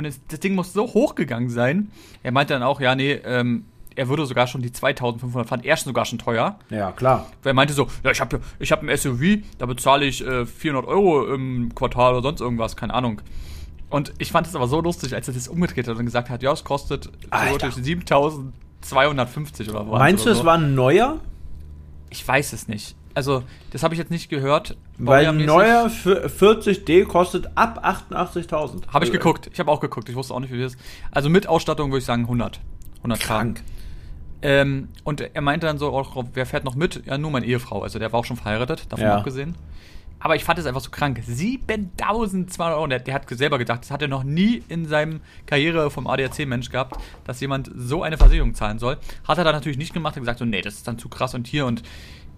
Und 0.00 0.06
es, 0.06 0.18
das 0.28 0.40
Ding 0.40 0.54
muss 0.54 0.72
so 0.72 0.86
hochgegangen 0.94 1.50
sein. 1.50 1.92
Er 2.22 2.32
meinte 2.32 2.54
dann 2.54 2.62
auch, 2.62 2.80
ja, 2.80 2.94
nee, 2.94 3.20
ähm, 3.22 3.66
er 3.94 4.08
würde 4.08 4.24
sogar 4.24 4.46
schon 4.46 4.62
die 4.62 4.72
2500, 4.72 5.46
fand 5.46 5.66
er 5.66 5.76
sogar 5.76 6.06
schon 6.06 6.18
teuer. 6.18 6.58
Ja, 6.70 6.90
klar. 6.92 7.26
Weil 7.42 7.50
er 7.50 7.54
meinte 7.54 7.74
so, 7.74 7.86
ja, 8.02 8.10
ich 8.10 8.18
habe 8.22 8.40
ich 8.58 8.72
hab 8.72 8.82
ein 8.82 8.96
SUV, 8.96 9.40
da 9.58 9.66
bezahle 9.66 10.06
ich 10.06 10.26
äh, 10.26 10.46
400 10.46 10.88
Euro 10.88 11.34
im 11.34 11.74
Quartal 11.74 12.14
oder 12.14 12.22
sonst 12.22 12.40
irgendwas, 12.40 12.76
keine 12.76 12.94
Ahnung. 12.94 13.20
Und 13.90 14.14
ich 14.16 14.32
fand 14.32 14.46
es 14.46 14.56
aber 14.56 14.68
so 14.68 14.80
lustig, 14.80 15.14
als 15.14 15.28
er 15.28 15.34
das 15.34 15.48
umgedreht 15.48 15.86
hat 15.86 15.98
und 15.98 16.06
gesagt 16.06 16.30
hat, 16.30 16.42
ja, 16.42 16.50
es 16.50 16.64
kostet 16.64 17.10
theoretisch 17.30 17.74
7250 17.74 19.68
oder 19.68 19.86
was. 19.86 19.98
Meinst 19.98 20.24
du, 20.24 20.30
es 20.30 20.38
so. 20.38 20.46
war 20.46 20.56
ein 20.56 20.74
neuer? 20.74 21.20
Ich 22.08 22.26
weiß 22.26 22.54
es 22.54 22.68
nicht. 22.68 22.96
Also, 23.12 23.42
das 23.70 23.82
habe 23.82 23.92
ich 23.92 23.98
jetzt 23.98 24.10
nicht 24.10 24.30
gehört. 24.30 24.78
Weil 25.06 25.26
ein 25.26 25.44
neuer 25.44 25.88
für 25.90 26.26
40D 26.26 27.06
kostet 27.06 27.48
ab 27.56 27.84
88.000. 27.84 28.50
Habe 28.50 28.74
ich 28.86 28.94
Also, 28.94 29.12
geguckt. 29.12 29.50
Ich 29.52 29.58
habe 29.60 29.70
auch 29.70 29.80
geguckt. 29.80 30.08
Ich 30.08 30.14
wusste 30.16 30.34
auch 30.34 30.40
nicht, 30.40 30.52
wie 30.52 30.60
das 30.60 30.74
ist. 30.74 30.80
Also 31.10 31.28
mit 31.30 31.46
Ausstattung 31.46 31.90
würde 31.90 31.98
ich 32.00 32.04
sagen 32.04 32.22
100. 32.22 32.60
100 32.98 33.20
Krank. 33.20 33.62
Ähm, 34.42 34.88
und 35.04 35.20
er 35.20 35.40
meinte 35.42 35.66
dann 35.66 35.78
so, 35.78 35.88
auch, 35.90 36.24
wer 36.34 36.46
fährt 36.46 36.64
noch 36.64 36.74
mit? 36.74 37.02
Ja, 37.06 37.18
nur 37.18 37.30
meine 37.30 37.46
Ehefrau. 37.46 37.82
Also 37.82 37.98
der 37.98 38.12
war 38.12 38.20
auch 38.20 38.24
schon 38.24 38.36
verheiratet, 38.36 38.86
davon 38.90 39.04
Ja. 39.06 39.16
abgesehen. 39.18 39.54
Aber 40.22 40.36
ich 40.36 40.44
fand 40.44 40.58
es 40.58 40.66
einfach 40.66 40.82
so 40.82 40.90
krank. 40.90 41.18
7200 41.24 42.74
Euro. 42.74 42.84
Und 42.84 42.90
der, 42.90 42.98
der 43.00 43.14
hat 43.14 43.28
selber 43.30 43.56
gedacht, 43.58 43.80
das 43.82 43.90
hat 43.90 44.02
er 44.02 44.08
noch 44.08 44.22
nie 44.22 44.62
in 44.68 44.86
seinem 44.86 45.20
Karriere 45.46 45.90
vom 45.90 46.06
ADAC-Mensch 46.06 46.68
gehabt, 46.70 47.00
dass 47.24 47.40
jemand 47.40 47.70
so 47.74 48.02
eine 48.02 48.18
Versicherung 48.18 48.54
zahlen 48.54 48.78
soll. 48.78 48.98
Hat 49.26 49.38
er 49.38 49.44
dann 49.44 49.54
natürlich 49.54 49.78
nicht 49.78 49.94
gemacht. 49.94 50.12
Er 50.14 50.16
hat 50.16 50.22
gesagt, 50.22 50.38
so, 50.40 50.44
nee, 50.44 50.60
das 50.60 50.74
ist 50.74 50.86
dann 50.86 50.98
zu 50.98 51.08
krass 51.08 51.34
und 51.34 51.46
hier 51.46 51.64
und 51.64 51.82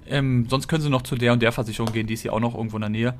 ähm, 0.09 0.47
sonst 0.49 0.69
können 0.69 0.83
sie 0.83 0.91
noch 0.91 1.03
zu 1.03 1.17
der 1.17 1.33
und 1.33 1.43
der 1.43 1.53
Versicherung 1.53 1.93
gehen, 1.93 2.07
die 2.07 2.15
ist 2.15 2.23
hier 2.23 2.33
auch 2.33 2.41
noch 2.41 2.55
irgendwo 2.55 2.77
in 2.77 2.83
der 2.83 2.91
Nähe. 2.91 3.15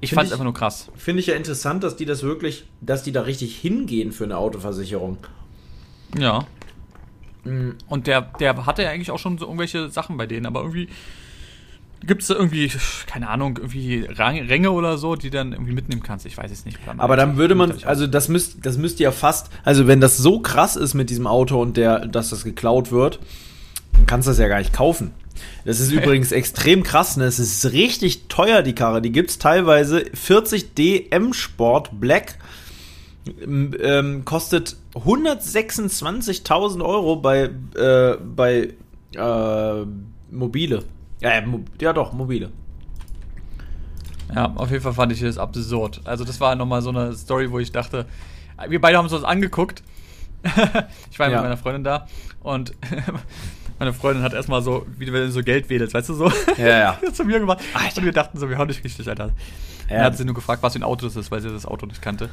Ich 0.00 0.12
fand 0.12 0.26
es 0.26 0.32
einfach 0.32 0.44
nur 0.44 0.54
krass. 0.54 0.90
Finde 0.94 1.20
ich 1.20 1.26
ja 1.26 1.34
interessant, 1.34 1.82
dass 1.82 1.96
die 1.96 2.04
das 2.04 2.22
wirklich, 2.22 2.66
dass 2.80 3.02
die 3.02 3.12
da 3.12 3.22
richtig 3.22 3.56
hingehen 3.56 4.12
für 4.12 4.24
eine 4.24 4.36
Autoversicherung. 4.36 5.18
Ja. 6.18 6.46
Mhm. 7.44 7.76
Und 7.88 8.06
der, 8.06 8.20
der 8.22 8.66
hatte 8.66 8.82
ja 8.82 8.90
eigentlich 8.90 9.10
auch 9.10 9.18
schon 9.18 9.38
so 9.38 9.46
irgendwelche 9.46 9.88
Sachen 9.88 10.16
bei 10.16 10.26
denen, 10.26 10.46
aber 10.46 10.60
irgendwie 10.60 10.88
gibt 12.04 12.22
es 12.22 12.28
da 12.28 12.34
irgendwie, 12.34 12.70
keine 13.06 13.28
Ahnung, 13.28 13.56
irgendwie 13.56 14.06
Rang, 14.06 14.38
Ränge 14.38 14.70
oder 14.70 14.98
so, 14.98 15.16
die 15.16 15.30
dann 15.30 15.52
irgendwie 15.52 15.72
mitnehmen 15.72 16.02
kannst. 16.02 16.26
Ich 16.26 16.36
weiß 16.36 16.50
es 16.50 16.64
nicht. 16.64 16.78
Aber 16.98 17.16
dann 17.16 17.36
würde 17.36 17.54
man, 17.54 17.72
also 17.84 18.06
das 18.06 18.28
müsst, 18.28 18.64
das 18.64 18.76
müsste 18.76 19.02
ja 19.02 19.12
fast, 19.12 19.50
also 19.64 19.86
wenn 19.86 20.00
das 20.00 20.18
so 20.18 20.40
krass 20.40 20.76
ist 20.76 20.94
mit 20.94 21.10
diesem 21.10 21.26
Auto 21.26 21.60
und 21.60 21.76
der, 21.76 22.06
dass 22.06 22.30
das 22.30 22.44
geklaut 22.44 22.92
wird, 22.92 23.18
dann 23.92 24.06
kannst 24.06 24.28
du 24.28 24.30
das 24.30 24.38
ja 24.38 24.48
gar 24.48 24.58
nicht 24.58 24.72
kaufen. 24.72 25.12
Das 25.64 25.80
ist 25.80 25.90
übrigens 25.90 26.32
extrem 26.32 26.82
krass, 26.82 27.16
ne? 27.16 27.24
Es 27.24 27.38
ist 27.38 27.72
richtig 27.72 28.28
teuer, 28.28 28.62
die 28.62 28.74
Karre. 28.74 29.02
Die 29.02 29.12
gibt's 29.12 29.38
teilweise 29.38 30.00
40D 30.00 31.10
M 31.10 31.32
Sport 31.32 31.90
Black. 32.00 32.38
Ähm, 33.42 33.74
ähm, 33.80 34.24
kostet 34.24 34.76
126.000 34.94 36.84
Euro 36.84 37.16
bei, 37.16 37.50
äh, 37.76 38.16
bei 38.18 38.74
äh, 39.16 39.84
Mobile. 40.30 40.84
Ja, 41.20 41.34
ja, 41.34 41.46
mo 41.46 41.60
ja 41.80 41.92
doch, 41.92 42.12
Mobile. 42.12 42.50
Ja, 44.34 44.52
auf 44.56 44.70
jeden 44.70 44.82
Fall 44.82 44.92
fand 44.92 45.12
ich 45.12 45.20
das 45.20 45.38
absurd. 45.38 46.00
Also 46.04 46.24
das 46.24 46.40
war 46.40 46.54
nochmal 46.54 46.82
so 46.82 46.90
eine 46.90 47.12
Story, 47.14 47.50
wo 47.50 47.58
ich 47.58 47.72
dachte, 47.72 48.06
wir 48.68 48.80
beide 48.80 48.96
haben 48.98 49.04
uns 49.04 49.12
das 49.12 49.24
angeguckt. 49.24 49.82
ich 51.10 51.18
war 51.18 51.28
Ja. 51.28 51.36
mit 51.36 51.42
meiner 51.44 51.56
Freundin 51.56 51.84
da 51.84 52.06
und 52.42 52.72
meine 53.78 53.92
Freundin 53.92 54.22
hat 54.22 54.32
erstmal 54.32 54.62
so, 54.62 54.86
wie 54.98 55.12
wenn 55.12 55.22
du 55.22 55.30
so 55.30 55.42
Geld 55.42 55.68
wedelst, 55.68 55.94
weißt 55.94 56.08
du 56.08 56.14
so? 56.14 56.32
Ja, 56.56 56.66
ja. 56.66 56.98
zu 57.12 57.24
mir 57.24 57.38
gemacht. 57.38 57.58
Alter. 57.74 57.98
Und 57.98 58.04
wir 58.04 58.12
dachten 58.12 58.38
so, 58.38 58.48
wir 58.48 58.58
hauen 58.58 58.68
dich 58.68 58.82
richtig, 58.82 59.08
Alter. 59.08 59.30
Ja. 59.88 59.96
Dann 59.96 60.04
hat 60.04 60.16
sie 60.16 60.24
nur 60.24 60.34
gefragt, 60.34 60.62
was 60.62 60.72
für 60.72 60.80
ein 60.80 60.82
Auto 60.82 61.06
das 61.06 61.16
ist, 61.16 61.30
weil 61.30 61.40
sie 61.40 61.50
das 61.50 61.66
Auto 61.66 61.86
nicht 61.86 62.02
kannte. 62.02 62.28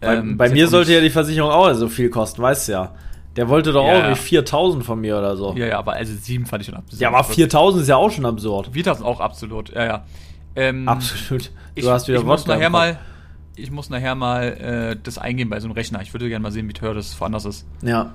Bei, 0.00 0.16
Ähm, 0.16 0.36
bei 0.36 0.48
mir 0.48 0.68
sollte 0.68 0.92
ja 0.92 1.00
die 1.00 1.10
Versicherung 1.10 1.50
auch 1.50 1.72
so 1.74 1.88
viel 1.88 2.10
kosten, 2.10 2.42
weißt 2.42 2.68
du 2.68 2.72
ja. 2.72 2.94
Der 3.36 3.48
wollte 3.48 3.72
doch 3.72 3.86
Ja, 3.86 4.04
auch 4.06 4.08
nicht 4.10 4.20
4000 4.20 4.84
von 4.84 5.00
mir 5.00 5.16
oder 5.16 5.36
so. 5.36 5.54
Ja, 5.56 5.66
ja, 5.66 5.78
aber 5.78 5.92
also 5.92 6.12
sieben 6.12 6.44
fand 6.46 6.62
ich 6.62 6.66
schon 6.66 6.76
absurd. 6.76 7.00
Ja, 7.00 7.08
aber 7.08 7.22
4000 7.22 7.82
ist 7.82 7.88
ja 7.88 7.96
auch 7.96 8.10
schon 8.10 8.26
absurd. 8.26 8.70
4000 8.72 9.06
auch 9.06 9.20
absolut, 9.20 9.70
ja, 9.70 9.84
ja. 9.84 10.04
Ähm, 10.56 10.88
Absolut. 10.88 11.46
Du 11.46 11.50
ich, 11.76 11.86
hast 11.86 12.08
wieder 12.08 12.18
ich 12.18 12.24
muss 12.24 12.40
Wodka 12.40 12.54
im 12.54 12.58
nachher 12.58 12.70
mal, 12.70 12.98
ich 13.54 13.70
muss 13.70 13.90
nachher 13.90 14.16
mal 14.16 14.42
äh, 14.44 14.96
das 15.00 15.18
eingeben 15.18 15.50
bei 15.50 15.60
so 15.60 15.66
einem 15.68 15.74
Rechner. 15.74 16.02
Ich 16.02 16.12
würde 16.12 16.28
gerne 16.28 16.42
mal 16.42 16.50
sehen, 16.50 16.68
wie 16.68 16.72
teuer 16.72 16.94
das 16.94 17.18
woanders 17.20 17.44
ist. 17.44 17.64
Ja. 17.82 18.14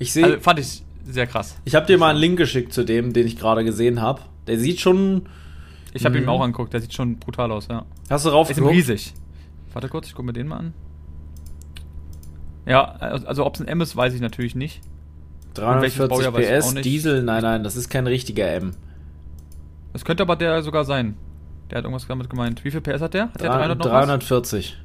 Ich 0.00 0.12
sehe. 0.12 0.24
Also, 0.24 0.40
fand 0.40 0.58
ich 0.58 0.82
sehr 1.08 1.26
krass. 1.26 1.56
ich 1.64 1.74
habe 1.74 1.86
dir 1.86 1.98
mal 1.98 2.10
einen 2.10 2.18
Link 2.18 2.36
geschickt 2.38 2.72
zu 2.72 2.84
dem, 2.84 3.12
den 3.12 3.26
ich 3.26 3.36
gerade 3.36 3.64
gesehen 3.64 4.00
habe. 4.02 4.22
Der 4.46 4.58
sieht 4.58 4.80
schon. 4.80 5.26
Ich 5.92 6.04
habe 6.04 6.16
ihn 6.18 6.24
Mhm. 6.24 6.28
auch 6.28 6.40
angeguckt, 6.42 6.72
der 6.72 6.80
sieht 6.80 6.92
schon 6.92 7.16
brutal 7.18 7.50
aus, 7.52 7.68
ja. 7.68 7.84
Hast 8.10 8.24
du 8.24 8.28
Ist 8.28 8.34
raufgeguckt? 8.34 8.72
riesig. 8.72 9.14
Warte 9.72 9.88
kurz, 9.88 10.06
ich 10.08 10.14
gucke 10.14 10.26
mir 10.26 10.32
den 10.32 10.48
mal 10.48 10.56
an. 10.58 10.74
Ja, 12.66 12.84
also 12.84 13.46
ob 13.46 13.54
es 13.54 13.60
ein 13.60 13.68
M 13.68 13.80
ist, 13.80 13.96
weiß 13.96 14.12
ich 14.14 14.20
natürlich 14.20 14.54
nicht. 14.54 14.80
Und 15.58 15.62
welches 15.80 15.96
340 15.96 16.08
Baujahr 16.08 16.34
weiß 16.34 16.44
ich 16.44 16.52
auch 16.52 16.68
PS, 16.68 16.74
nicht. 16.74 16.84
Diesel, 16.84 17.22
nein, 17.22 17.42
nein, 17.42 17.62
das 17.64 17.76
ist 17.76 17.88
kein 17.88 18.06
richtiger 18.06 18.48
M. 18.52 18.72
Es 19.92 20.04
könnte 20.04 20.22
aber 20.22 20.36
der 20.36 20.62
sogar 20.62 20.84
sein. 20.84 21.16
Der 21.70 21.78
hat 21.78 21.84
irgendwas 21.84 22.06
damit 22.06 22.28
gemeint. 22.28 22.64
Wie 22.64 22.70
viel 22.70 22.80
PS 22.80 23.00
hat 23.00 23.14
der? 23.14 23.24
Hat 23.32 23.40
der 23.40 23.50
300 23.50 23.78
noch 23.78 23.86
340. 23.86 24.76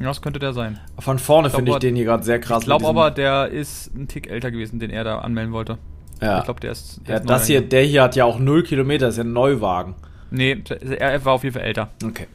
Ja, 0.00 0.06
das 0.08 0.20
könnte 0.20 0.38
der 0.38 0.52
sein. 0.52 0.78
Von 0.98 1.18
vorne 1.18 1.48
finde 1.50 1.72
ich 1.72 1.78
den 1.78 1.96
hier 1.96 2.04
gerade 2.04 2.22
sehr 2.22 2.38
krass. 2.38 2.60
Ich 2.62 2.66
glaube 2.66 2.86
aber, 2.86 3.10
der 3.10 3.48
ist 3.48 3.94
ein 3.96 4.08
Tick 4.08 4.28
älter 4.28 4.50
gewesen, 4.50 4.78
den 4.78 4.90
er 4.90 5.04
da 5.04 5.18
anmelden 5.20 5.52
wollte. 5.52 5.78
ja. 6.20 6.38
Ich 6.38 6.44
glaube, 6.44 6.60
der 6.60 6.72
ist. 6.72 7.00
Der 7.06 7.16
ja, 7.16 7.20
ist 7.22 7.30
das 7.30 7.46
hier, 7.46 7.62
der 7.62 7.82
hier 7.82 8.02
hat 8.02 8.14
ja 8.16 8.24
auch 8.26 8.38
0 8.38 8.62
Kilometer, 8.62 9.08
ist 9.08 9.16
ja 9.16 9.24
ein 9.24 9.32
Neuwagen. 9.32 9.94
Nee, 10.30 10.62
er 10.98 11.24
war 11.24 11.32
auf 11.34 11.44
jeden 11.44 11.54
Fall 11.54 11.62
älter. 11.62 11.88
Okay. 12.04 12.26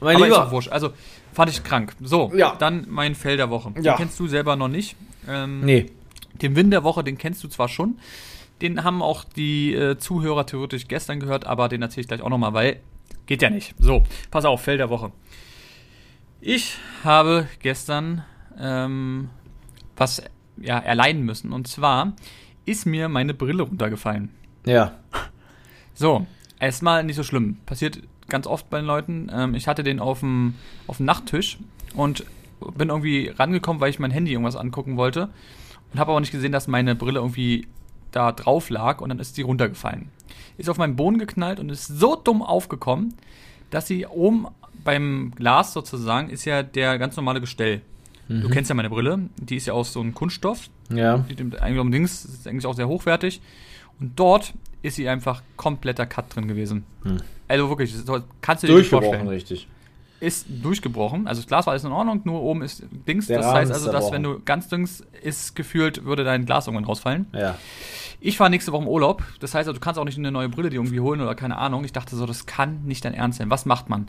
Mein 0.00 0.16
aber 0.16 0.26
ist 0.26 0.32
Lieber, 0.32 0.46
auch 0.46 0.52
wurscht. 0.52 0.68
Also, 0.70 0.90
fand 1.32 1.50
ich 1.50 1.62
krank. 1.64 1.94
So, 2.00 2.30
Ja. 2.34 2.54
dann 2.58 2.86
mein 2.88 3.14
Fell 3.14 3.36
der 3.36 3.50
Woche. 3.50 3.72
Ja. 3.76 3.92
Den 3.92 3.96
kennst 3.96 4.20
du 4.20 4.28
selber 4.28 4.54
noch 4.56 4.68
nicht. 4.68 4.96
Ähm, 5.28 5.60
nee, 5.60 5.86
Den 6.40 6.54
Win 6.56 6.70
der 6.70 6.84
Woche, 6.84 7.02
den 7.04 7.18
kennst 7.18 7.42
du 7.44 7.48
zwar 7.48 7.68
schon. 7.68 7.98
Den 8.62 8.84
haben 8.84 9.02
auch 9.02 9.24
die 9.24 9.74
äh, 9.74 9.96
Zuhörer 9.98 10.46
theoretisch 10.46 10.86
gestern 10.88 11.18
gehört, 11.20 11.46
aber 11.46 11.68
den 11.68 11.82
erzähle 11.82 12.02
ich 12.02 12.08
gleich 12.08 12.22
auch 12.22 12.28
nochmal, 12.28 12.52
weil 12.54 12.76
geht 13.26 13.42
ja 13.42 13.50
nicht. 13.50 13.74
So, 13.78 14.02
pass 14.30 14.44
auf, 14.44 14.60
Fell 14.62 14.76
der 14.76 14.90
Woche. 14.90 15.10
Ich 16.40 16.78
habe 17.04 17.48
gestern 17.60 18.24
ähm, 18.58 19.28
was 19.96 20.22
ja, 20.56 20.78
erleiden 20.78 21.22
müssen. 21.22 21.52
Und 21.52 21.68
zwar 21.68 22.14
ist 22.64 22.86
mir 22.86 23.08
meine 23.08 23.34
Brille 23.34 23.62
runtergefallen. 23.62 24.30
ja. 24.64 24.92
So, 25.92 26.26
erstmal 26.58 27.04
nicht 27.04 27.16
so 27.16 27.22
schlimm. 27.22 27.58
Passiert 27.66 28.00
ganz 28.30 28.46
oft 28.46 28.70
bei 28.70 28.78
den 28.78 28.86
Leuten. 28.86 29.30
Ähm, 29.30 29.54
ich 29.54 29.68
hatte 29.68 29.82
den 29.82 30.00
auf 30.00 30.20
dem 30.20 30.54
auf 30.86 30.96
dem 30.96 31.04
Nachttisch 31.04 31.58
und 31.94 32.24
bin 32.74 32.88
irgendwie 32.88 33.28
rangekommen, 33.28 33.82
weil 33.82 33.90
ich 33.90 33.98
mein 33.98 34.10
Handy 34.10 34.32
irgendwas 34.32 34.56
angucken 34.56 34.96
wollte 34.96 35.28
und 35.92 36.00
habe 36.00 36.12
aber 36.12 36.20
nicht 36.20 36.32
gesehen, 36.32 36.52
dass 36.52 36.68
meine 36.68 36.94
Brille 36.94 37.18
irgendwie 37.18 37.66
da 38.12 38.32
drauf 38.32 38.70
lag 38.70 39.02
und 39.02 39.10
dann 39.10 39.18
ist 39.18 39.34
sie 39.34 39.42
runtergefallen. 39.42 40.08
Ist 40.56 40.70
auf 40.70 40.78
meinen 40.78 40.96
Boden 40.96 41.18
geknallt 41.18 41.60
und 41.60 41.68
ist 41.68 41.86
so 41.86 42.16
dumm 42.16 42.42
aufgekommen, 42.42 43.14
dass 43.68 43.86
sie 43.86 44.06
oben 44.06 44.46
beim 44.84 45.32
Glas 45.36 45.72
sozusagen 45.72 46.30
ist 46.30 46.44
ja 46.44 46.62
der 46.62 46.98
ganz 46.98 47.16
normale 47.16 47.40
Gestell. 47.40 47.82
Du 48.28 48.48
kennst 48.48 48.68
ja 48.68 48.76
meine 48.76 48.90
Brille, 48.90 49.18
die 49.40 49.56
ist 49.56 49.66
ja 49.66 49.72
aus 49.72 49.92
so 49.92 50.00
einem 50.00 50.14
Kunststoff, 50.14 50.68
Ja. 50.88 51.18
die 51.18 51.34
eigentlich 51.58 51.80
um 51.80 51.90
Dings 51.90 52.24
ist 52.24 52.46
eigentlich 52.46 52.64
auch 52.64 52.76
sehr 52.76 52.86
hochwertig. 52.86 53.40
Und 53.98 54.12
dort 54.20 54.54
ist 54.82 54.94
sie 54.94 55.08
einfach 55.08 55.42
kompletter 55.56 56.06
Cut 56.06 56.34
drin 56.36 56.46
gewesen. 56.46 56.84
Hm. 57.02 57.16
Also 57.48 57.68
wirklich, 57.68 57.92
das 57.92 58.22
kannst 58.40 58.62
du 58.62 58.68
dir 58.68 58.74
nicht 58.74 58.82
Durchgebrochen, 58.92 59.08
vorstellen. 59.08 59.28
richtig. 59.28 59.68
Ist 60.20 60.46
durchgebrochen. 60.62 61.26
Also 61.26 61.40
das 61.42 61.48
Glas 61.48 61.66
war 61.66 61.72
alles 61.72 61.82
in 61.82 61.90
Ordnung, 61.90 62.20
nur 62.22 62.40
oben 62.42 62.62
ist 62.62 62.84
Dings. 63.08 63.26
Der 63.26 63.38
das 63.38 63.46
Rahmen 63.46 63.56
heißt 63.58 63.72
also, 63.72 63.90
dass 63.90 64.12
wenn 64.12 64.22
du 64.22 64.38
ganz 64.44 64.68
Dings 64.68 65.02
ist 65.22 65.56
gefühlt, 65.56 66.04
würde 66.04 66.22
dein 66.22 66.46
Glas 66.46 66.68
irgendwann 66.68 66.84
rausfallen. 66.84 67.26
Ja. 67.32 67.58
Ich 68.20 68.36
fahre 68.36 68.50
nächste 68.50 68.70
Woche 68.70 68.82
im 68.82 68.88
Urlaub. 68.88 69.24
Das 69.40 69.54
heißt, 69.54 69.66
also, 69.66 69.72
du 69.72 69.80
kannst 69.80 69.98
auch 69.98 70.04
nicht 70.04 70.18
eine 70.18 70.30
neue 70.30 70.48
Brille 70.50 70.70
dir 70.70 70.76
irgendwie 70.76 71.00
holen 71.00 71.20
oder 71.20 71.34
keine 71.34 71.56
Ahnung. 71.56 71.84
Ich 71.84 71.92
dachte 71.92 72.14
so, 72.14 72.26
das 72.26 72.46
kann 72.46 72.84
nicht 72.84 73.04
dein 73.04 73.14
Ernst 73.14 73.38
sein. 73.38 73.50
Was 73.50 73.66
macht 73.66 73.88
man? 73.88 74.06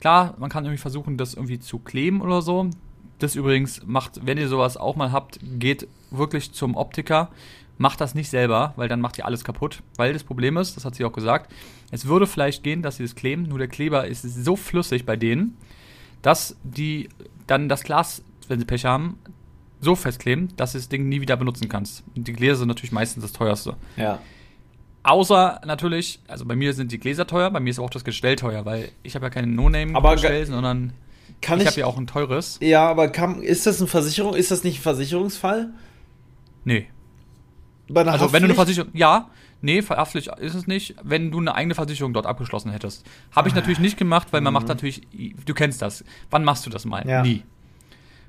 Klar, 0.00 0.34
man 0.38 0.50
kann 0.50 0.64
irgendwie 0.64 0.80
versuchen, 0.80 1.16
das 1.16 1.34
irgendwie 1.34 1.58
zu 1.58 1.78
kleben 1.78 2.20
oder 2.20 2.42
so. 2.42 2.70
Das 3.18 3.34
übrigens 3.34 3.82
macht, 3.84 4.24
wenn 4.24 4.38
ihr 4.38 4.48
sowas 4.48 4.76
auch 4.76 4.94
mal 4.94 5.10
habt, 5.10 5.40
geht 5.58 5.88
wirklich 6.10 6.52
zum 6.52 6.76
Optiker. 6.76 7.30
Macht 7.76 8.00
das 8.00 8.14
nicht 8.14 8.30
selber, 8.30 8.74
weil 8.76 8.88
dann 8.88 9.00
macht 9.00 9.18
ihr 9.18 9.26
alles 9.26 9.44
kaputt. 9.44 9.82
Weil 9.96 10.12
das 10.12 10.24
Problem 10.24 10.56
ist, 10.56 10.76
das 10.76 10.84
hat 10.84 10.94
sie 10.94 11.04
auch 11.04 11.12
gesagt, 11.12 11.52
es 11.90 12.06
würde 12.06 12.26
vielleicht 12.26 12.62
gehen, 12.62 12.82
dass 12.82 12.96
sie 12.96 13.04
das 13.04 13.14
kleben, 13.14 13.44
nur 13.44 13.58
der 13.58 13.68
Kleber 13.68 14.06
ist 14.06 14.22
so 14.22 14.56
flüssig 14.56 15.04
bei 15.04 15.16
denen, 15.16 15.56
dass 16.22 16.56
die 16.62 17.08
dann 17.46 17.68
das 17.68 17.82
Glas, 17.82 18.22
wenn 18.48 18.58
sie 18.58 18.64
Pech 18.64 18.84
haben, 18.84 19.18
so 19.80 19.94
festkleben, 19.94 20.48
dass 20.56 20.72
du 20.72 20.78
das 20.78 20.88
Ding 20.88 21.08
nie 21.08 21.20
wieder 21.20 21.36
benutzen 21.36 21.68
kannst. 21.68 22.02
Und 22.16 22.26
die 22.26 22.32
Gläser 22.32 22.56
sind 22.56 22.68
natürlich 22.68 22.92
meistens 22.92 23.22
das 23.22 23.32
teuerste. 23.32 23.76
Ja. 23.96 24.18
Außer 25.08 25.62
natürlich, 25.64 26.20
also 26.28 26.44
bei 26.44 26.54
mir 26.54 26.74
sind 26.74 26.92
die 26.92 26.98
Gläser 26.98 27.26
teuer, 27.26 27.50
bei 27.50 27.60
mir 27.60 27.70
ist 27.70 27.78
auch 27.78 27.88
das 27.88 28.04
Gestell 28.04 28.36
teuer, 28.36 28.66
weil 28.66 28.90
ich 29.02 29.14
habe 29.14 29.24
ja 29.24 29.30
kein 29.30 29.54
No-Name-Gestell, 29.54 30.44
sondern 30.44 30.92
Kann 31.40 31.58
ich 31.60 31.64
ich. 31.64 31.70
habe 31.70 31.80
ja 31.80 31.86
auch 31.86 31.96
ein 31.96 32.06
teures. 32.06 32.58
ja, 32.60 32.86
aber 32.86 33.08
kann, 33.08 33.42
ist 33.42 33.66
das 33.66 33.80
ein 33.80 33.86
Versicherung? 33.86 34.34
Ist 34.34 34.50
das 34.50 34.64
nicht 34.64 34.80
ein 34.80 34.82
Versicherungsfall? 34.82 35.70
Nee. 36.64 36.88
Bei 37.88 38.02
einer 38.02 38.12
Also 38.12 38.34
wenn 38.34 38.42
du 38.42 38.48
eine? 38.48 38.54
Versicherung, 38.54 38.90
ja, 38.92 39.30
nee, 39.62 39.80
verhaftlich 39.80 40.26
ist 40.26 40.54
es 40.54 40.66
nicht, 40.66 40.94
wenn 41.02 41.30
du 41.30 41.38
eine 41.38 41.54
eigene 41.54 41.74
Versicherung 41.74 42.12
dort 42.12 42.26
abgeschlossen 42.26 42.70
hättest. 42.70 43.06
Habe 43.34 43.48
ich 43.48 43.54
natürlich 43.54 43.78
nicht 43.78 43.96
gemacht, 43.96 44.28
weil 44.32 44.42
man 44.42 44.52
macht 44.52 44.68
natürlich, 44.68 45.00
du 45.46 45.54
kennst 45.54 45.80
das. 45.80 46.04
Wann 46.30 46.44
machst 46.44 46.66
du 46.66 46.70
das 46.70 46.84
mal? 46.84 47.02
Mhm. 47.04 47.10
Ja. 47.10 47.22
Nie. 47.22 47.44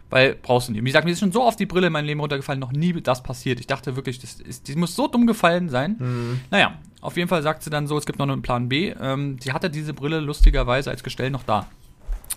Weil 0.09 0.35
brauchst 0.41 0.67
du 0.69 0.71
nie. 0.71 0.79
Wie 0.79 0.85
gesagt, 0.85 1.05
mir 1.05 1.11
ist 1.11 1.19
schon 1.19 1.31
so 1.31 1.43
oft 1.43 1.59
die 1.59 1.65
Brille 1.65 1.87
in 1.87 1.93
meinem 1.93 2.05
Leben 2.05 2.19
runtergefallen, 2.19 2.59
noch 2.59 2.71
nie 2.71 2.93
das 2.93 3.21
passiert. 3.21 3.59
Ich 3.59 3.67
dachte 3.67 3.95
wirklich, 3.95 4.19
das 4.19 4.39
ist, 4.39 4.67
die 4.67 4.75
muss 4.75 4.95
so 4.95 5.07
dumm 5.07 5.27
gefallen 5.27 5.69
sein. 5.69 5.97
Mhm. 5.99 6.41
Naja, 6.49 6.73
auf 7.01 7.15
jeden 7.15 7.29
Fall 7.29 7.43
sagt 7.43 7.63
sie 7.63 7.69
dann 7.69 7.87
so, 7.87 7.97
es 7.97 8.05
gibt 8.05 8.17
noch 8.19 8.27
einen 8.27 8.41
Plan 8.41 8.69
B. 8.69 8.93
Ähm, 8.99 9.37
sie 9.39 9.53
hatte 9.53 9.69
diese 9.69 9.93
Brille 9.93 10.19
lustigerweise 10.19 10.89
als 10.89 11.03
Gestell 11.03 11.29
noch 11.29 11.43
da. 11.43 11.67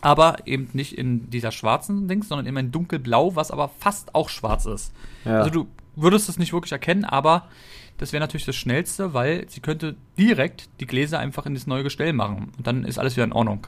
Aber 0.02 0.38
eben 0.46 0.68
nicht 0.72 0.98
in 0.98 1.30
dieser 1.30 1.52
schwarzen 1.52 2.08
Dings, 2.08 2.28
sondern 2.28 2.46
in 2.46 2.56
ein 2.58 2.72
dunkelblau, 2.72 3.36
was 3.36 3.50
aber 3.50 3.70
fast 3.78 4.14
auch 4.14 4.28
schwarz 4.28 4.66
ist. 4.66 4.92
Ja. 5.24 5.38
Also 5.38 5.50
du 5.50 5.68
würdest 5.96 6.28
es 6.28 6.38
nicht 6.38 6.52
wirklich 6.52 6.72
erkennen, 6.72 7.04
aber 7.04 7.48
das 7.98 8.12
wäre 8.12 8.20
natürlich 8.20 8.46
das 8.46 8.56
Schnellste, 8.56 9.14
weil 9.14 9.48
sie 9.48 9.60
könnte 9.60 9.94
direkt 10.18 10.68
die 10.80 10.86
Gläser 10.86 11.18
einfach 11.18 11.46
in 11.46 11.54
das 11.54 11.66
neue 11.66 11.84
Gestell 11.84 12.12
machen. 12.12 12.52
Und 12.56 12.66
dann 12.66 12.84
ist 12.84 12.98
alles 12.98 13.16
wieder 13.16 13.24
in 13.24 13.32
Ordnung. 13.32 13.66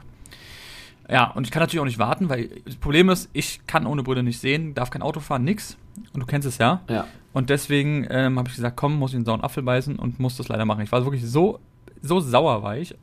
Ja, 1.08 1.30
und 1.32 1.46
ich 1.46 1.50
kann 1.50 1.60
natürlich 1.60 1.80
auch 1.80 1.86
nicht 1.86 1.98
warten, 1.98 2.28
weil 2.28 2.48
das 2.64 2.76
Problem 2.76 3.10
ist, 3.10 3.28
ich 3.32 3.66
kann 3.66 3.86
ohne 3.86 4.02
Brille 4.02 4.22
nicht 4.22 4.40
sehen, 4.40 4.74
darf 4.74 4.90
kein 4.90 5.02
Auto 5.02 5.20
fahren, 5.20 5.44
nix. 5.44 5.76
Und 6.12 6.20
du 6.20 6.26
kennst 6.26 6.46
es 6.46 6.58
ja. 6.58 6.80
ja. 6.88 7.06
Und 7.32 7.50
deswegen 7.50 8.06
ähm, 8.10 8.38
habe 8.38 8.48
ich 8.48 8.56
gesagt, 8.56 8.76
komm, 8.76 8.98
muss 8.98 9.10
ich 9.10 9.16
einen 9.16 9.24
sauren 9.24 9.42
Apfel 9.42 9.62
beißen 9.62 9.96
und 9.96 10.18
muss 10.18 10.36
das 10.36 10.48
leider 10.48 10.64
machen. 10.64 10.82
Ich 10.82 10.92
war 10.92 11.04
wirklich 11.04 11.24
so, 11.24 11.60
so 12.00 12.20
sauer 12.20 12.62
war 12.62 12.76
ich. 12.76 12.94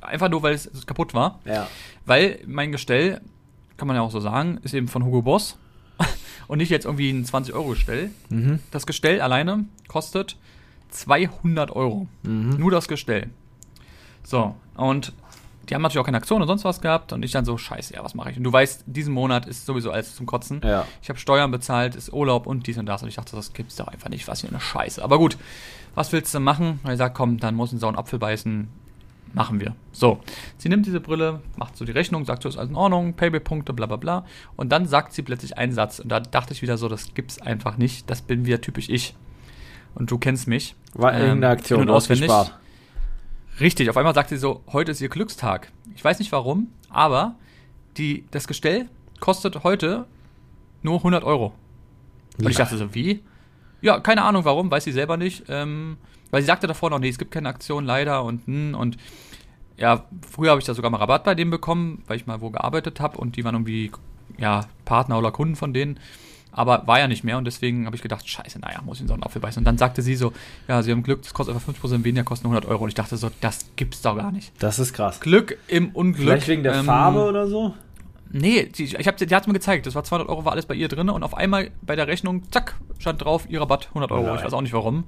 Einfach 0.00 0.28
nur, 0.28 0.42
weil 0.42 0.54
es 0.54 0.68
kaputt 0.86 1.14
war. 1.14 1.38
Ja. 1.44 1.68
Weil 2.06 2.40
mein 2.46 2.72
Gestell, 2.72 3.20
kann 3.76 3.88
man 3.88 3.96
ja 3.96 4.02
auch 4.02 4.10
so 4.10 4.20
sagen, 4.20 4.58
ist 4.62 4.74
eben 4.74 4.88
von 4.88 5.04
Hugo 5.04 5.22
Boss. 5.22 5.56
und 6.48 6.58
nicht 6.58 6.70
jetzt 6.70 6.86
irgendwie 6.86 7.10
ein 7.10 7.24
20-Euro-Gestell. 7.24 8.10
Mhm. 8.30 8.58
Das 8.70 8.86
Gestell 8.86 9.20
alleine 9.20 9.64
kostet 9.86 10.36
200 10.90 11.70
Euro. 11.70 12.08
Mhm. 12.22 12.56
Nur 12.58 12.70
das 12.70 12.88
Gestell. 12.88 13.30
So, 14.22 14.54
und 14.76 15.12
die 15.68 15.74
haben 15.74 15.82
natürlich 15.82 16.00
auch 16.00 16.04
keine 16.06 16.16
Aktion 16.18 16.40
und 16.42 16.48
sonst 16.48 16.64
was 16.64 16.80
gehabt. 16.80 17.12
Und 17.12 17.24
ich 17.24 17.32
dann 17.32 17.44
so, 17.44 17.56
scheiße, 17.58 17.94
ja, 17.94 18.04
was 18.04 18.14
mache 18.14 18.30
ich? 18.30 18.36
Und 18.36 18.44
du 18.44 18.52
weißt, 18.52 18.84
diesen 18.86 19.12
Monat 19.14 19.46
ist 19.46 19.66
sowieso 19.66 19.90
alles 19.90 20.14
zum 20.14 20.26
Kotzen. 20.26 20.60
Ja. 20.64 20.86
Ich 21.02 21.08
habe 21.08 21.18
Steuern 21.18 21.50
bezahlt, 21.50 21.94
ist 21.96 22.12
Urlaub 22.12 22.46
und 22.46 22.66
dies 22.66 22.78
und 22.78 22.86
das. 22.86 23.02
Und 23.02 23.08
ich 23.08 23.16
dachte, 23.16 23.36
das 23.36 23.52
gibt's 23.52 23.76
doch 23.76 23.88
einfach 23.88 24.08
nicht. 24.08 24.26
Was 24.28 24.42
für 24.42 24.48
eine 24.48 24.60
Scheiße. 24.60 25.02
Aber 25.02 25.18
gut, 25.18 25.36
was 25.94 26.12
willst 26.12 26.34
du 26.34 26.40
machen? 26.40 26.80
Und 26.82 26.90
ich 26.90 26.98
sag, 26.98 27.14
komm, 27.14 27.38
dann 27.38 27.54
muss 27.54 27.72
ein 27.72 27.78
sauren 27.78 27.96
Apfel 27.96 28.18
beißen. 28.18 28.68
Machen 29.32 29.58
wir. 29.58 29.74
So, 29.90 30.20
sie 30.58 30.68
nimmt 30.68 30.86
diese 30.86 31.00
Brille, 31.00 31.40
macht 31.56 31.76
so 31.76 31.84
die 31.84 31.90
Rechnung, 31.90 32.24
sagt 32.24 32.44
so, 32.44 32.48
ist 32.48 32.56
alles 32.56 32.70
in 32.70 32.76
Ordnung, 32.76 33.14
Payback-Punkte, 33.14 33.72
bla 33.72 33.86
bla 33.86 33.96
bla. 33.96 34.24
Und 34.54 34.70
dann 34.70 34.86
sagt 34.86 35.12
sie 35.12 35.22
plötzlich 35.22 35.58
einen 35.58 35.72
Satz. 35.72 35.98
Und 35.98 36.08
da 36.10 36.20
dachte 36.20 36.52
ich 36.52 36.62
wieder 36.62 36.78
so, 36.78 36.88
das 36.88 37.14
gibt's 37.14 37.42
einfach 37.42 37.76
nicht. 37.76 38.08
Das 38.08 38.22
bin 38.22 38.46
wieder 38.46 38.60
typisch 38.60 38.88
ich. 38.88 39.16
Und 39.96 40.10
du 40.12 40.18
kennst 40.18 40.46
mich. 40.46 40.76
War 40.92 41.12
Ähm, 41.14 41.20
irgendeine 41.20 41.52
Aktion, 41.52 41.80
und 41.80 41.90
auswendig. 41.90 42.28
gespart. 42.28 42.56
Richtig, 43.60 43.88
auf 43.90 43.96
einmal 43.96 44.14
sagt 44.14 44.30
sie 44.30 44.36
so, 44.36 44.62
heute 44.72 44.90
ist 44.92 45.00
ihr 45.00 45.08
Glückstag. 45.08 45.70
Ich 45.94 46.04
weiß 46.04 46.18
nicht 46.18 46.32
warum, 46.32 46.68
aber 46.88 47.36
die, 47.96 48.24
das 48.30 48.48
Gestell 48.48 48.88
kostet 49.20 49.62
heute 49.62 50.06
nur 50.82 50.96
100 50.98 51.22
Euro. 51.24 51.52
Und 52.38 52.50
ich 52.50 52.58
Ja. 52.58 52.64
dachte 52.64 52.76
so, 52.76 52.94
wie? 52.94 53.22
Ja, 53.80 54.00
keine 54.00 54.22
Ahnung 54.22 54.44
warum, 54.44 54.70
weiß 54.70 54.84
sie 54.84 54.92
selber 54.92 55.16
nicht. 55.16 55.44
Ähm, 55.48 55.98
weil 56.30 56.42
sie 56.42 56.46
sagte 56.46 56.66
davor 56.66 56.90
noch, 56.90 56.98
nee, 56.98 57.08
es 57.08 57.18
gibt 57.18 57.30
keine 57.30 57.48
Aktion 57.48 57.84
leider 57.84 58.24
und 58.24 58.46
hm, 58.46 58.74
und 58.74 58.96
ja, 59.76 60.04
früher 60.28 60.50
habe 60.50 60.60
ich 60.60 60.66
da 60.66 60.74
sogar 60.74 60.90
mal 60.90 60.98
Rabatt 60.98 61.24
bei 61.24 61.34
denen 61.34 61.50
bekommen, 61.50 62.02
weil 62.06 62.16
ich 62.16 62.26
mal 62.26 62.40
wo 62.40 62.50
gearbeitet 62.50 63.00
habe 63.00 63.18
und 63.18 63.36
die 63.36 63.44
waren 63.44 63.54
irgendwie 63.54 63.90
ja, 64.38 64.62
Partner 64.84 65.18
oder 65.18 65.30
Kunden 65.32 65.54
von 65.56 65.72
denen. 65.72 66.00
Aber 66.54 66.86
war 66.86 67.00
ja 67.00 67.08
nicht 67.08 67.24
mehr 67.24 67.36
und 67.36 67.44
deswegen 67.44 67.84
habe 67.84 67.96
ich 67.96 68.02
gedacht, 68.02 68.28
scheiße, 68.28 68.60
naja, 68.60 68.80
muss 68.82 68.98
ich 68.98 69.02
in 69.02 69.08
so 69.08 69.14
einen 69.14 69.24
Apfel 69.24 69.40
beißen. 69.40 69.60
Und 69.60 69.64
dann 69.64 69.76
sagte 69.76 70.02
sie 70.02 70.14
so, 70.14 70.32
ja, 70.68 70.82
sie 70.82 70.92
haben 70.92 71.02
Glück, 71.02 71.22
das 71.22 71.34
kostet 71.34 71.54
einfach 71.54 71.72
5% 71.72 72.04
weniger, 72.04 72.22
kostet 72.22 72.44
nur 72.44 72.52
100 72.52 72.70
Euro. 72.70 72.84
Und 72.84 72.88
ich 72.88 72.94
dachte 72.94 73.16
so, 73.16 73.30
das 73.40 73.66
gibt's 73.76 74.02
doch 74.02 74.16
gar 74.16 74.30
nicht. 74.30 74.52
Das 74.60 74.78
ist 74.78 74.92
krass. 74.94 75.20
Glück 75.20 75.58
im 75.66 75.90
Unglück. 75.90 76.22
Vielleicht 76.22 76.48
wegen 76.48 76.62
der 76.62 76.76
ähm, 76.76 76.86
Farbe 76.86 77.24
oder 77.24 77.48
so? 77.48 77.74
Nee, 78.30 78.66
die, 78.66 78.84
ich 78.84 79.06
hab, 79.06 79.16
die 79.16 79.26
hat 79.34 79.46
mir 79.46 79.52
gezeigt, 79.52 79.86
das 79.86 79.94
war 79.94 80.02
200 80.02 80.28
Euro, 80.28 80.44
war 80.44 80.52
alles 80.52 80.66
bei 80.66 80.74
ihr 80.74 80.88
drin 80.88 81.08
und 81.08 81.22
auf 81.22 81.36
einmal 81.36 81.70
bei 81.82 81.94
der 81.96 82.08
Rechnung, 82.08 82.42
zack, 82.50 82.74
stand 82.98 83.22
drauf, 83.24 83.46
ihr 83.48 83.60
Rabatt 83.60 83.88
100 83.88 84.10
Euro. 84.10 84.26
Nein. 84.26 84.36
Ich 84.36 84.44
weiß 84.44 84.52
auch 84.52 84.60
nicht 84.60 84.72
warum. 84.72 85.04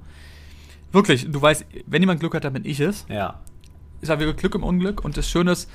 Wirklich, 0.91 1.29
du 1.29 1.41
weißt, 1.41 1.65
wenn 1.85 2.01
jemand 2.01 2.19
Glück 2.19 2.35
hat, 2.35 2.43
dann 2.43 2.53
bin 2.53 2.65
ich 2.65 2.79
es. 2.79 3.05
Ja. 3.09 3.41
Ist 4.01 4.09
halt 4.09 4.19
wirklich 4.19 4.37
Glück 4.37 4.55
im 4.55 4.63
Unglück 4.63 5.03
und 5.03 5.17
das 5.17 5.29
Schöne 5.29 5.51
ist, 5.51 5.69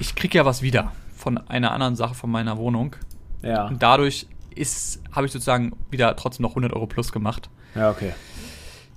ich 0.00 0.14
krieg 0.14 0.34
ja 0.34 0.44
was 0.44 0.62
wieder 0.62 0.92
von 1.14 1.38
einer 1.38 1.72
anderen 1.72 1.96
Sache 1.96 2.14
von 2.14 2.30
meiner 2.30 2.56
Wohnung. 2.58 2.96
Ja. 3.42 3.66
Und 3.68 3.82
dadurch 3.82 4.26
ist, 4.56 5.00
habe 5.12 5.26
ich 5.26 5.32
sozusagen 5.32 5.72
wieder 5.90 6.14
trotzdem 6.16 6.42
noch 6.44 6.50
100 6.50 6.72
Euro 6.72 6.86
plus 6.86 7.12
gemacht. 7.12 7.48
Ja, 7.74 7.90
okay. 7.90 8.12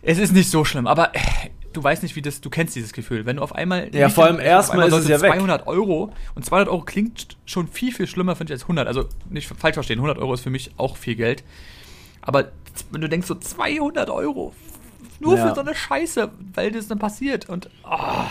Es 0.01 0.17
ist 0.17 0.31
nicht 0.33 0.49
so 0.49 0.63
schlimm, 0.65 0.87
aber 0.87 1.13
äh, 1.15 1.19
du 1.73 1.83
weißt 1.83 2.03
nicht, 2.03 2.15
wie 2.15 2.21
das, 2.21 2.39
du 2.41 2.49
kennst 2.49 2.75
dieses 2.75 2.93
Gefühl. 2.93 3.25
Wenn 3.25 3.35
du 3.37 3.41
auf 3.43 3.53
einmal. 3.53 3.93
Ja, 3.93 4.09
vor 4.09 4.25
allem 4.25 4.39
erstmal 4.39 4.87
ist 4.87 4.93
es 4.93 5.07
ja 5.09 5.21
weg. 5.21 5.33
200 5.33 5.67
Euro 5.67 6.13
und 6.35 6.45
200 6.45 6.69
Euro 6.69 6.81
klingt 6.83 7.37
schon 7.45 7.67
viel, 7.67 7.93
viel 7.93 8.07
schlimmer, 8.07 8.35
finde 8.35 8.53
ich, 8.53 8.55
als 8.55 8.63
100. 8.63 8.87
Also 8.87 9.05
nicht 9.29 9.47
falsch 9.47 9.73
verstehen, 9.75 9.97
100 9.99 10.17
Euro 10.17 10.33
ist 10.33 10.41
für 10.41 10.49
mich 10.49 10.71
auch 10.77 10.95
viel 10.97 11.15
Geld. 11.15 11.43
Aber 12.21 12.51
wenn 12.91 13.01
du 13.01 13.09
denkst, 13.09 13.27
so 13.27 13.35
200 13.35 14.09
Euro 14.09 14.53
nur 15.19 15.35
Ja. 15.37 15.49
für 15.49 15.55
so 15.55 15.61
eine 15.61 15.75
Scheiße, 15.75 16.31
weil 16.53 16.71
das 16.71 16.87
dann 16.87 16.99
passiert 16.99 17.49
und. 17.49 17.69
ah, 17.83 18.27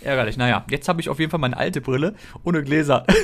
ärgerlich. 0.00 0.36
Naja, 0.36 0.64
jetzt 0.70 0.88
habe 0.88 1.00
ich 1.00 1.08
auf 1.08 1.20
jeden 1.20 1.30
Fall 1.30 1.38
meine 1.40 1.56
alte 1.56 1.80
Brille 1.80 2.14
ohne 2.42 2.62
Gläser. 2.64 3.06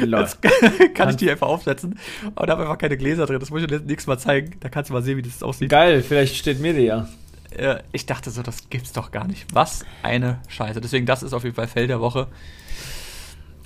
Jetzt 0.00 0.38
kann 0.94 1.10
ich 1.10 1.16
die 1.16 1.30
einfach 1.30 1.48
aufsetzen. 1.48 1.98
Aber 2.34 2.46
da 2.46 2.52
habe 2.52 2.62
einfach 2.62 2.78
keine 2.78 2.96
Gläser 2.96 3.26
drin. 3.26 3.40
Das 3.40 3.50
muss 3.50 3.60
ich 3.62 3.66
dir 3.68 3.80
nächstes 3.80 4.06
Mal 4.06 4.18
zeigen. 4.18 4.56
Da 4.60 4.68
kannst 4.68 4.90
du 4.90 4.94
mal 4.94 5.02
sehen, 5.02 5.16
wie 5.18 5.22
das 5.22 5.42
aussieht. 5.42 5.68
Geil, 5.70 6.02
vielleicht 6.02 6.36
steht 6.36 6.60
mir 6.60 6.74
die 6.74 6.82
ja. 6.82 7.08
Äh, 7.56 7.82
ich 7.92 8.06
dachte 8.06 8.30
so, 8.30 8.42
das 8.42 8.70
gibt's 8.70 8.92
doch 8.92 9.10
gar 9.10 9.26
nicht. 9.26 9.46
Was 9.54 9.84
eine 10.02 10.38
Scheiße. 10.48 10.80
Deswegen, 10.80 11.04
das 11.06 11.22
ist 11.22 11.32
auf 11.34 11.44
jeden 11.44 11.54
Fall 11.54 11.66
Fell 11.68 11.86
der 11.86 12.00
Woche. 12.00 12.28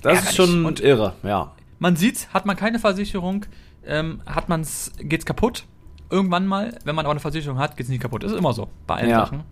Das 0.01 0.13
Ärgerlich. 0.13 0.29
ist 0.29 0.35
schon 0.35 0.65
Und- 0.65 0.79
irre, 0.79 1.13
ja. 1.23 1.53
Man 1.79 1.95
sieht's, 1.95 2.27
hat 2.33 2.45
man 2.45 2.55
keine 2.55 2.79
Versicherung, 2.79 3.45
ähm, 3.85 4.21
hat 4.25 4.49
man's, 4.49 4.91
geht's 4.99 5.25
kaputt. 5.25 5.65
Irgendwann 6.09 6.47
mal, 6.47 6.77
wenn 6.85 6.95
man 6.95 7.05
aber 7.05 7.11
eine 7.11 7.19
Versicherung 7.19 7.59
hat, 7.59 7.77
geht's 7.77 7.89
nie 7.89 7.99
kaputt. 7.99 8.23
Das 8.23 8.31
ist 8.31 8.37
immer 8.37 8.53
so, 8.53 8.67
bei 8.87 8.95
allen 8.95 9.09
Ja. 9.09 9.19
Sachen. 9.19 9.43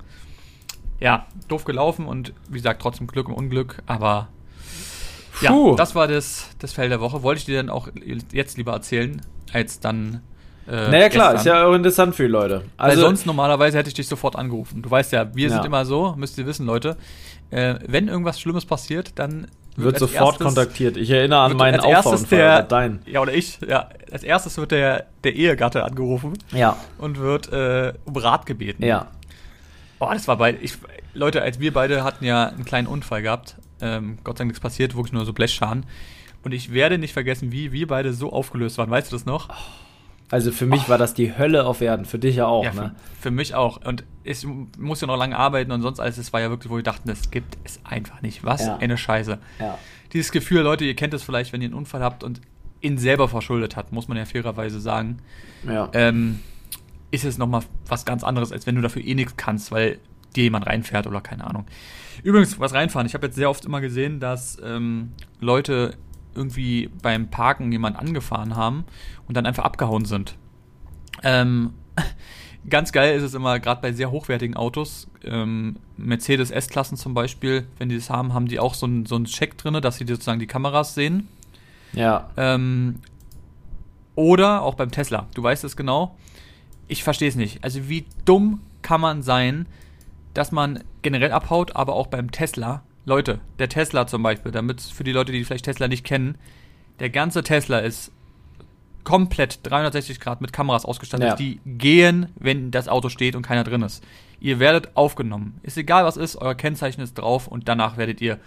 Ja, 0.99 1.27
doof 1.49 1.65
gelaufen 1.65 2.05
und 2.05 2.33
wie 2.47 2.57
gesagt, 2.57 2.81
trotzdem 2.81 3.05
Glück 3.07 3.27
im 3.27 3.33
Unglück, 3.33 3.83
aber 3.85 4.29
Puh. 5.39 5.69
ja, 5.71 5.75
das 5.75 5.95
war 5.95 6.07
das, 6.07 6.49
das 6.59 6.73
Fell 6.73 6.89
der 6.89 6.99
Woche. 7.01 7.23
Wollte 7.23 7.39
ich 7.39 7.45
dir 7.45 7.57
dann 7.57 7.69
auch 7.69 7.87
jetzt 8.31 8.57
lieber 8.57 8.73
erzählen, 8.73 9.21
als 9.53 9.79
dann. 9.79 10.21
Äh, 10.67 10.89
Naja, 10.89 11.09
klar, 11.09 11.33
gestern. 11.33 11.35
ist 11.35 11.45
ja 11.45 11.65
auch 11.67 11.73
interessant 11.73 12.15
für 12.15 12.23
die 12.23 12.29
Leute. 12.29 12.63
Weil 12.77 12.89
Also, 12.91 13.01
sonst 13.01 13.25
normalerweise 13.27 13.77
hätte 13.77 13.89
ich 13.89 13.93
dich 13.93 14.07
sofort 14.07 14.35
angerufen. 14.35 14.81
Du 14.81 14.89
weißt 14.89 15.11
ja, 15.11 15.35
wir 15.35 15.47
Ja. 15.49 15.53
sind 15.55 15.65
immer 15.65 15.85
so, 15.85 16.15
müsst 16.17 16.37
ihr 16.39 16.45
wissen, 16.47 16.65
Leute. 16.65 16.97
Äh, 17.51 17.75
wenn 17.85 18.07
irgendwas 18.07 18.39
Schlimmes 18.41 18.65
passiert, 18.65 19.11
dann 19.19 19.47
wird 19.75 19.95
als 19.95 19.99
sofort 19.99 20.35
erstes- 20.41 20.45
kontaktiert. 20.47 20.97
Ich 20.97 21.11
erinnere 21.11 21.41
an 21.41 21.51
wird 21.51 21.59
meinen 21.59 21.79
oder 21.81 22.63
dein. 22.63 23.01
Ja, 23.05 23.21
oder 23.21 23.33
ich. 23.33 23.59
Ja, 23.67 23.89
als 24.11 24.23
erstes 24.23 24.57
wird 24.57 24.71
der, 24.71 25.05
der 25.23 25.35
Ehegatte 25.35 25.83
angerufen 25.83 26.33
Ja, 26.51 26.77
und 26.97 27.19
wird 27.19 27.51
äh, 27.53 27.93
um 28.05 28.15
Rat 28.15 28.45
gebeten. 28.45 28.83
ja. 28.83 29.07
Oh, 29.99 30.09
das 30.11 30.27
war 30.27 30.37
bei. 30.37 30.57
Ich, 30.61 30.77
Leute, 31.13 31.41
als 31.41 31.59
wir 31.59 31.71
beide 31.71 32.03
hatten 32.03 32.25
ja 32.25 32.47
einen 32.47 32.65
kleinen 32.65 32.87
Unfall 32.87 33.21
gehabt. 33.21 33.55
Ähm, 33.85 34.17
Gott 34.23 34.37
sei 34.37 34.41
Dank 34.43 34.49
nichts 34.49 34.59
passiert, 34.61 34.95
wirklich 34.95 35.13
nur 35.13 35.25
so 35.25 35.33
Blechschaden. 35.33 35.85
Und 36.43 36.51
ich 36.51 36.71
werde 36.73 36.97
nicht 36.97 37.13
vergessen, 37.13 37.51
wie 37.51 37.71
wir 37.71 37.87
beide 37.87 38.13
so 38.13 38.31
aufgelöst 38.33 38.77
waren. 38.77 38.89
Weißt 38.89 39.11
du 39.11 39.15
das 39.15 39.25
noch? 39.25 39.49
Also 40.31 40.51
für 40.51 40.65
mich 40.65 40.89
war 40.89 40.97
das 40.97 41.13
die 41.13 41.37
Hölle 41.37 41.65
auf 41.65 41.81
Erden, 41.81 42.03
für 42.05 42.17
dich 42.17 42.37
ja 42.37 42.47
auch, 42.47 42.63
ja, 42.63 42.71
für, 42.71 42.81
ne? 42.81 42.95
für 43.19 43.31
mich 43.31 43.53
auch. 43.53 43.85
Und 43.85 44.03
ich 44.23 44.45
muss 44.77 44.99
ja 45.01 45.07
noch 45.07 45.17
lange 45.17 45.37
arbeiten 45.37 45.71
und 45.71 45.81
sonst 45.83 45.99
alles. 45.99 46.17
Es 46.17 46.33
war 46.33 46.41
ja 46.41 46.49
wirklich, 46.49 46.71
wo 46.71 46.77
wir 46.77 46.83
dachten, 46.83 47.07
das 47.07 47.29
gibt 47.29 47.57
es 47.63 47.79
einfach 47.83 48.21
nicht. 48.23 48.43
Was 48.43 48.65
Ja. 48.65 48.77
eine 48.77 48.97
Scheiße. 48.97 49.37
Ja. 49.59 49.77
Dieses 50.13 50.31
Gefühl, 50.31 50.61
Leute, 50.61 50.83
ihr 50.83 50.95
kennt 50.95 51.13
es 51.13 51.21
vielleicht, 51.23 51.53
wenn 51.53 51.61
ihr 51.61 51.67
einen 51.67 51.75
Unfall 51.75 52.01
habt 52.01 52.23
und 52.23 52.41
ihn 52.81 52.97
selber 52.97 53.27
verschuldet 53.27 53.75
hat, 53.75 53.91
muss 53.91 54.07
man 54.07 54.17
ja 54.17 54.25
fairerweise 54.25 54.79
sagen. 54.79 55.19
Ja. 55.67 55.89
ähm, 55.93 56.39
ist 57.11 57.23
es 57.23 57.37
nochmal 57.37 57.61
was 57.87 58.03
ganz 58.05 58.23
anderes, 58.23 58.51
als 58.51 58.65
wenn 58.67 58.75
du 58.75 58.81
dafür 58.81 59.03
eh 59.03 59.13
nichts 59.15 59.37
kannst, 59.37 59.71
weil 59.71 59.99
dir 60.35 60.43
jemand 60.43 60.67
reinfährt 60.67 61.07
oder 61.07 61.21
keine 61.21 61.45
Ahnung. 61.45 61.65
Übrigens, 62.23 62.59
was 62.59 62.73
reinfahren. 62.73 63.07
Ich 63.07 63.13
habe 63.13 63.27
jetzt 63.27 63.35
sehr 63.35 63.49
oft 63.49 63.65
immer 63.65 63.81
gesehen, 63.81 64.19
dass 64.19 64.57
ähm, 64.63 65.11
Leute 65.39 65.95
irgendwie 66.33 66.89
beim 67.01 67.29
Parken 67.29 67.71
jemand 67.71 67.97
angefahren 67.97 68.55
haben 68.55 68.85
und 69.27 69.37
dann 69.37 69.45
einfach 69.45 69.63
abgehauen 69.63 70.05
sind. 70.05 70.35
Ähm, 71.23 71.73
ganz 72.69 72.91
geil 72.91 73.15
ist 73.15 73.23
es 73.23 73.33
immer, 73.33 73.59
gerade 73.59 73.81
bei 73.81 73.93
sehr 73.93 74.11
hochwertigen 74.11 74.55
Autos, 74.55 75.07
ähm, 75.23 75.77
Mercedes 75.97 76.51
S-Klassen 76.51 76.97
zum 76.97 77.13
Beispiel, 77.13 77.67
wenn 77.77 77.89
die 77.89 77.95
das 77.95 78.09
haben, 78.09 78.33
haben 78.33 78.47
die 78.47 78.59
auch 78.59 78.73
so 78.73 78.85
einen 78.85 79.05
so 79.05 79.19
Check 79.23 79.57
drin, 79.57 79.79
dass 79.81 79.97
sie 79.97 80.05
sozusagen 80.05 80.39
die 80.39 80.47
Kameras 80.47 80.93
sehen. 80.93 81.27
ja. 81.93 82.29
Ähm, 82.37 82.99
oder 84.15 84.61
auch 84.61 84.75
beim 84.75 84.91
Tesla. 84.91 85.27
Du 85.35 85.43
weißt 85.43 85.65
es 85.65 85.75
genau. 85.75 86.15
Ich 86.87 87.03
verstehe 87.03 87.27
es 87.27 87.35
nicht. 87.35 87.63
Also 87.65 87.89
wie 87.89 88.05
dumm 88.23 88.61
kann 88.81 89.01
man 89.01 89.23
sein, 89.23 89.65
dass 90.35 90.51
man 90.51 90.83
generell 91.01 91.31
abhaut, 91.31 91.75
aber 91.75 91.93
auch 91.95 92.07
beim 92.07 92.29
Tesla. 92.29 92.83
Leute, 93.05 93.39
der 93.59 93.69
Tesla 93.69 94.05
zum 94.05 94.21
Beispiel, 94.21 94.51
damit 94.51 94.81
für 94.81 95.03
die 95.03 95.11
Leute, 95.11 95.31
die 95.31 95.43
vielleicht 95.43 95.65
Tesla 95.65 95.87
nicht 95.87 96.05
kennen, 96.05 96.37
der 96.99 97.09
ganze 97.09 97.41
Tesla 97.43 97.79
ist 97.79 98.11
komplett 99.03 99.59
360 99.63 100.19
Grad 100.19 100.41
mit 100.41 100.51
Kameras 100.53 100.85
ausgestattet, 100.85 101.27
Ja. 101.29 101.35
die 101.35 101.59
gehen, 101.65 102.27
wenn 102.35 102.71
das 102.71 102.87
Auto 102.87 103.09
steht 103.09 103.35
und 103.35 103.43
keiner 103.43 103.63
drin 103.63 103.81
ist. 103.83 104.03
Ihr 104.39 104.59
werdet 104.59 104.95
aufgenommen. 104.95 105.59
Ist 105.63 105.77
egal, 105.77 106.05
was 106.05 106.17
ist, 106.17 106.35
euer 106.37 106.55
Kennzeichen 106.55 107.01
ist 107.01 107.13
drauf 107.13 107.47
und 107.47 107.67
danach 107.67 107.97
werdet 107.97 108.19
ihr 108.21 108.39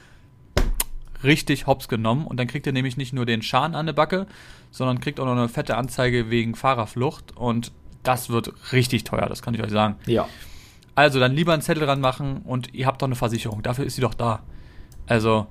richtig 1.23 1.67
hops 1.67 1.89
genommen 1.89 2.27
und 2.27 2.39
dann 2.39 2.47
kriegt 2.47 2.67
ihr 2.67 2.73
nämlich 2.73 2.97
nicht 2.97 3.13
nur 3.13 3.27
den 3.27 3.43
Schaden 3.43 3.75
an 3.75 3.87
der 3.87 3.93
Backe, 3.93 4.27
sondern 4.71 5.01
kriegt 5.01 5.19
auch 5.21 5.25
noch 5.27 5.33
eine 5.33 5.49
fette 5.49 5.77
Anzeige 5.77 6.31
wegen 6.31 6.55
Fahrerflucht 6.55 7.37
und 7.37 7.73
das 8.03 8.29
wird 8.31 8.53
richtig 8.73 9.05
teuer, 9.05 9.27
das 9.29 9.43
kann 9.43 9.55
ich 9.55 9.63
euch 9.63 9.71
sagen. 9.71 9.97
Ja. 10.07 10.29
Also 10.99 11.21
dann 11.21 11.33
lieber 11.33 11.53
einen 11.53 11.63
Zettel 11.63 11.87
dran 11.87 12.01
machen 12.01 12.43
und 12.43 12.75
ihr 12.75 12.87
habt 12.87 13.01
doch 13.03 13.07
eine 13.07 13.15
Versicherung, 13.15 13.63
dafür 13.63 13.85
ist 13.85 13.95
sie 13.95 14.01
doch 14.01 14.15
da. 14.15 14.41
Also 15.07 15.47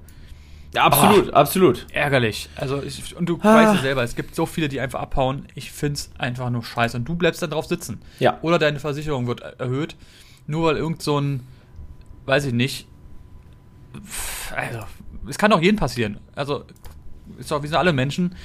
Ja, 0.76 0.84
absolut, 0.84 1.34
absolut. 1.34 1.88
ärgerlich. 1.94 2.50
Also 2.58 2.84
ich, 2.84 3.16
und 3.16 3.28
du 3.30 3.40
Ah. 3.42 3.56
weißt 3.56 3.76
es 3.76 3.82
selber, 3.82 4.04
es 4.04 4.16
gibt 4.18 4.36
so 4.36 4.46
viele, 4.46 4.68
die 4.68 4.82
einfach 4.82 5.00
abhauen. 5.00 5.48
Ich 5.56 5.72
find's 5.72 6.12
einfach 6.18 6.50
nur 6.50 6.64
scheiße 6.66 6.98
und 6.98 7.06
du 7.06 7.16
bleibst 7.16 7.42
dann 7.42 7.52
drauf 7.52 7.66
sitzen. 7.66 8.02
Ja. 8.20 8.38
Oder 8.42 8.60
deine 8.60 8.80
Versicherung 8.82 9.28
wird 9.28 9.40
er- 9.40 9.58
erhöht, 9.60 9.96
nur 10.48 10.68
weil 10.68 10.76
irgend 10.78 11.02
so 11.02 11.18
ein, 11.20 11.48
weiß 12.26 12.44
ich 12.46 12.54
nicht, 12.54 12.88
also, 14.56 14.80
es 15.28 15.38
kann 15.38 15.52
doch 15.52 15.62
jedem 15.62 15.78
passieren. 15.78 16.20
Also, 16.36 16.66
ist 17.38 17.50
doch, 17.52 17.62
wir 17.62 17.70
sind 17.70 17.78
alle 17.78 17.94
Menschen. 17.94 18.36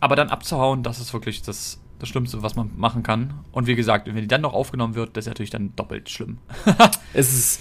Aber 0.00 0.16
dann 0.16 0.30
abzuhauen, 0.30 0.82
das 0.82 0.98
ist 0.98 1.12
wirklich 1.12 1.42
das, 1.42 1.79
das 2.00 2.08
Schlimmste, 2.08 2.42
was 2.42 2.56
man 2.56 2.70
machen 2.76 3.02
kann. 3.02 3.34
Und 3.52 3.66
wie 3.66 3.76
gesagt, 3.76 4.06
wenn 4.08 4.16
die 4.16 4.26
dann 4.28 4.40
noch 4.40 4.54
aufgenommen 4.54 4.94
wird, 4.94 5.16
das 5.16 5.24
ist 5.26 5.28
natürlich 5.30 5.50
dann 5.50 5.74
doppelt 5.76 6.10
schlimm. 6.10 6.38
Es 7.12 7.32
ist 7.32 7.60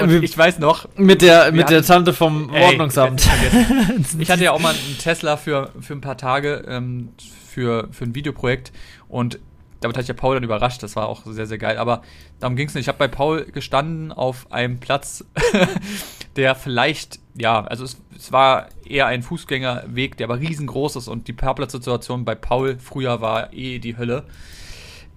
Und 0.00 0.10
äh, 0.10 0.18
ich 0.18 0.36
weiß 0.36 0.58
noch, 0.58 0.88
mit 0.96 1.22
der 1.22 1.50
mit 1.52 1.68
der 1.70 1.78
hatten- 1.78 1.86
Tante 1.86 2.12
vom 2.12 2.52
Ey, 2.54 2.64
Ordnungsamt. 2.64 3.26
Ich 4.18 4.30
hatte 4.30 4.44
ja 4.44 4.52
auch 4.52 4.60
mal 4.60 4.74
einen 4.74 4.98
Tesla 4.98 5.36
für, 5.36 5.70
für 5.80 5.94
ein 5.94 6.00
paar 6.00 6.16
Tage 6.16 6.64
ähm, 6.68 7.10
für, 7.48 7.88
für 7.90 8.04
ein 8.04 8.14
Videoprojekt 8.14 8.72
und 9.08 9.38
damit 9.80 9.96
hatte 9.96 10.02
ich 10.02 10.08
ja 10.08 10.14
Paul 10.14 10.34
dann 10.34 10.42
überrascht. 10.42 10.82
Das 10.82 10.96
war 10.96 11.08
auch 11.08 11.24
sehr, 11.24 11.46
sehr 11.46 11.56
geil. 11.58 11.78
Aber 11.78 12.02
darum 12.40 12.56
ging 12.56 12.66
es 12.66 12.74
nicht. 12.74 12.82
Ich 12.82 12.88
habe 12.88 12.98
bei 12.98 13.06
Paul 13.06 13.44
gestanden 13.44 14.10
auf 14.10 14.50
einem 14.50 14.80
Platz, 14.80 15.24
der 16.36 16.56
vielleicht, 16.56 17.20
ja, 17.38 17.64
also 17.64 17.84
es, 17.84 18.00
es 18.16 18.32
war 18.32 18.68
eher 18.84 19.06
ein 19.06 19.22
Fußgängerweg, 19.22 20.16
der 20.16 20.26
aber 20.26 20.40
riesengroß 20.40 20.96
ist 20.96 21.08
und 21.08 21.28
die 21.28 21.32
Parkplatzsituation 21.32 22.24
bei 22.24 22.34
Paul 22.34 22.78
früher 22.78 23.20
war 23.20 23.52
eh 23.52 23.78
die 23.78 23.96
Hölle. 23.96 24.24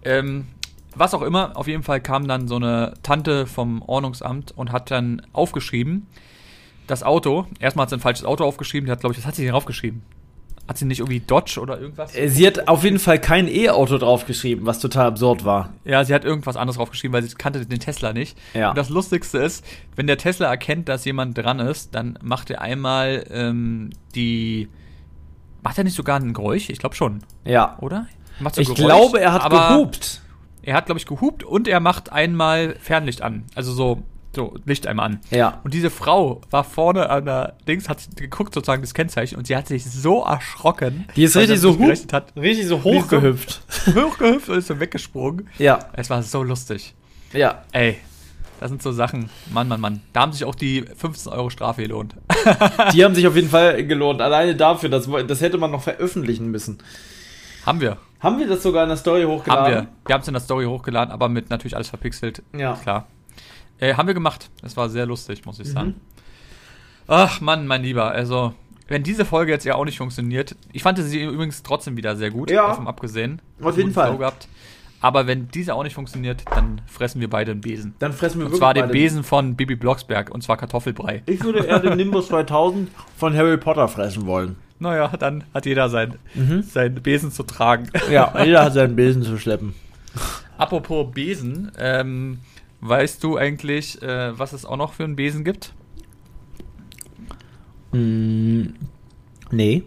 Ähm, 0.04 0.48
was 0.96 1.14
auch 1.14 1.22
immer, 1.22 1.56
auf 1.56 1.68
jeden 1.68 1.84
Fall 1.84 2.02
kam 2.02 2.28
dann 2.28 2.48
so 2.48 2.58
eine 2.58 2.94
Tante 3.02 3.48
vom 3.48 3.82
Ordnungsamt 3.82 4.52
und 4.52 4.72
hat 4.72 4.92
dann 4.92 5.22
aufgeschrieben, 5.34 6.08
das 6.88 7.04
Auto, 7.04 7.48
erstmal 7.60 7.84
hat 7.84 7.90
sie 7.90 7.96
ein 7.96 8.02
falsches 8.02 8.26
Auto 8.26 8.44
aufgeschrieben, 8.44 8.86
die 8.86 8.92
hat, 8.92 9.00
glaube 9.00 9.14
ich, 9.14 9.20
was 9.20 9.26
hat 9.26 9.36
sie 9.36 9.46
denn 9.46 9.54
aufgeschrieben? 9.54 10.04
Hat 10.72 10.78
sie 10.78 10.86
nicht 10.86 11.00
irgendwie 11.00 11.20
Dodge 11.20 11.60
oder 11.60 11.78
irgendwas? 11.82 12.16
Äh, 12.16 12.30
Sie 12.30 12.48
hat 12.48 12.70
auf 12.70 12.86
jeden 12.86 12.98
Fall 12.98 13.20
kein 13.20 13.50
E-Auto 13.50 13.98
draufgeschrieben, 13.98 14.66
was 14.66 14.80
total 14.80 15.08
absurd 15.08 15.44
war. 15.44 15.74
Ja, 15.84 16.06
sie 16.06 16.14
hat 16.14 16.24
irgendwas 16.24 16.56
anderes 16.56 16.78
draufgeschrieben, 16.78 17.12
weil 17.14 17.24
sie 17.24 17.36
kannte 17.36 17.66
den 17.66 17.82
Tesla 17.82 18.14
nicht. 18.14 18.38
Ja. 18.54 18.70
Und 18.70 18.78
das 18.78 18.88
Lustigste 18.88 19.40
ist, 19.40 19.66
wenn 19.98 20.08
der 20.08 20.18
Tesla 20.18 20.48
erkennt, 20.48 20.88
dass 20.88 21.04
jemand 21.04 21.38
dran 21.38 21.60
ist, 21.60 21.94
dann 21.94 22.18
macht 22.24 22.50
er 22.52 22.62
einmal 22.62 23.26
ähm, 23.32 23.90
die. 24.16 24.70
Macht 25.62 25.78
er 25.78 25.84
nicht 25.84 25.98
sogar 25.98 26.18
ein 26.22 26.32
Geräusch? 26.34 26.70
Ich 26.70 26.80
glaube 26.80 26.96
schon, 26.96 27.20
Ja. 27.44 27.78
oder? 27.82 28.08
Macht 28.40 28.56
so 28.56 28.62
Ich 28.62 28.70
Geräusch, 28.70 28.86
glaube, 28.86 29.20
er 29.20 29.34
hat 29.34 29.50
gehupt. 29.50 30.22
Er 30.62 30.76
hat, 30.76 30.86
glaube 30.86 31.00
ich, 31.00 31.06
gehupt 31.06 31.44
und 31.44 31.68
er 31.68 31.82
macht 31.82 32.14
einmal 32.14 32.78
Fernlicht 32.80 33.22
an. 33.24 33.44
Also 33.56 33.74
so, 33.74 34.04
so 34.36 34.56
Licht 34.66 34.88
einmal 34.88 35.08
an. 35.08 35.20
Ja. 35.30 35.60
Und 35.64 35.74
diese 35.74 35.90
Frau 35.90 36.42
war 36.50 36.64
vorne 36.64 37.10
an 37.10 37.26
der 37.26 37.56
Dings, 37.68 37.90
hat 37.90 38.00
geguckt 38.16 38.54
sozusagen 38.54 38.82
das 38.82 38.94
Kennzeichen 38.94 39.38
und 39.38 39.48
sie 39.48 39.56
hat 39.56 39.68
sich 39.68 39.84
so 39.86 40.24
erschrocken. 40.24 41.06
Die 41.16 41.24
ist 41.24 41.36
richtig 41.36 41.60
so 41.60 41.78
hat. 42.14 42.34
richtig 42.36 42.68
so 42.68 42.78
ist 42.78 42.84
so- 42.84 42.90
hochgehüpft. 42.90 43.62
Hochgehüpft 43.96 44.50
und 44.50 44.58
ist 44.58 44.68
so 44.68 44.80
weggesprungen. 44.80 45.50
Ja. 45.58 45.80
Es 45.94 46.10
war 46.10 46.24
so 46.24 46.44
lustig. 46.44 46.94
Ja. 47.34 47.64
Ey, 47.72 47.98
das 48.60 48.70
sind 48.70 48.82
so 48.82 48.92
Sachen. 48.92 49.30
Mann, 49.52 49.68
Mann, 49.68 49.82
Mann. 49.82 50.02
Da 50.14 50.22
haben 50.22 50.34
sich 50.34 50.46
auch 50.46 50.56
die 50.56 50.84
15 50.96 51.32
Euro 51.34 51.50
Strafe 51.50 51.82
gelohnt. 51.82 52.16
Die 52.94 53.04
haben 53.04 53.16
sich 53.16 53.28
auf 53.28 53.36
jeden 53.36 53.50
Fall 53.50 53.86
gelohnt. 53.86 54.22
Alleine 54.22 54.56
dafür, 54.56 54.90
das, 54.90 55.10
das 55.28 55.42
hätte 55.42 55.58
man 55.58 55.72
noch 55.72 55.82
veröffentlichen 55.82 56.52
müssen. 56.52 56.78
haben 57.66 57.82
wir. 57.82 57.98
Haben 58.20 58.38
wir 58.38 58.48
das 58.48 58.62
sogar 58.62 58.84
in 58.84 58.90
der 58.90 58.98
Story 58.98 59.24
hochgeladen? 59.24 59.66
Haben 59.66 59.72
wir. 59.74 59.88
Wir 60.06 60.14
haben 60.14 60.22
es 60.22 60.28
in 60.28 60.36
der 60.36 60.42
Story 60.42 60.66
hochgeladen, 60.66 61.12
aber 61.12 61.28
mit 61.28 61.50
natürlich 61.50 61.76
alles 61.76 61.90
verpixelt. 61.90 62.44
Ja. 62.56 62.74
Klar. 62.76 63.08
Äh, 63.82 63.96
haben 63.96 64.08
wir 64.08 64.14
gemacht. 64.14 64.50
Das 64.62 64.78
war 64.78 64.88
sehr 64.90 65.06
lustig, 65.06 65.46
muss 65.46 65.60
ich 65.60 65.68
Mhm. 65.68 65.72
sagen. 65.74 65.96
Ach, 67.08 67.42
Mann, 67.42 67.68
mein 67.68 67.84
Lieber. 67.84 68.12
Also, 68.12 68.54
wenn 68.88 69.04
diese 69.04 69.26
Folge 69.26 69.52
jetzt 69.52 69.66
ja 69.66 69.76
auch 69.76 69.86
nicht 69.86 69.98
funktioniert, 69.98 70.56
ich 70.72 70.84
fand 70.84 70.98
sie 71.00 71.24
übrigens 71.24 71.64
trotzdem 71.64 71.98
wieder 71.98 72.16
sehr 72.16 72.32
gut, 72.32 72.50
Ja. 72.52 72.68
davon 72.68 72.88
abgesehen. 72.88 73.42
Auf 73.62 73.76
jeden 73.78 73.92
Fall. 73.92 74.18
Gehabt. 74.18 74.48
Aber 75.04 75.26
wenn 75.26 75.48
diese 75.50 75.74
auch 75.74 75.82
nicht 75.84 75.96
funktioniert, 75.96 76.44
dann 76.54 76.80
fressen 76.86 77.20
wir 77.22 77.30
beide 77.30 77.52
einen 77.52 77.62
Besen. 77.62 77.96
Dann 77.98 78.14
fressen 78.14 78.38
wir 78.38 78.46
Und 78.46 78.52
wirklich 78.52 78.60
zwar 78.60 78.76
den 78.76 78.90
Besen 78.90 79.24
von 79.24 79.56
Bibi 79.56 79.76
Blocksberg, 79.76 80.30
und 80.30 80.44
zwar 80.44 80.58
Kartoffelbrei. 80.58 81.24
Ich 81.26 81.44
würde 81.44 81.66
eher 81.66 81.80
den 81.80 81.98
Nimbus 81.98 82.28
2000 82.30 82.88
von 83.18 83.36
Harry 83.36 83.58
Potter 83.58 83.88
fressen 83.88 84.28
wollen. 84.28 84.58
Naja, 84.78 85.08
dann 85.18 85.44
hat 85.56 85.66
jeder 85.66 85.90
sein, 85.90 86.16
Mhm. 86.36 86.62
seinen 86.62 86.96
Besen 87.02 87.32
zu 87.32 87.42
tragen. 87.44 87.90
Ja, 88.12 88.44
jeder 88.44 88.64
hat 88.66 88.74
seinen 88.74 88.96
Besen 88.96 89.24
zu 89.24 89.40
schleppen. 89.40 89.74
Apropos 90.58 91.12
Besen, 91.12 91.72
ähm, 91.80 92.40
weißt 92.82 93.24
du 93.24 93.38
eigentlich, 93.38 94.02
äh, 94.02 94.38
was 94.38 94.54
es 94.54 94.66
auch 94.66 94.78
noch 94.78 94.94
für 94.94 95.04
einen 95.04 95.16
Besen 95.16 95.44
gibt? 95.44 95.74
Mm, 97.92 98.64
nee. 99.52 99.84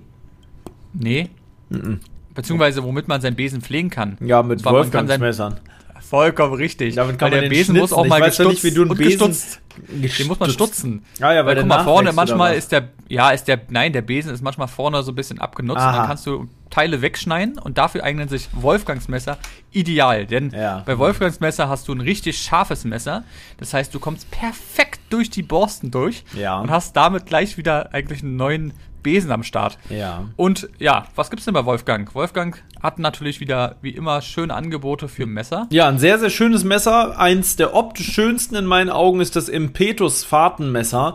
Nee. 0.93 1.31
Mhm. 1.69 2.01
Beziehungsweise 2.35 2.83
womit 2.83 3.09
man 3.09 3.21
seinen 3.21 3.37
Besen 3.37 3.61
pflegen 3.61 3.91
kann. 3.91 4.17
Ja, 4.21 4.43
mit 4.43 4.65
Wolfgangsmessern. 4.65 5.61
Vollkommen 6.09 6.55
richtig. 6.55 6.95
Damit 6.97 7.19
kann 7.19 7.31
Weil 7.33 7.41
man 7.41 7.51
der 7.51 7.57
Besen 7.57 7.77
muss 7.77 7.93
auch 7.93 8.05
Ich 8.05 8.11
mal 8.11 8.21
weiß 8.21 8.39
ja 8.39 8.45
nicht, 8.45 8.63
gestutzt 8.63 8.65
wie 8.65 8.75
du 8.77 8.83
einen 8.83 8.91
und 8.91 8.99
Besen 8.99 9.11
gestutzt. 9.29 9.61
Den 9.89 10.27
muss 10.29 10.39
man 10.39 10.47
Gestutzt. 10.49 10.75
stutzen. 10.79 11.05
Ah 11.21 11.33
ja, 11.33 11.45
weil 11.45 11.57
Weil 11.57 11.63
guck 11.63 11.67
mal, 11.67 11.85
vorne 11.85 12.13
manchmal 12.13 12.55
ist 12.55 12.71
der, 12.71 12.91
ja, 13.09 13.31
ist 13.31 13.49
der, 13.49 13.61
nein, 13.71 13.93
der 13.93 14.03
Besen 14.03 14.33
ist 14.33 14.41
manchmal 14.43 14.69
vorne 14.69 15.03
so 15.03 15.11
ein 15.13 15.15
bisschen 15.17 15.41
abgenutzt. 15.41 15.81
Aha. 15.81 15.97
Dann 15.99 16.07
kannst 16.07 16.27
du 16.27 16.47
Teile 16.71 17.03
wegschneiden 17.03 17.59
und 17.59 17.77
dafür 17.79 18.05
eignen 18.05 18.29
sich 18.29 18.49
Wolfgangs 18.53 19.09
Messer 19.09 19.39
ideal. 19.73 20.27
Denn 20.27 20.51
Ja. 20.51 20.83
bei 20.87 20.99
Wolfgangs 20.99 21.41
Messer 21.41 21.69
hast 21.69 21.89
du 21.89 21.93
ein 21.93 22.01
richtig 22.01 22.39
scharfes 22.39 22.85
Messer. 22.85 23.25
Das 23.59 23.75
heißt, 23.75 23.93
du 23.95 23.99
kommst 23.99 24.31
perfekt 24.31 25.01
durch 25.11 25.31
die 25.31 25.43
Borsten 25.43 25.91
durch 25.91 26.25
Ja. 26.35 26.61
und 26.61 26.71
hast 26.71 26.97
damit 26.97 27.27
gleich 27.27 27.57
wieder 27.57 27.93
eigentlich 27.93 28.23
einen 28.23 28.37
neuen 28.37 28.73
Besen 29.05 29.31
am 29.31 29.45
Start. 29.45 29.79
Ja. 29.89 30.25
Und 30.35 30.69
ja, 30.81 31.05
was 31.15 31.31
gibt's 31.31 31.45
denn 31.45 31.55
bei 31.55 31.65
Wolfgang? 31.65 32.13
Wolfgang 32.17 32.61
hat 32.83 32.99
natürlich 32.99 33.39
wieder, 33.39 33.77
wie 33.83 33.91
immer, 33.91 34.21
schöne 34.21 34.53
Angebote 34.53 35.07
für 35.07 35.27
Messer. 35.27 35.69
Ja, 35.71 35.87
ein 35.87 36.01
sehr, 36.01 36.19
sehr 36.19 36.31
schönes 36.31 36.65
Messer. 36.65 37.17
Eins 37.21 37.55
der 37.55 37.75
optisch 37.75 38.13
schönsten 38.13 38.57
in 38.57 38.67
meinen 38.67 38.91
Augen 38.91 39.21
ist 39.21 39.37
das 39.37 39.49
Impetus 39.49 40.25
Fahrtenmesser. 40.25 41.15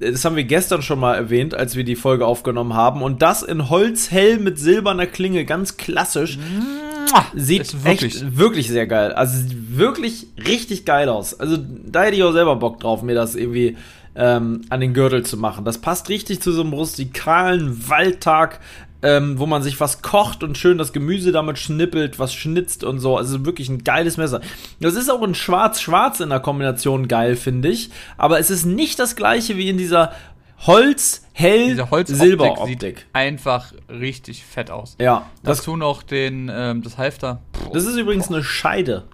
Das 0.00 0.24
haben 0.24 0.36
wir 0.36 0.44
gestern 0.44 0.80
schon 0.80 0.98
mal 0.98 1.14
erwähnt, 1.14 1.54
als 1.54 1.76
wir 1.76 1.84
die 1.84 1.96
Folge 1.96 2.24
aufgenommen 2.24 2.72
haben. 2.72 3.02
Und 3.02 3.20
das 3.20 3.42
in 3.42 3.68
Holzhell 3.68 4.38
mit 4.38 4.58
silberner 4.58 5.06
Klinge, 5.06 5.44
ganz 5.44 5.76
klassisch. 5.76 6.38
Sieht 7.34 7.84
wirklich- 7.84 8.16
echt 8.22 8.36
wirklich 8.36 8.68
sehr 8.68 8.86
geil. 8.86 9.12
Also 9.12 9.36
sieht 9.38 9.76
wirklich 9.78 10.26
richtig 10.46 10.84
geil 10.84 11.08
aus. 11.08 11.38
Also 11.38 11.56
da 11.58 12.02
hätte 12.04 12.16
ich 12.16 12.22
auch 12.22 12.32
selber 12.32 12.56
Bock 12.56 12.80
drauf, 12.80 13.02
mir 13.02 13.14
das 13.14 13.34
irgendwie 13.34 13.76
ähm, 14.18 14.62
an 14.68 14.80
den 14.80 14.92
Gürtel 14.94 15.24
zu 15.24 15.36
machen. 15.36 15.64
Das 15.64 15.78
passt 15.78 16.08
richtig 16.08 16.42
zu 16.42 16.52
so 16.52 16.60
einem 16.62 16.72
rustikalen 16.72 17.88
Waldtag, 17.88 18.58
ähm, 19.00 19.38
wo 19.38 19.46
man 19.46 19.62
sich 19.62 19.78
was 19.78 20.02
kocht 20.02 20.42
und 20.42 20.58
schön 20.58 20.76
das 20.76 20.92
Gemüse 20.92 21.30
damit 21.30 21.56
schnippelt, 21.58 22.18
was 22.18 22.34
schnitzt 22.34 22.82
und 22.82 22.98
so. 22.98 23.16
Also 23.16 23.46
wirklich 23.46 23.68
ein 23.68 23.84
geiles 23.84 24.16
Messer. 24.16 24.40
Das 24.80 24.94
ist 24.94 25.08
auch 25.08 25.22
in 25.22 25.36
Schwarz-Schwarz 25.36 26.18
in 26.18 26.30
der 26.30 26.40
Kombination 26.40 27.06
geil, 27.06 27.36
finde 27.36 27.68
ich. 27.68 27.90
Aber 28.16 28.40
es 28.40 28.50
ist 28.50 28.64
nicht 28.66 28.98
das 28.98 29.14
gleiche 29.14 29.56
wie 29.56 29.68
in 29.68 29.78
dieser 29.78 30.08
Diese 30.08 30.66
Holzoptik 30.66 31.30
Holz-Hell-Silber-Optik. 31.38 32.98
sieht 32.98 33.06
einfach 33.12 33.72
richtig 33.88 34.44
fett 34.44 34.72
aus. 34.72 34.96
Ja, 35.00 35.26
das, 35.44 35.58
Dazu 35.58 35.76
noch 35.76 36.02
den, 36.02 36.50
ähm, 36.52 36.82
das 36.82 36.98
Halfter. 36.98 37.40
Puh, 37.52 37.70
das 37.72 37.84
ist 37.84 37.96
übrigens 37.96 38.28
eine 38.28 38.42
Scheide. 38.42 39.04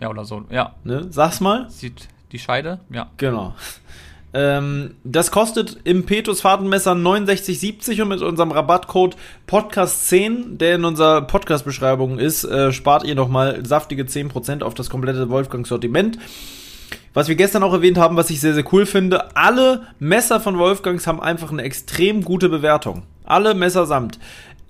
ja, 0.00 0.08
oder 0.08 0.24
so. 0.24 0.44
Ja, 0.50 0.74
Ne? 0.84 1.08
Sag's 1.10 1.40
mal. 1.40 1.68
sieht 1.68 2.08
die 2.32 2.38
Scheide. 2.38 2.80
Ja. 2.88 3.10
Genau. 3.18 3.54
Ähm, 4.34 4.94
das 5.04 5.30
kostet 5.30 5.78
im 5.84 6.06
Petus 6.06 6.40
Fahrtenmesser 6.40 6.92
69,70 6.92 8.02
und 8.02 8.08
mit 8.08 8.22
unserem 8.22 8.50
Rabattcode 8.50 9.16
Podcast10, 9.48 10.56
der 10.56 10.76
in 10.76 10.84
unserer 10.84 11.22
Podcast-Beschreibung 11.22 12.18
ist, 12.18 12.44
äh, 12.44 12.72
spart 12.72 13.04
ihr 13.04 13.14
nochmal 13.14 13.64
saftige 13.66 14.04
10% 14.04 14.62
auf 14.62 14.74
das 14.74 14.88
komplette 14.88 15.28
Wolfgang-Sortiment. 15.28 16.18
Was 17.14 17.28
wir 17.28 17.34
gestern 17.34 17.62
auch 17.62 17.74
erwähnt 17.74 17.98
haben, 17.98 18.16
was 18.16 18.30
ich 18.30 18.40
sehr, 18.40 18.54
sehr 18.54 18.64
cool 18.72 18.86
finde, 18.86 19.36
alle 19.36 19.86
Messer 19.98 20.40
von 20.40 20.58
Wolfgangs 20.58 21.06
haben 21.06 21.20
einfach 21.20 21.52
eine 21.52 21.62
extrem 21.62 22.24
gute 22.24 22.48
Bewertung. 22.48 23.02
Alle 23.24 23.54
Messer 23.54 23.84
samt. 23.84 24.18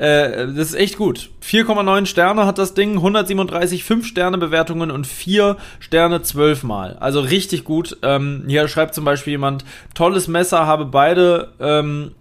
Äh, 0.03 0.49
das 0.49 0.71
ist 0.71 0.75
echt 0.75 0.97
gut. 0.99 1.31
4,9 1.45 2.07
Sterne 2.07 2.45
hat 2.45 2.59
das 2.59 2.75
Ding, 2.75 2.97
137 2.97 3.85
5-Sterne-Bewertungen 3.85 4.91
und 4.91 5.07
4 5.07 5.57
Sterne 5.79 6.23
12 6.23 6.65
Mal. 6.65 6.97
Also 6.99 7.21
richtig 7.21 7.63
gut. 7.63 7.99
Ähm, 8.03 8.43
hier 8.49 8.67
schreibt 8.67 8.97
zum 8.97 9.05
Beispiel 9.05 9.33
jemand, 9.33 9.65
tolles 9.95 10.27
Messer, 10.27 10.67
habe 10.67 10.87
beide 10.87 11.53
ähm, 11.61 12.17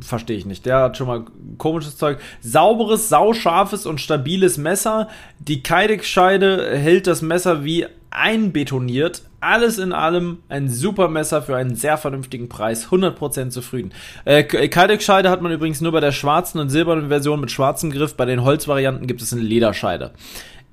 Verstehe 0.00 0.38
ich 0.38 0.46
nicht. 0.46 0.64
Der 0.64 0.78
hat 0.78 0.96
schon 0.96 1.06
mal 1.06 1.24
komisches 1.58 1.98
Zeug. 1.98 2.18
Sauberes, 2.40 3.10
sauscharfes 3.10 3.84
und 3.84 4.00
stabiles 4.00 4.56
Messer. 4.56 5.08
Die 5.38 5.62
Kydex-Scheide 5.62 6.78
hält 6.78 7.06
das 7.06 7.20
Messer 7.20 7.62
wie 7.62 7.84
einbetoniert. 8.08 9.20
Alles 9.44 9.76
in 9.76 9.92
allem 9.92 10.38
ein 10.48 10.70
super 10.70 11.08
Messer 11.08 11.42
für 11.42 11.54
einen 11.54 11.74
sehr 11.74 11.98
vernünftigen 11.98 12.48
Preis. 12.48 12.88
100% 12.88 13.50
zufrieden. 13.50 13.92
Äh, 14.24 14.42
Kydex-Scheide 14.42 15.28
hat 15.28 15.42
man 15.42 15.52
übrigens 15.52 15.82
nur 15.82 15.92
bei 15.92 16.00
der 16.00 16.12
schwarzen 16.12 16.60
und 16.60 16.70
silbernen 16.70 17.08
Version 17.08 17.40
mit 17.40 17.50
schwarzem 17.50 17.90
Griff. 17.90 18.16
Bei 18.16 18.24
den 18.24 18.42
Holzvarianten 18.42 19.06
gibt 19.06 19.20
es 19.20 19.34
eine 19.34 19.42
Lederscheide. 19.42 20.12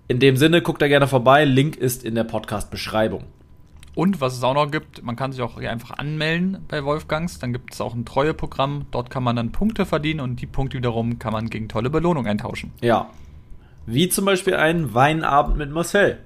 In 0.08 0.20
dem 0.20 0.38
Sinne, 0.38 0.62
guckt 0.62 0.82
da 0.82 0.88
gerne 0.88 1.08
vorbei. 1.08 1.44
Link 1.44 1.76
ist 1.76 2.06
in 2.06 2.16
der 2.16 2.24
Podcast-Beschreibung. 2.24 3.26
Und 3.94 4.22
was 4.22 4.38
es 4.38 4.44
auch 4.44 4.54
noch 4.54 4.72
gibt, 4.72 5.04
man 5.04 5.18
kann 5.18 5.34
sich 5.34 5.42
auch 5.42 5.60
hier 5.60 5.70
einfach 5.70 5.98
anmelden 5.98 6.60
bei 6.70 6.86
Wolfgangs. 6.86 7.40
Dann 7.40 7.52
gibt 7.52 7.74
es 7.74 7.82
auch 7.82 7.94
ein 7.94 8.06
Treueprogramm. 8.06 8.86
Dort 8.92 9.10
kann 9.10 9.24
man 9.24 9.36
dann 9.36 9.52
Punkte 9.52 9.86
verdienen 9.86 10.22
und 10.22 10.40
die 10.40 10.48
Punkte 10.48 10.78
wiederum 10.78 11.20
kann 11.20 11.34
man 11.34 11.50
gegen 11.50 11.68
tolle 11.68 11.90
Belohnung 11.90 12.26
eintauschen. 12.26 12.72
Ja. 12.80 13.10
Wie 13.86 14.08
zum 14.08 14.24
Beispiel 14.24 14.56
ein 14.56 14.94
Weinabend 14.94 15.58
mit 15.58 15.72
Marcel. 15.72 16.20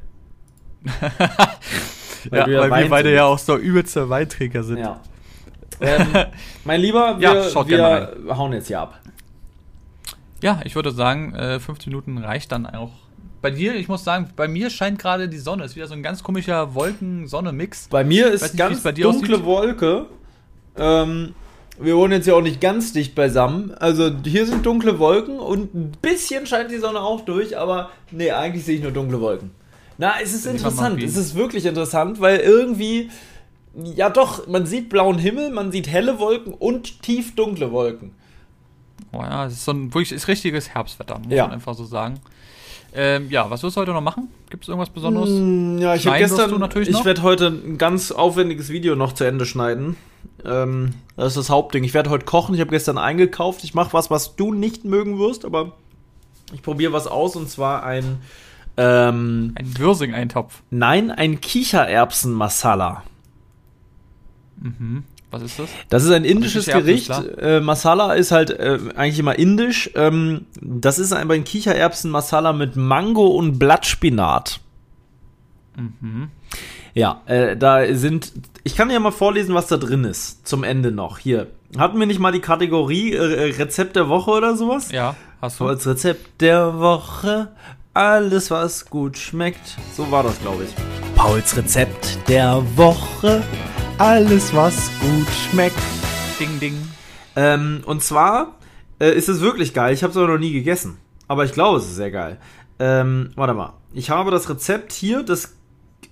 ja, 2.31 2.43
du 2.45 2.51
ja 2.51 2.61
weil 2.61 2.71
Wein 2.71 2.83
wir 2.83 2.89
beide 2.89 3.09
trinkst. 3.09 3.17
ja 3.17 3.25
auch 3.25 3.39
so 3.39 3.57
übelste 3.57 4.09
Weinträger 4.09 4.63
sind. 4.63 4.79
Ja. 4.79 4.99
ähm, 5.81 6.07
mein 6.63 6.81
Lieber, 6.81 7.15
wir, 7.19 7.33
Ja, 7.33 7.49
schaut 7.49 7.67
gerne 7.67 8.15
wir 8.23 8.37
hauen 8.37 8.53
jetzt 8.53 8.67
hier 8.67 8.79
ab. 8.81 8.99
Ja, 10.41 10.59
ich 10.63 10.75
würde 10.75 10.91
sagen, 10.91 11.33
äh, 11.33 11.59
15 11.59 11.91
Minuten 11.91 12.17
reicht 12.17 12.51
dann 12.51 12.65
auch. 12.65 12.91
Bei 13.41 13.51
dir, 13.51 13.75
ich 13.75 13.87
muss 13.87 14.03
sagen, 14.03 14.29
bei 14.35 14.47
mir 14.47 14.69
scheint 14.69 14.99
gerade 14.99 15.29
die 15.29 15.37
Sonne. 15.37 15.63
Ist 15.63 15.75
wieder 15.75 15.87
so 15.87 15.93
ein 15.93 16.03
ganz 16.03 16.23
komischer 16.23 16.73
Wolken-Sonne-Mix. 16.73 17.89
Bei 17.89 18.03
mir 18.03 18.27
ist 18.31 18.41
nicht, 18.41 18.57
ganz 18.57 18.77
es 18.77 18.83
bei 18.83 18.91
dir 18.91 19.03
dunkle 19.03 19.35
aussieht. 19.35 19.45
Wolke. 19.45 20.05
Ähm, 20.77 21.35
wir 21.79 21.95
wohnen 21.95 22.13
jetzt 22.13 22.25
ja 22.25 22.33
auch 22.35 22.41
nicht 22.41 22.61
ganz 22.61 22.93
dicht 22.93 23.15
beisammen. 23.15 23.73
Also 23.75 24.11
hier 24.23 24.45
sind 24.45 24.65
dunkle 24.65 24.97
Wolken 24.99 25.39
und 25.39 25.73
ein 25.73 25.91
bisschen 26.01 26.47
scheint 26.47 26.71
die 26.71 26.77
Sonne 26.77 27.01
auch 27.01 27.21
durch, 27.21 27.57
aber 27.57 27.89
nee, 28.11 28.31
eigentlich 28.31 28.65
sehe 28.65 28.77
ich 28.77 28.81
nur 28.81 28.91
dunkle 28.91 29.19
Wolken. 29.21 29.51
Na, 29.97 30.13
es 30.21 30.33
ist 30.33 30.45
interessant. 30.45 31.01
Es 31.01 31.15
ist 31.15 31.35
wirklich 31.35 31.65
interessant, 31.65 32.19
weil 32.19 32.39
irgendwie, 32.39 33.09
ja 33.75 34.09
doch, 34.09 34.47
man 34.47 34.65
sieht 34.65 34.89
blauen 34.89 35.17
Himmel, 35.17 35.51
man 35.51 35.71
sieht 35.71 35.87
helle 35.87 36.19
Wolken 36.19 36.53
und 36.53 37.01
tief 37.01 37.35
dunkle 37.35 37.71
Wolken. 37.71 38.11
Oh 39.13 39.21
ja, 39.21 39.45
es 39.45 39.53
ist 39.53 39.65
so 39.65 39.71
ein 39.71 39.93
wirklich 39.93 40.11
ist 40.11 40.27
richtiges 40.27 40.69
Herbstwetter, 40.69 41.19
muss 41.19 41.31
Ja. 41.33 41.43
man 41.45 41.53
einfach 41.53 41.73
so 41.75 41.85
sagen. 41.85 42.19
Ähm, 42.97 43.29
ja, 43.29 43.49
was 43.49 43.61
wirst 43.63 43.75
du 43.75 43.81
heute 43.81 43.91
noch 43.91 44.01
machen? 44.01 44.29
Gibt 44.49 44.63
es 44.63 44.69
irgendwas 44.69 44.89
Besonderes? 44.89 45.29
Mm, 45.29 45.79
Ja, 45.79 45.95
ich 45.95 46.07
habe 46.07 46.17
gestern, 46.17 46.59
natürlich 46.59 46.87
ich 46.89 46.93
noch? 46.95 47.03
werde 47.05 47.23
heute 47.23 47.47
ein 47.47 47.77
ganz 47.77 48.11
aufwendiges 48.11 48.69
Video 48.69 48.95
noch 48.95 49.11
zu 49.13 49.25
Ende 49.25 49.45
schneiden. 49.45 49.97
Ähm, 50.45 50.91
das 51.17 51.27
ist 51.27 51.37
das 51.37 51.49
Hauptding. 51.49 51.83
Ich 51.83 51.93
werde 51.93 52.09
heute 52.09 52.23
kochen. 52.25 52.55
Ich 52.55 52.61
habe 52.61 52.71
gestern 52.71 52.97
eingekauft. 52.97 53.63
Ich 53.65 53.73
mache 53.73 53.91
was, 53.93 54.09
was 54.11 54.35
du 54.37 54.53
nicht 54.53 54.85
mögen 54.85 55.19
wirst, 55.19 55.43
aber 55.43 55.73
ich 56.53 56.61
probiere 56.61 56.93
was 56.93 57.05
aus 57.07 57.35
und 57.35 57.49
zwar 57.49 57.83
ein, 57.83 58.19
ähm, 58.77 59.53
Ein 59.55 59.77
Würsing-Eintopf. 59.77 60.61
nein, 60.69 61.11
ein 61.11 61.41
Kichererbsen-Masala. 61.41 63.03
Mhm. 64.61 65.03
Was 65.31 65.41
ist 65.41 65.59
das? 65.59 65.69
Das 65.89 66.03
ist 66.03 66.11
ein 66.11 66.23
indisches 66.23 66.67
ist 66.67 66.73
Gericht. 66.73 67.11
Äh, 67.39 67.59
Masala 67.59 68.13
ist 68.13 68.31
halt 68.31 68.51
äh, 68.51 68.79
eigentlich 68.95 69.19
immer 69.19 69.37
indisch. 69.37 69.89
Ähm, 69.95 70.45
das 70.61 70.97
ist 70.97 71.11
aber 71.11 71.33
ein 71.33 71.43
Kichererbsen-Masala 71.43 72.53
mit 72.53 72.75
Mango 72.77 73.27
und 73.27 73.59
Blattspinat. 73.59 74.61
Mhm. 75.75 76.29
Ja, 76.93 77.21
äh, 77.25 77.57
da 77.57 77.93
sind. 77.95 78.31
Ich 78.63 78.77
kann 78.77 78.89
ja 78.89 78.99
mal 78.99 79.11
vorlesen, 79.11 79.53
was 79.53 79.67
da 79.67 79.75
drin 79.75 80.05
ist. 80.05 80.47
Zum 80.47 80.63
Ende 80.63 80.91
noch. 80.91 81.17
Hier. 81.19 81.47
Hatten 81.77 81.99
wir 81.99 82.05
nicht 82.07 82.19
mal 82.19 82.31
die 82.31 82.39
Kategorie 82.39 83.11
äh, 83.13 83.53
Rezept 83.57 83.97
der 83.97 84.07
Woche 84.07 84.31
oder 84.31 84.55
sowas? 84.55 84.91
Ja, 84.91 85.15
hast 85.41 85.59
du. 85.59 85.67
als 85.67 85.85
Rezept 85.85 86.39
der 86.41 86.79
Woche. 86.79 87.49
Alles, 87.95 88.51
was 88.51 88.89
gut 88.89 89.17
schmeckt. 89.17 89.77
So 89.93 90.11
war 90.11 90.21
das, 90.21 90.37
glaube 90.41 90.65
ich. 90.65 91.15
Pauls 91.15 91.55
Rezept 91.55 92.19
der 92.27 92.61
Woche. 92.75 93.41
Alles, 93.99 94.53
was 94.53 94.91
gut 94.99 95.29
schmeckt. 95.29 95.79
Ding, 96.37 96.59
ding. 96.59 96.75
Ähm, 97.37 97.83
und 97.85 98.03
zwar 98.03 98.59
äh, 98.99 99.15
ist 99.15 99.29
es 99.29 99.39
wirklich 99.39 99.73
geil. 99.73 99.93
Ich 99.93 100.03
habe 100.03 100.11
es 100.11 100.17
aber 100.17 100.27
noch 100.27 100.37
nie 100.37 100.51
gegessen. 100.51 100.97
Aber 101.29 101.45
ich 101.45 101.53
glaube, 101.53 101.77
es 101.77 101.85
ist 101.85 101.95
sehr 101.95 102.11
geil. 102.11 102.37
Ähm, 102.79 103.31
warte 103.37 103.53
mal. 103.53 103.71
Ich 103.93 104.09
habe 104.09 104.29
das 104.29 104.49
Rezept 104.49 104.91
hier. 104.91 105.23
Das 105.23 105.55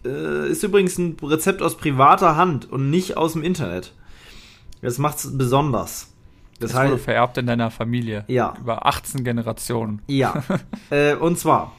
äh, 0.06 0.48
ist 0.50 0.64
übrigens 0.64 0.98
ein 0.98 1.18
Rezept 1.22 1.62
aus 1.62 1.76
privater 1.76 2.38
Hand 2.38 2.72
und 2.72 2.92
nicht 2.92 3.18
aus 3.18 3.34
dem 3.34 3.44
Internet. 3.44 3.92
Das 4.82 5.00
macht's 5.00 5.38
besonders. 5.38 6.13
Das, 6.64 6.72
Das 6.72 6.82
wurde 6.82 6.94
heißt, 6.96 7.04
vererbt 7.06 7.38
in 7.38 7.46
deiner 7.46 7.72
Familie. 7.72 8.24
Ja. 8.28 8.54
Über 8.60 8.86
18 8.86 9.24
Generationen. 9.24 10.02
ja. 10.08 10.44
äh, 10.90 11.16
und 11.16 11.38
zwar, 11.38 11.74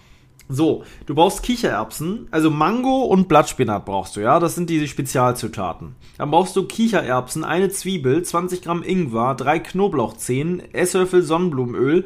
so, 0.49 0.85
du 1.07 1.15
brauchst 1.15 1.43
Kichererbsen, 1.43 2.29
also 2.31 2.51
Mango 2.51 3.05
und 3.05 3.29
Blattspinat 3.29 3.87
brauchst 3.87 4.17
du, 4.17 4.21
ja, 4.21 4.39
das 4.39 4.55
sind 4.55 4.69
die 4.69 4.87
Spezialzutaten. 4.87 5.97
Dann 6.19 6.31
brauchst 6.31 6.55
du 6.57 6.65
Kichererbsen, 6.65 7.45
eine 7.45 7.71
Zwiebel, 7.71 8.23
20 8.23 8.63
Gramm 8.63 8.83
Ingwer, 8.83 9.35
drei 9.35 9.59
Knoblauchzehen, 9.59 10.63
Esslöffel 10.75 11.23
Sonnenblumenöl, 11.23 12.05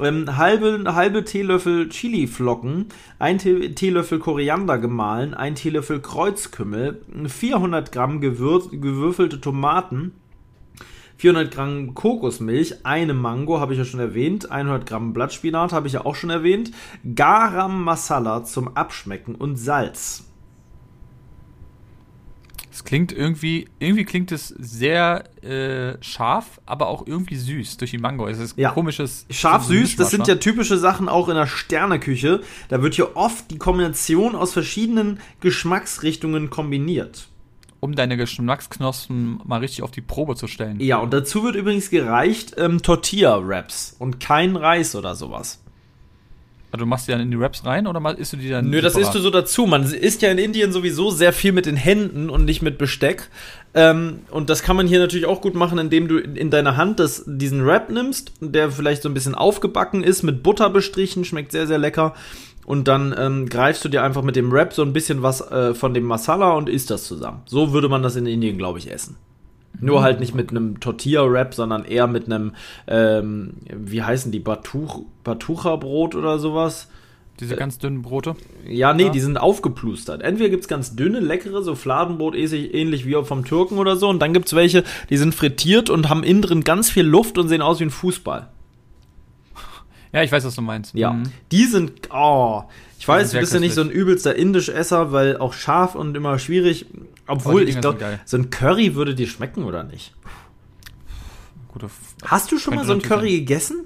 ähm, 0.00 0.36
halbe, 0.36 0.94
halbe 0.94 1.24
Teelöffel 1.24 1.88
Chiliflocken, 1.88 2.86
ein 3.18 3.38
Tee 3.38 3.74
Teelöffel 3.74 4.18
Koriander 4.18 4.78
gemahlen, 4.78 5.34
ein 5.34 5.54
Teelöffel 5.54 6.00
Kreuzkümmel, 6.00 7.02
400 7.26 7.92
Gramm 7.92 8.20
gewürz, 8.20 8.70
gewürfelte 8.70 9.40
Tomaten, 9.40 10.12
400 11.24 11.50
Gramm 11.50 11.94
Kokosmilch, 11.94 12.84
eine 12.84 13.14
Mango, 13.14 13.58
habe 13.58 13.72
ich 13.72 13.78
ja 13.78 13.86
schon 13.86 13.98
erwähnt, 13.98 14.50
100 14.50 14.84
Gramm 14.84 15.14
Blattspinat, 15.14 15.72
habe 15.72 15.86
ich 15.86 15.94
ja 15.94 16.04
auch 16.04 16.16
schon 16.16 16.28
erwähnt, 16.28 16.70
Garam 17.14 17.82
Masala 17.82 18.44
zum 18.44 18.76
Abschmecken 18.76 19.34
und 19.34 19.56
Salz. 19.56 20.24
Es 22.70 22.84
klingt 22.84 23.10
irgendwie, 23.10 23.68
irgendwie 23.78 24.04
klingt 24.04 24.32
es 24.32 24.48
sehr 24.48 25.24
äh, 25.42 25.96
scharf, 26.02 26.60
aber 26.66 26.88
auch 26.88 27.06
irgendwie 27.06 27.36
süß 27.36 27.78
durch 27.78 27.92
die 27.92 27.98
Mango. 27.98 28.26
Es 28.28 28.38
ist 28.38 28.58
Ja. 28.58 28.72
komisches. 28.72 29.24
Scharf 29.30 29.62
so 29.62 29.72
süß, 29.72 29.96
das 29.96 30.10
sind 30.10 30.26
ja 30.26 30.34
typische 30.34 30.76
Sachen 30.76 31.08
auch 31.08 31.30
in 31.30 31.36
der 31.36 31.46
Sterneküche. 31.46 32.42
Da 32.68 32.82
wird 32.82 32.98
ja 32.98 33.06
oft 33.14 33.50
die 33.50 33.56
Kombination 33.56 34.34
aus 34.34 34.52
verschiedenen 34.52 35.20
Geschmacksrichtungen 35.40 36.50
kombiniert. 36.50 37.28
Um 37.84 37.94
deine 37.94 38.16
Geschmacksknospen 38.16 39.40
mal 39.44 39.60
richtig 39.60 39.82
auf 39.82 39.90
die 39.90 40.00
Probe 40.00 40.36
zu 40.36 40.46
stellen. 40.46 40.80
Ja, 40.80 40.96
und 41.00 41.12
dazu 41.12 41.44
wird 41.44 41.54
übrigens 41.54 41.90
gereicht 41.90 42.54
ähm, 42.56 42.80
Tortilla-Wraps 42.80 43.96
und 43.98 44.20
kein 44.20 44.56
Reis 44.56 44.96
oder 44.96 45.14
sowas. 45.14 45.60
Also 46.72 46.86
du 46.86 46.88
machst 46.88 47.06
die 47.06 47.12
dann 47.12 47.20
in 47.20 47.30
die 47.30 47.38
Wraps 47.38 47.66
rein 47.66 47.86
oder 47.86 48.18
isst 48.18 48.32
du 48.32 48.38
die 48.38 48.48
dann? 48.48 48.70
Nö, 48.70 48.80
das 48.80 48.96
isst 48.96 49.14
du 49.14 49.18
so 49.18 49.28
dazu. 49.28 49.66
Man 49.66 49.84
isst 49.84 50.22
ja 50.22 50.30
in 50.30 50.38
Indien 50.38 50.72
sowieso 50.72 51.10
sehr 51.10 51.34
viel 51.34 51.52
mit 51.52 51.66
den 51.66 51.76
Händen 51.76 52.30
und 52.30 52.46
nicht 52.46 52.62
mit 52.62 52.78
Besteck. 52.78 53.28
Ähm, 53.74 54.20
und 54.30 54.48
das 54.48 54.62
kann 54.62 54.76
man 54.76 54.86
hier 54.86 55.00
natürlich 55.00 55.26
auch 55.26 55.42
gut 55.42 55.54
machen, 55.54 55.76
indem 55.78 56.08
du 56.08 56.16
in 56.16 56.48
deiner 56.48 56.78
Hand 56.78 57.00
das, 57.00 57.24
diesen 57.26 57.66
Wrap 57.66 57.90
nimmst, 57.90 58.32
der 58.40 58.70
vielleicht 58.70 59.02
so 59.02 59.10
ein 59.10 59.14
bisschen 59.14 59.34
aufgebacken 59.34 60.02
ist, 60.02 60.22
mit 60.22 60.42
Butter 60.42 60.70
bestrichen, 60.70 61.26
schmeckt 61.26 61.52
sehr, 61.52 61.66
sehr 61.66 61.76
lecker. 61.76 62.14
Und 62.66 62.88
dann 62.88 63.14
ähm, 63.18 63.48
greifst 63.48 63.84
du 63.84 63.88
dir 63.88 64.02
einfach 64.02 64.22
mit 64.22 64.36
dem 64.36 64.50
Wrap 64.50 64.72
so 64.72 64.82
ein 64.82 64.92
bisschen 64.92 65.22
was 65.22 65.40
äh, 65.50 65.74
von 65.74 65.92
dem 65.94 66.04
Masala 66.04 66.52
und 66.52 66.68
isst 66.68 66.90
das 66.90 67.04
zusammen. 67.04 67.42
So 67.46 67.72
würde 67.72 67.88
man 67.88 68.02
das 68.02 68.16
in 68.16 68.26
Indien, 68.26 68.56
glaube 68.58 68.78
ich, 68.78 68.90
essen. 68.90 69.16
Nur 69.80 70.02
halt 70.02 70.20
nicht 70.20 70.34
mit 70.34 70.50
einem 70.50 70.80
Tortilla-Wrap, 70.80 71.52
sondern 71.52 71.84
eher 71.84 72.06
mit 72.06 72.26
einem, 72.26 72.52
ähm, 72.86 73.54
wie 73.74 74.02
heißen 74.02 74.30
die, 74.32 74.38
Batuch, 74.38 75.02
Batucha-Brot 75.24 76.14
oder 76.14 76.38
sowas. 76.38 76.88
Diese 77.40 77.56
ganz 77.56 77.78
dünnen 77.78 78.02
Brote. 78.02 78.36
Ja, 78.66 78.94
nee, 78.94 79.06
Ja. 79.06 79.08
die 79.10 79.18
sind 79.18 79.36
aufgeplustert. 79.36 80.22
Entweder 80.22 80.50
gibt's 80.50 80.68
ganz 80.68 80.94
dünne, 80.94 81.18
leckere, 81.18 81.62
so 81.62 81.74
Fladenbrot 81.74 82.36
ähnlich, 82.36 83.04
wie 83.04 83.14
vom 83.24 83.44
Türken 83.44 83.78
oder 83.78 83.96
so. 83.96 84.08
Und 84.08 84.20
dann 84.20 84.32
gibt's 84.32 84.54
welche, 84.54 84.84
die 85.10 85.16
sind 85.16 85.34
frittiert 85.34 85.90
und 85.90 86.08
haben 86.08 86.22
innen 86.22 86.42
drin 86.42 86.62
ganz 86.62 86.90
viel 86.90 87.04
Luft 87.04 87.36
und 87.36 87.48
sehen 87.48 87.60
aus 87.60 87.80
wie 87.80 87.84
ein 87.84 87.90
Fußball. 87.90 88.48
Ja, 90.14 90.22
ich 90.22 90.30
weiß, 90.30 90.44
was 90.44 90.54
du 90.54 90.62
meinst. 90.62 90.94
Ja, 90.94 91.12
Mhm. 91.12 91.24
die 91.50 91.64
sind, 91.64 92.08
oh, 92.10 92.62
ich 93.00 93.06
weiß, 93.08 93.32
du 93.32 93.40
bist 93.40 93.52
ja 93.52 93.58
nicht 93.58 93.74
so 93.74 93.80
ein 93.80 93.90
übelster 93.90 94.36
Indisch-Esser, 94.36 95.10
weil 95.10 95.36
auch 95.36 95.52
scharf 95.52 95.96
und 95.96 96.16
immer 96.16 96.38
schwierig. 96.38 96.86
Oh, 97.26 97.32
Obwohl, 97.32 97.64
die 97.64 97.72
ich 97.72 97.80
glaube, 97.80 98.20
so 98.24 98.36
ein 98.36 98.48
Curry 98.48 98.94
würde 98.94 99.16
dir 99.16 99.26
schmecken 99.26 99.64
oder 99.64 99.82
nicht? 99.82 100.14
Gute 101.68 101.90
Hast 102.24 102.52
du 102.52 102.58
schon 102.58 102.76
mal 102.76 102.84
so 102.86 102.92
ein 102.92 103.02
Curry 103.02 103.40
gegessen? 103.40 103.84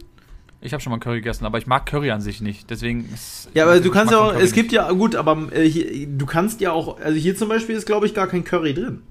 Ich 0.61 0.75
habe 0.75 0.83
schon 0.83 0.91
mal 0.91 0.99
Curry 0.99 1.21
gegessen, 1.21 1.47
aber 1.47 1.57
ich 1.57 1.67
mag 1.67 1.87
Curry 1.87 2.11
an 2.11 2.21
sich 2.21 2.43
nicht. 2.43 2.69
Deswegen 2.69 3.09
ist. 3.15 3.49
Ja, 3.55 3.65
aber 3.65 3.81
du 3.81 3.91
kannst 3.91 4.13
ja 4.13 4.19
auch, 4.19 4.35
es 4.35 4.53
gibt 4.53 4.71
ja, 4.73 4.91
gut, 4.93 5.17
aber 5.17 5.51
äh, 5.53 5.65
hier, 5.67 6.07
du 6.07 6.27
kannst 6.27 6.61
ja 6.61 6.73
auch, 6.73 7.01
also 7.01 7.19
hier 7.19 7.37
zum 7.37 7.49
Beispiel 7.49 7.75
ist, 7.75 7.87
glaube 7.87 8.05
ich, 8.07 8.13
gar 8.13 8.27
kein 8.27 8.45
Curry 8.45 8.75
drin. 8.75 9.03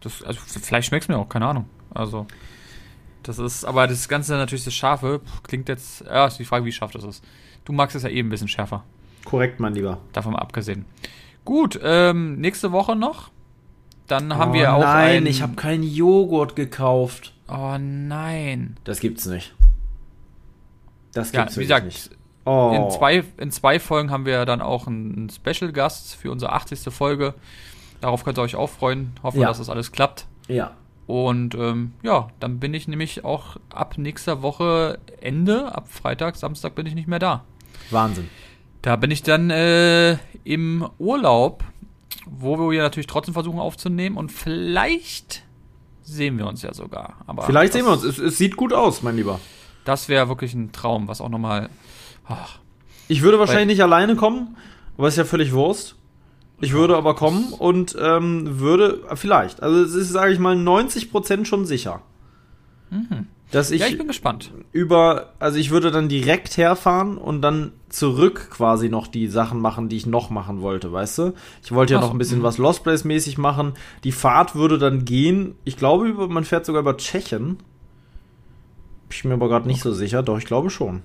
Das, 0.00 0.22
also 0.24 0.40
vielleicht 0.44 0.88
schmeckt's 0.88 1.06
mir 1.06 1.16
auch, 1.18 1.28
keine 1.28 1.46
Ahnung. 1.46 1.66
Also. 1.94 2.26
Das 3.22 3.38
ist, 3.38 3.64
aber 3.64 3.86
das 3.86 4.08
Ganze 4.08 4.34
natürlich, 4.36 4.64
das 4.64 4.74
Scharfe, 4.74 5.20
klingt 5.42 5.68
jetzt. 5.68 6.04
Ja, 6.06 6.26
ist 6.26 6.38
die 6.38 6.44
Frage, 6.44 6.64
wie 6.64 6.72
scharf 6.72 6.92
das 6.92 7.04
ist. 7.04 7.24
Du 7.64 7.72
magst 7.72 7.94
es 7.96 8.02
ja 8.02 8.08
eben 8.08 8.28
ein 8.28 8.30
bisschen 8.30 8.48
schärfer. 8.48 8.84
Korrekt, 9.24 9.60
mein 9.60 9.74
Lieber. 9.74 9.98
Davon 10.12 10.32
mal 10.32 10.38
abgesehen. 10.38 10.86
Gut, 11.44 11.78
ähm, 11.82 12.40
nächste 12.40 12.72
Woche 12.72 12.96
noch. 12.96 13.30
Dann 14.06 14.34
haben 14.36 14.52
oh, 14.52 14.54
wir 14.54 14.72
auch 14.74 14.80
Nein, 14.80 15.18
ein, 15.18 15.26
ich 15.26 15.42
habe 15.42 15.54
keinen 15.54 15.82
Joghurt 15.82 16.56
gekauft. 16.56 17.34
Oh 17.48 17.76
nein. 17.78 18.76
Das 18.84 19.00
gibt's 19.00 19.26
nicht. 19.26 19.54
Das 21.12 21.32
Ja, 21.32 21.40
gibt's 21.40 21.56
wie 21.56 21.68
wirklich 21.68 21.94
gesagt, 21.94 22.10
nicht. 22.10 22.10
Oh. 22.46 22.72
in, 22.74 22.90
zwei, 22.90 23.24
in 23.36 23.50
zwei 23.50 23.78
Folgen 23.78 24.10
haben 24.10 24.24
wir 24.24 24.46
dann 24.46 24.62
auch 24.62 24.86
einen 24.86 25.28
Special-Gast 25.28 26.14
für 26.14 26.30
unsere 26.30 26.52
80. 26.52 26.80
Folge. 26.94 27.34
Darauf 28.00 28.24
könnt 28.24 28.38
ihr 28.38 28.42
euch 28.42 28.56
auch 28.56 28.70
freuen. 28.70 29.12
Hoffen, 29.22 29.40
Ja. 29.40 29.48
dass 29.48 29.58
das 29.58 29.68
alles 29.68 29.92
klappt. 29.92 30.26
Ja. 30.46 30.72
Und 31.08 31.54
ähm, 31.54 31.92
ja, 32.02 32.28
dann 32.38 32.60
bin 32.60 32.74
ich 32.74 32.86
nämlich 32.86 33.24
auch 33.24 33.56
ab 33.70 33.96
nächster 33.96 34.42
Woche 34.42 34.98
Ende, 35.22 35.74
ab 35.74 35.88
Freitag, 35.90 36.36
Samstag 36.36 36.74
bin 36.74 36.84
ich 36.84 36.94
nicht 36.94 37.08
mehr 37.08 37.18
da. 37.18 37.44
Wahnsinn. 37.90 38.28
Da 38.82 38.94
bin 38.96 39.10
ich 39.10 39.22
dann 39.22 39.48
äh, 39.48 40.18
im 40.44 40.86
Urlaub, 40.98 41.64
wo 42.26 42.70
wir 42.70 42.82
natürlich 42.82 43.06
trotzdem 43.06 43.32
versuchen 43.32 43.58
aufzunehmen 43.58 44.18
und 44.18 44.30
vielleicht 44.30 45.44
sehen 46.02 46.36
wir 46.36 46.46
uns 46.46 46.60
ja 46.60 46.74
sogar. 46.74 47.14
Aber 47.26 47.44
Vielleicht 47.44 47.72
das, 47.72 47.78
sehen 47.80 47.86
wir 47.86 47.92
uns. 47.92 48.02
Es, 48.02 48.18
es 48.18 48.36
sieht 48.36 48.56
gut 48.56 48.74
aus, 48.74 49.02
mein 49.02 49.16
Lieber. 49.16 49.40
Das 49.86 50.10
wäre 50.10 50.28
wirklich 50.28 50.52
ein 50.52 50.72
Traum, 50.72 51.08
was 51.08 51.22
auch 51.22 51.30
nochmal. 51.30 51.70
Ich 53.08 53.22
würde 53.22 53.38
wahrscheinlich 53.38 53.78
nicht 53.78 53.82
alleine 53.82 54.14
kommen, 54.14 54.58
aber 54.98 55.08
ist 55.08 55.16
ja 55.16 55.24
völlig 55.24 55.54
Wurst. 55.54 55.96
Ich 56.60 56.72
würde 56.72 56.96
aber 56.96 57.14
kommen 57.14 57.52
und 57.52 57.96
ähm, 58.00 58.58
würde, 58.58 59.02
vielleicht, 59.14 59.62
also 59.62 59.80
es 59.80 59.94
ist, 59.94 60.10
sage 60.10 60.32
ich 60.32 60.38
mal, 60.38 60.56
90% 60.56 61.44
schon 61.44 61.66
sicher. 61.66 62.02
Dass 63.50 63.70
ich, 63.70 63.80
Mhm. 63.80 63.86
ja, 63.86 63.92
ich 63.92 63.98
bin 63.98 64.08
gespannt. 64.08 64.50
über, 64.72 65.34
also 65.38 65.58
ich 65.58 65.70
würde 65.70 65.90
dann 65.90 66.08
direkt 66.08 66.56
herfahren 66.56 67.16
und 67.16 67.42
dann 67.42 67.72
zurück 67.88 68.48
quasi 68.50 68.88
noch 68.88 69.06
die 69.06 69.28
Sachen 69.28 69.60
machen, 69.60 69.88
die 69.88 69.96
ich 69.96 70.06
noch 70.06 70.30
machen 70.30 70.60
wollte, 70.60 70.92
weißt 70.92 71.18
du? 71.18 71.32
Ich 71.62 71.72
wollte 71.72 71.94
ja 71.94 71.98
Ach 71.98 72.04
noch 72.04 72.10
ein 72.12 72.18
bisschen 72.18 72.40
mhm. 72.40 72.44
was 72.44 72.58
Lost 72.58 72.82
Place 72.82 73.04
mäßig 73.04 73.38
machen. 73.38 73.74
Die 74.04 74.12
Fahrt 74.12 74.54
würde 74.54 74.78
dann 74.78 75.04
gehen, 75.04 75.54
ich 75.64 75.76
glaube, 75.76 76.12
man 76.28 76.44
fährt 76.44 76.66
sogar 76.66 76.82
über 76.82 76.96
Tschechien. 76.96 77.56
Bin 77.56 77.58
ich 79.10 79.24
mir 79.24 79.34
aber 79.34 79.48
gerade 79.48 79.66
nicht 79.68 79.82
so 79.82 79.92
sicher, 79.92 80.22
doch 80.22 80.38
ich 80.38 80.44
glaube 80.44 80.70
schon. 80.70 81.02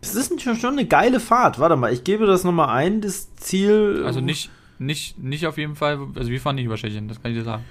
Es 0.00 0.14
ist 0.14 0.40
schon 0.40 0.72
eine 0.72 0.86
geile 0.86 1.18
Fahrt. 1.18 1.58
Warte 1.58 1.74
mal, 1.74 1.92
ich 1.92 2.04
gebe 2.04 2.26
das 2.26 2.44
nochmal 2.44 2.68
ein, 2.68 3.00
das 3.00 3.34
Ziel. 3.34 4.02
Also 4.06 4.20
nicht, 4.20 4.50
nicht, 4.78 5.18
nicht 5.18 5.46
auf 5.46 5.58
jeden 5.58 5.74
Fall. 5.76 5.98
Also 6.14 6.30
wir 6.30 6.40
fahren 6.40 6.56
nicht 6.56 6.64
über 6.66 6.76
Tschechien, 6.76 7.08
das 7.08 7.20
kann 7.22 7.30
ich 7.32 7.36
dir 7.38 7.44
sagen. 7.44 7.64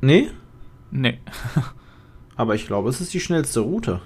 Nee, 0.00 0.28
Nee. 0.90 1.18
aber 2.36 2.54
ich 2.54 2.66
glaube, 2.66 2.90
es 2.90 3.00
ist 3.00 3.14
die 3.14 3.20
schnellste 3.20 3.60
Route. 3.60 4.00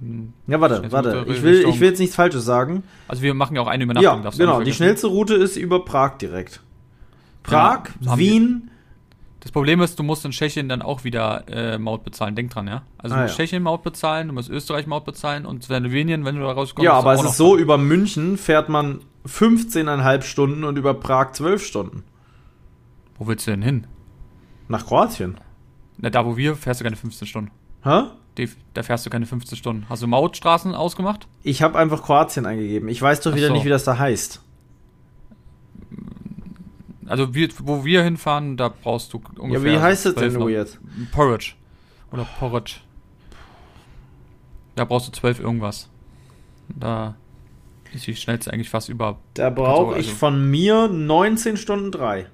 Hm. 0.00 0.32
Ja, 0.46 0.60
warte, 0.60 0.90
warte. 0.92 1.24
Ich 1.28 1.42
will, 1.42 1.64
ich 1.68 1.80
will 1.80 1.88
jetzt 1.88 1.98
nichts 1.98 2.14
Falsches 2.14 2.44
sagen. 2.44 2.82
Also 3.08 3.22
wir 3.22 3.32
machen 3.34 3.56
ja 3.56 3.62
auch 3.62 3.68
eine 3.68 3.84
Übernachtung. 3.84 4.18
Ja, 4.18 4.22
darfst 4.22 4.38
du 4.38 4.44
genau. 4.44 4.60
Die 4.62 4.72
schnellste 4.72 5.06
Route 5.06 5.34
ist 5.34 5.56
über 5.56 5.84
Prag 5.84 6.18
direkt. 6.18 6.62
Prag, 7.42 7.84
Genau, 8.00 8.12
haben 8.12 8.18
die- 8.18 8.30
Wien. 8.30 8.68
Das 9.40 9.50
Problem 9.50 9.80
ist, 9.80 9.98
du 9.98 10.04
musst 10.04 10.24
in 10.24 10.30
Tschechien 10.30 10.68
dann 10.68 10.82
auch 10.82 11.02
wieder 11.02 11.44
äh, 11.48 11.76
Maut 11.76 12.04
bezahlen. 12.04 12.36
Denk 12.36 12.50
dran, 12.50 12.68
ja? 12.68 12.82
Also 12.98 13.14
Ah, 13.14 13.18
du 13.18 13.22
musst 13.24 13.38
ja. 13.38 13.44
Tschechien 13.44 13.62
Maut 13.62 13.82
bezahlen, 13.82 14.28
du 14.28 14.34
musst 14.34 14.48
Österreich 14.48 14.86
Maut 14.86 15.04
bezahlen 15.04 15.46
und 15.46 15.64
Slowenien, 15.64 16.24
wenn 16.24 16.36
du 16.36 16.42
da 16.42 16.52
rauskommst. 16.52 16.84
Ja, 16.84 16.92
aber 16.92 17.14
es 17.14 17.24
ist 17.24 17.36
so, 17.38 17.56
über 17.56 17.76
München 17.76 18.36
fährt 18.36 18.68
man 18.68 19.00
15,5 19.26 20.22
Stunden 20.22 20.64
und 20.64 20.76
über 20.76 20.94
Prag 20.94 21.32
12 21.32 21.64
Stunden. 21.64 22.04
Wo 23.18 23.26
willst 23.26 23.46
du 23.46 23.52
denn 23.52 23.62
hin? 23.62 23.86
Nach 24.68 24.86
Kroatien. 24.86 25.36
Na, 25.98 26.10
da 26.10 26.26
wo 26.26 26.36
wir, 26.36 26.56
fährst 26.56 26.80
du 26.80 26.84
keine 26.84 26.96
15 26.96 27.28
Stunden. 27.28 27.50
Hä? 27.84 28.04
Die, 28.38 28.48
da 28.74 28.82
fährst 28.82 29.04
du 29.04 29.10
keine 29.10 29.26
15 29.26 29.58
Stunden. 29.58 29.86
Hast 29.88 30.02
du 30.02 30.06
Mautstraßen 30.06 30.74
ausgemacht? 30.74 31.28
Ich 31.42 31.62
habe 31.62 31.78
einfach 31.78 32.02
Kroatien 32.02 32.46
eingegeben. 32.46 32.88
Ich 32.88 33.00
weiß 33.00 33.20
doch 33.20 33.34
wieder 33.34 33.48
so. 33.48 33.52
nicht, 33.52 33.64
wie 33.64 33.68
das 33.68 33.84
da 33.84 33.98
heißt. 33.98 34.42
Also 37.06 37.34
wir, 37.34 37.48
wo 37.62 37.84
wir 37.84 38.02
hinfahren, 38.02 38.56
da 38.56 38.68
brauchst 38.70 39.12
du 39.12 39.22
ungefähr. 39.38 39.72
ja, 39.72 39.78
wie 39.78 39.82
heißt 39.82 40.06
das 40.06 40.14
12 40.14 40.38
denn 40.38 40.48
jetzt? 40.48 40.80
Porridge. 41.12 41.52
Oder 42.10 42.24
Porridge. 42.38 42.76
Da 44.76 44.84
brauchst 44.86 45.08
du 45.08 45.12
12 45.12 45.40
irgendwas. 45.40 45.90
Da 46.68 47.16
ist 47.94 48.06
die 48.06 48.16
schnellste 48.16 48.52
eigentlich 48.52 48.70
fast 48.70 48.88
über. 48.88 49.18
Da 49.34 49.50
brauche 49.50 49.94
Also- 49.96 50.00
ich 50.00 50.12
von 50.12 50.50
mir 50.50 50.88
19 50.88 51.56
Stunden 51.56 51.90
3. 51.90 52.26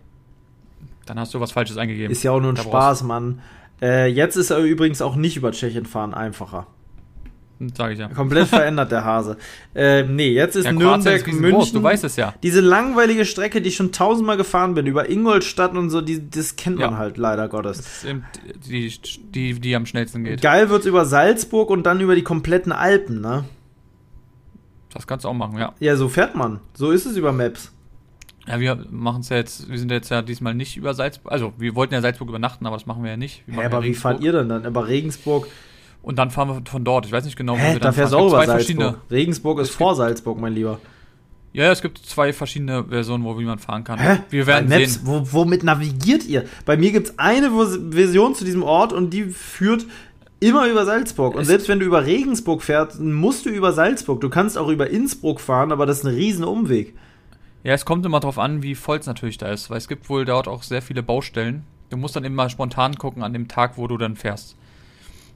Dann 1.06 1.18
hast 1.18 1.32
du 1.34 1.40
was 1.40 1.52
Falsches 1.52 1.76
eingegeben. 1.76 2.10
Ist 2.12 2.22
ja 2.22 2.32
auch 2.32 2.40
nur 2.40 2.52
ein 2.52 2.56
Da 2.56 2.62
Spaß, 2.62 3.02
Mann. 3.04 3.40
Äh, 3.80 4.08
jetzt 4.08 4.36
ist 4.36 4.50
er 4.50 4.58
übrigens 4.58 5.00
auch 5.00 5.16
nicht 5.16 5.36
über 5.36 5.52
Tschechien 5.52 5.86
fahren 5.86 6.12
einfacher. 6.12 6.66
Sag 7.76 7.90
ich 7.92 7.98
ja. 7.98 8.06
Komplett 8.08 8.46
verändert 8.46 8.92
der 8.92 9.04
Hase. 9.04 9.36
Äh, 9.74 10.02
nee, 10.04 10.30
jetzt 10.30 10.54
ist 10.56 10.64
ja, 10.64 10.72
Nürnberg, 10.72 11.26
ist 11.26 11.40
München. 11.40 11.74
Du 11.74 11.82
weißt 11.82 12.02
es 12.04 12.16
ja. 12.16 12.34
Diese 12.42 12.60
langweilige 12.60 13.24
Strecke, 13.24 13.60
die 13.60 13.68
ich 13.68 13.76
schon 13.76 13.90
tausendmal 13.92 14.36
gefahren 14.36 14.74
bin, 14.74 14.86
über 14.86 15.08
Ingolstadt 15.08 15.72
und 15.76 15.90
so, 15.90 16.00
die, 16.00 16.28
das 16.30 16.56
kennt 16.56 16.78
man 16.78 16.92
Ja. 16.92 16.96
halt 16.98 17.16
leider 17.16 17.48
Gottes. 17.48 18.04
Die, 18.68 18.92
die, 19.32 19.54
die 19.60 19.76
am 19.76 19.86
schnellsten 19.86 20.24
geht. 20.24 20.40
Geil 20.42 20.68
wird's 20.70 20.86
über 20.86 21.04
Salzburg 21.04 21.70
und 21.70 21.84
dann 21.84 22.00
über 22.00 22.14
die 22.16 22.22
kompletten 22.22 22.72
Alpen, 22.72 23.20
ne? 23.20 23.44
Das 24.98 25.06
kannst 25.06 25.24
du 25.24 25.28
auch 25.28 25.34
machen, 25.34 25.56
ja. 25.58 25.72
Ja, 25.80 25.96
so 25.96 26.08
fährt 26.08 26.34
man. 26.34 26.60
So 26.74 26.90
ist 26.90 27.06
es 27.06 27.16
über 27.16 27.32
Maps. 27.32 27.72
Ja, 28.46 28.58
wir 28.60 28.84
machen 28.90 29.20
es 29.20 29.28
ja 29.28 29.36
jetzt, 29.36 29.70
wir 29.70 29.78
sind 29.78 29.90
jetzt 29.90 30.08
ja 30.10 30.22
diesmal 30.22 30.54
nicht 30.54 30.76
über 30.76 30.92
Salzburg, 30.94 31.30
also 31.32 31.52
wir 31.58 31.74
wollten 31.74 31.94
ja 31.94 32.00
Salzburg 32.00 32.28
übernachten, 32.28 32.66
aber 32.66 32.76
das 32.76 32.86
machen 32.86 33.02
wir 33.04 33.10
ja 33.10 33.16
nicht. 33.16 33.42
Wir 33.46 33.60
ja 33.60 33.66
aber 33.66 33.82
wie 33.84 33.94
fahrt 33.94 34.20
ihr 34.22 34.32
denn 34.32 34.48
dann? 34.48 34.64
Über 34.64 34.88
Regensburg? 34.88 35.46
Und 36.02 36.18
dann 36.18 36.30
fahren 36.30 36.48
wir 36.48 36.62
von 36.70 36.84
dort. 36.84 37.06
Ich 37.06 37.12
weiß 37.12 37.24
nicht 37.24 37.36
genau, 37.36 37.54
wo 37.54 37.58
Hä, 37.58 37.74
wir 37.74 37.80
da 37.80 37.92
fährst 37.92 38.12
du 38.12 38.16
auch 38.18 38.26
Es 38.26 38.32
über 38.32 38.40
gibt. 38.40 38.66
Salzburg. 38.66 39.00
Regensburg 39.10 39.60
ist 39.60 39.70
Es 39.70 39.74
vor 39.74 39.94
Salzburg, 39.94 40.38
mein 40.40 40.54
Lieber. 40.54 40.80
Ja, 41.52 41.64
ja, 41.64 41.72
es 41.72 41.80
gibt 41.82 41.98
zwei 41.98 42.32
verschiedene 42.32 42.84
Versionen, 42.84 43.24
wo 43.24 43.38
wie 43.38 43.44
man 43.44 43.58
fahren 43.58 43.82
kann. 43.82 43.98
Hä? 43.98 44.18
Wir 44.30 44.46
werden 44.46 44.68
Maps, 44.68 44.94
sehen. 44.94 45.02
Wo, 45.04 45.22
womit 45.32 45.64
navigiert 45.64 46.24
ihr? 46.24 46.44
Bei 46.66 46.76
mir 46.76 46.92
gibt's 46.92 47.18
eine 47.18 47.48
Vo- 47.48 47.90
Version 47.92 48.34
zu 48.34 48.44
diesem 48.44 48.62
Ort 48.62 48.92
und 48.92 49.10
die 49.12 49.24
führt 49.24 49.86
immer 50.40 50.68
über 50.68 50.84
Salzburg. 50.84 51.34
Und 51.34 51.44
selbst 51.44 51.68
wenn 51.68 51.80
du 51.80 51.86
über 51.86 52.06
Regensburg 52.06 52.62
fährst, 52.62 53.00
musst 53.00 53.46
du 53.46 53.50
über 53.50 53.72
Salzburg. 53.72 54.20
Du 54.20 54.28
kannst 54.28 54.56
auch 54.56 54.68
über 54.68 54.90
Innsbruck 54.90 55.40
fahren, 55.40 55.72
aber 55.72 55.86
das 55.86 55.98
ist 55.98 56.04
ein 56.04 56.14
riesen 56.14 56.44
Umweg. 56.44 56.94
Ja, 57.64 57.74
es 57.74 57.84
kommt 57.84 58.06
immer 58.06 58.20
drauf 58.20 58.38
an, 58.38 58.62
wie 58.62 58.74
voll 58.74 58.98
es 58.98 59.06
natürlich 59.06 59.38
da 59.38 59.50
ist, 59.50 59.68
weil 59.68 59.78
es 59.78 59.88
gibt 59.88 60.08
wohl 60.08 60.24
dort 60.24 60.46
auch 60.46 60.62
sehr 60.62 60.80
viele 60.80 61.02
Baustellen. 61.02 61.64
Du 61.90 61.96
musst 61.96 62.14
dann 62.14 62.24
immer 62.24 62.48
spontan 62.50 62.94
gucken 62.94 63.22
an 63.22 63.32
dem 63.32 63.48
Tag, 63.48 63.76
wo 63.76 63.86
du 63.86 63.96
dann 63.96 64.16
fährst. 64.16 64.56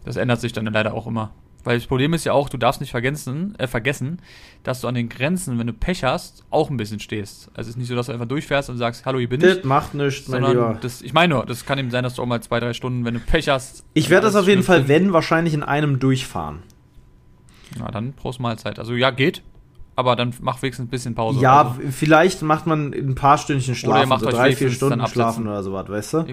Das 0.05 0.16
ändert 0.16 0.40
sich 0.40 0.53
dann 0.53 0.66
leider 0.66 0.94
auch 0.94 1.07
immer. 1.07 1.32
Weil 1.64 1.78
das 1.78 1.86
Problem 1.86 2.12
ist 2.12 2.24
ja 2.24 2.32
auch, 2.32 2.48
du 2.48 2.56
darfst 2.56 2.80
nicht 2.80 2.90
vergessen, 2.90 3.54
äh, 3.58 3.66
vergessen, 3.66 4.18
dass 4.64 4.80
du 4.80 4.88
an 4.88 4.94
den 4.94 5.08
Grenzen, 5.08 5.58
wenn 5.58 5.66
du 5.66 5.72
Pech 5.72 6.02
hast, 6.02 6.44
auch 6.50 6.70
ein 6.70 6.76
bisschen 6.76 6.98
stehst. 6.98 7.48
Also 7.54 7.62
es 7.62 7.68
ist 7.68 7.76
nicht 7.76 7.88
so, 7.88 7.94
dass 7.94 8.06
du 8.06 8.12
einfach 8.12 8.26
durchfährst 8.26 8.68
und 8.68 8.78
sagst, 8.78 9.06
hallo, 9.06 9.18
hier 9.18 9.28
bin 9.28 9.40
ich. 9.40 9.56
Das 9.56 9.64
macht 9.64 9.94
nichts, 9.94 10.28
mein 10.28 10.42
Sondern 10.42 10.68
Lieber. 10.70 10.78
das, 10.80 11.02
ich 11.02 11.12
meine 11.12 11.34
nur, 11.34 11.46
das 11.46 11.64
kann 11.64 11.78
eben 11.78 11.90
sein, 11.90 12.02
dass 12.02 12.14
du 12.14 12.22
auch 12.22 12.26
mal 12.26 12.42
zwei, 12.42 12.58
drei 12.58 12.72
Stunden, 12.72 13.04
wenn 13.04 13.14
du 13.14 13.20
Pech 13.20 13.48
hast. 13.48 13.84
Ich 13.94 14.10
werde 14.10 14.26
das 14.26 14.34
auf 14.34 14.48
jeden 14.48 14.62
Fall, 14.62 14.88
wenn, 14.88 15.12
wahrscheinlich 15.12 15.54
in 15.54 15.62
einem 15.62 16.00
durchfahren. 16.00 16.62
Ja, 17.78 17.90
dann 17.90 18.12
Prost 18.12 18.40
Mahlzeit. 18.40 18.78
Also 18.78 18.94
ja, 18.94 19.10
geht. 19.10 19.42
Aber 19.94 20.16
dann 20.16 20.34
mach 20.40 20.62
wenigstens 20.62 20.86
ein 20.86 20.90
bisschen 20.90 21.14
Pause. 21.14 21.40
ja, 21.40 21.76
so. 21.76 21.88
vielleicht 21.90 22.42
macht 22.42 22.66
man 22.66 22.92
ein 22.92 23.14
paar 23.14 23.36
Stündchen 23.36 23.74
Oder 23.74 23.78
ihr 23.78 23.86
schlafen, 23.86 24.08
macht 24.08 24.20
so 24.22 24.30
drei, 24.30 24.56
vier 24.56 24.70
Stunden 24.70 25.06
schlafen 25.06 25.46
oder 25.46 25.62
sowas, 25.62 25.88
weißt 25.88 26.14
du? 26.14 26.26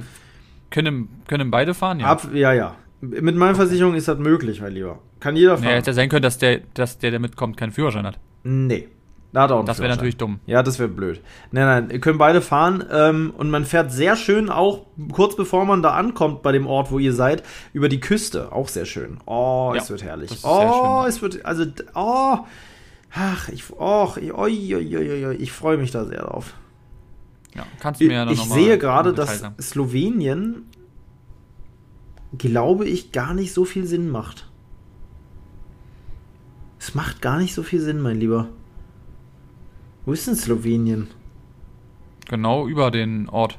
Können, 0.69 1.09
können 1.27 1.51
beide 1.51 1.73
fahren? 1.73 1.99
Ja. 1.99 2.07
Ab, 2.07 2.30
ja, 2.34 2.53
ja. 2.53 2.75
Mit 3.01 3.35
meiner 3.35 3.55
Versicherung 3.55 3.95
ist 3.95 4.07
das 4.07 4.17
möglich, 4.19 4.61
mein 4.61 4.73
Lieber. 4.73 4.99
Kann 5.19 5.35
jeder 5.35 5.51
Ja, 5.51 5.57
fahren. 5.57 5.67
hätte 5.69 5.91
ja 5.91 5.93
sein 5.93 6.09
können, 6.09 6.23
dass 6.23 6.37
der, 6.37 6.59
dass 6.73 6.97
der, 6.97 7.11
der 7.11 7.19
mitkommt, 7.19 7.55
keinen 7.57 7.71
Führerschein 7.71 8.05
hat. 8.05 8.19
nee. 8.43 8.87
Da 9.31 9.43
hat 9.43 9.51
er 9.51 9.57
auch 9.57 9.59
einen 9.59 9.67
Das 9.67 9.77
wäre 9.77 9.89
natürlich 9.89 10.17
dumm. 10.17 10.39
Ja, 10.47 10.63
das 10.63 10.79
wäre 10.79 10.89
blöd. 10.89 11.21
Nein, 11.51 11.65
nein, 11.65 11.89
ihr 11.91 11.99
könnt 11.99 12.17
beide 12.17 12.41
fahren 12.41 12.83
ähm, 12.91 13.31
und 13.37 13.51
man 13.51 13.63
fährt 13.63 13.91
sehr 13.91 14.15
schön 14.15 14.49
auch 14.49 14.87
kurz 15.11 15.35
bevor 15.35 15.65
man 15.65 15.83
da 15.83 15.91
ankommt 15.91 16.41
bei 16.41 16.51
dem 16.51 16.65
Ort, 16.65 16.89
wo 16.89 16.97
ihr 16.97 17.13
seid, 17.13 17.43
über 17.71 17.89
die 17.89 17.99
Küste. 17.99 18.51
Auch 18.51 18.67
sehr 18.69 18.85
schön. 18.85 19.19
Oh, 19.27 19.71
Ja, 19.75 19.81
es 19.83 19.89
wird 19.91 20.01
herrlich. 20.03 20.31
Oh, 20.41 21.05
es 21.07 21.21
wird, 21.21 21.45
also, 21.45 21.63
oh, 21.93 22.37
ach, 23.13 23.49
ich, 23.49 23.65
oh, 23.77 24.09
ich, 24.19 24.33
oi, 24.33 24.75
oi, 24.75 25.25
oi, 25.27 25.35
ich 25.35 25.51
freue 25.51 25.77
mich 25.77 25.91
da 25.91 26.05
sehr 26.05 26.21
drauf. 26.23 26.55
Ja, 27.55 27.67
kannst 27.79 28.01
du 28.01 28.05
mir 28.05 28.13
ja 28.13 28.25
dann 28.25 28.33
Ich 28.33 28.39
noch 28.39 28.47
mal 28.49 28.55
sehe 28.55 28.79
gerade, 28.79 29.13
dass. 29.13 29.43
Slowenien, 29.61 30.63
glaube 32.38 32.86
ich, 32.88 33.11
gar 33.11 33.34
nicht 33.34 33.53
so 33.53 33.65
viel 33.65 33.86
Sinn 33.86 34.09
macht. 34.09 34.47
Es 36.80 36.95
macht 36.95 37.21
gar 37.21 37.39
nicht 37.39 37.53
so 37.53 37.63
viel 37.63 37.82
Sinn, 37.82 38.01
mein 38.01 38.19
Lieber. 38.19 38.47
Wo 40.05 40.13
ist 40.13 40.27
denn 40.27 40.36
Slowenien? 40.36 41.07
Genau 42.27 42.67
über 42.67 42.89
den 42.91 43.27
Ort. 43.30 43.57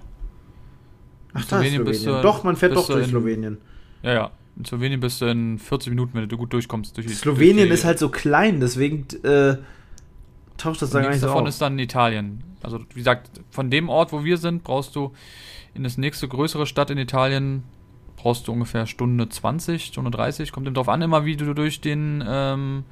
Ach, 1.33 1.35
In 1.35 1.35
da 1.35 1.41
ist 1.41 1.49
Slowenien 1.49 1.85
bist 1.85 2.01
Slowenien. 2.03 2.23
du- 2.23 2.29
Doch, 2.29 2.45
man 2.45 2.57
fährt 2.57 2.75
doch 2.77 2.87
du 2.87 2.93
durch 2.95 3.05
in- 3.05 3.11
Slowenien. 3.11 3.59
Ja, 4.03 4.13
ja. 4.15 4.31
In 4.57 4.65
Slowenien 4.65 5.01
bist 5.01 5.21
du 5.21 5.27
in 5.27 5.59
40 5.59 5.91
Minuten, 5.91 6.15
wenn 6.15 6.29
du 6.29 6.37
gut 6.37 6.53
durchkommst. 6.53 6.97
Durch 6.97 7.09
Slowenien 7.17 7.57
durch 7.59 7.69
die, 7.69 7.75
ist 7.75 7.85
halt 7.85 7.99
so 7.99 8.09
klein, 8.09 8.61
deswegen 8.61 9.07
äh, 9.25 9.57
taucht 10.57 10.83
das 10.83 10.91
da 10.91 10.99
Und 10.99 11.05
gar 11.05 11.11
nicht 11.11 11.21
so 11.21 11.27
davon 11.29 11.43
auf. 11.43 11.49
ist 11.49 11.61
dann 11.61 11.79
Italien. 11.79 12.43
Also, 12.63 12.81
wie 12.91 12.99
gesagt, 12.99 13.31
von 13.51 13.71
dem 13.71 13.89
Ort, 13.89 14.13
wo 14.13 14.25
wir 14.25 14.37
sind, 14.39 14.65
brauchst 14.65 14.97
du 14.97 15.13
in 15.75 15.83
das 15.83 15.99
nächste 15.99 16.27
größere 16.29 16.67
Stadt 16.67 16.91
in 16.91 16.99
Italien, 16.99 17.63
brauchst 18.23 18.49
du 18.49 18.53
ungefähr 18.53 18.87
Stunde 18.87 19.29
20, 19.29 19.85
Stunde 19.87 20.11
30. 20.11 20.53
Kommt 20.53 20.67
eben 20.67 20.75
drauf 20.75 20.89
an, 20.89 21.03
immer 21.03 21.25
wie 21.25 21.37
du 21.37 21.55
durch 21.55 21.81
den, 21.81 22.23
ähm, 22.27 22.85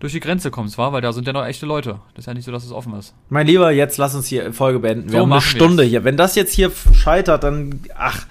durch 0.00 0.12
die 0.12 0.20
Grenze 0.20 0.50
kommst, 0.50 0.78
war, 0.78 0.92
weil 0.92 1.00
da 1.00 1.12
sind 1.12 1.26
ja 1.26 1.32
noch 1.32 1.44
echte 1.44 1.66
Leute. 1.66 2.00
Das 2.14 2.22
ist 2.22 2.26
ja 2.26 2.34
nicht 2.34 2.44
so, 2.44 2.52
dass 2.52 2.64
es 2.64 2.72
offen 2.72 2.94
ist. 2.94 3.14
Mein 3.28 3.46
Lieber, 3.46 3.70
jetzt 3.70 3.98
lass 3.98 4.14
uns 4.14 4.26
hier 4.26 4.52
Folge 4.52 4.78
beenden. 4.80 5.08
Wir 5.12 5.18
So 5.18 5.22
haben 5.22 5.32
eine 5.32 5.40
Stunde 5.40 5.82
wir's. 5.84 5.90
hier. 5.90 6.04
Wenn 6.04 6.16
das 6.16 6.34
jetzt 6.34 6.52
hier 6.54 6.72
scheitert, 6.92 7.44
dann 7.44 7.80
ach. 7.96 8.26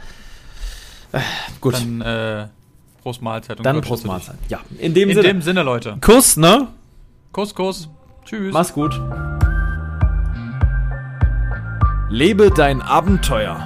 Äh, 1.14 1.20
gut, 1.60 1.74
dann, 1.76 2.00
Dann, 2.00 2.44
äh, 2.44 2.48
Prost 3.02 3.22
Mahlzeit 3.22 3.58
und 3.60 3.64
Gott 3.66 3.82
Prost. 3.86 4.06
Mahlzeit. 4.06 4.36
Ja, 4.50 4.60
in 4.78 4.94
dem 4.94 5.10
In 5.10 5.16
Sinne. 5.16 5.28
dem 5.28 5.42
Sinne, 5.42 5.64
Leute. 5.64 5.98
Kuss, 6.02 6.38
ne? 6.38 6.68
Kuss, 7.32 7.56
Kuss. 7.56 7.90
Tschüss. 8.26 8.54
Mach's 8.54 8.74
gut. 8.74 8.94
Lebe 12.10 12.52
dein 12.52 12.82
Abenteuer. 12.82 13.66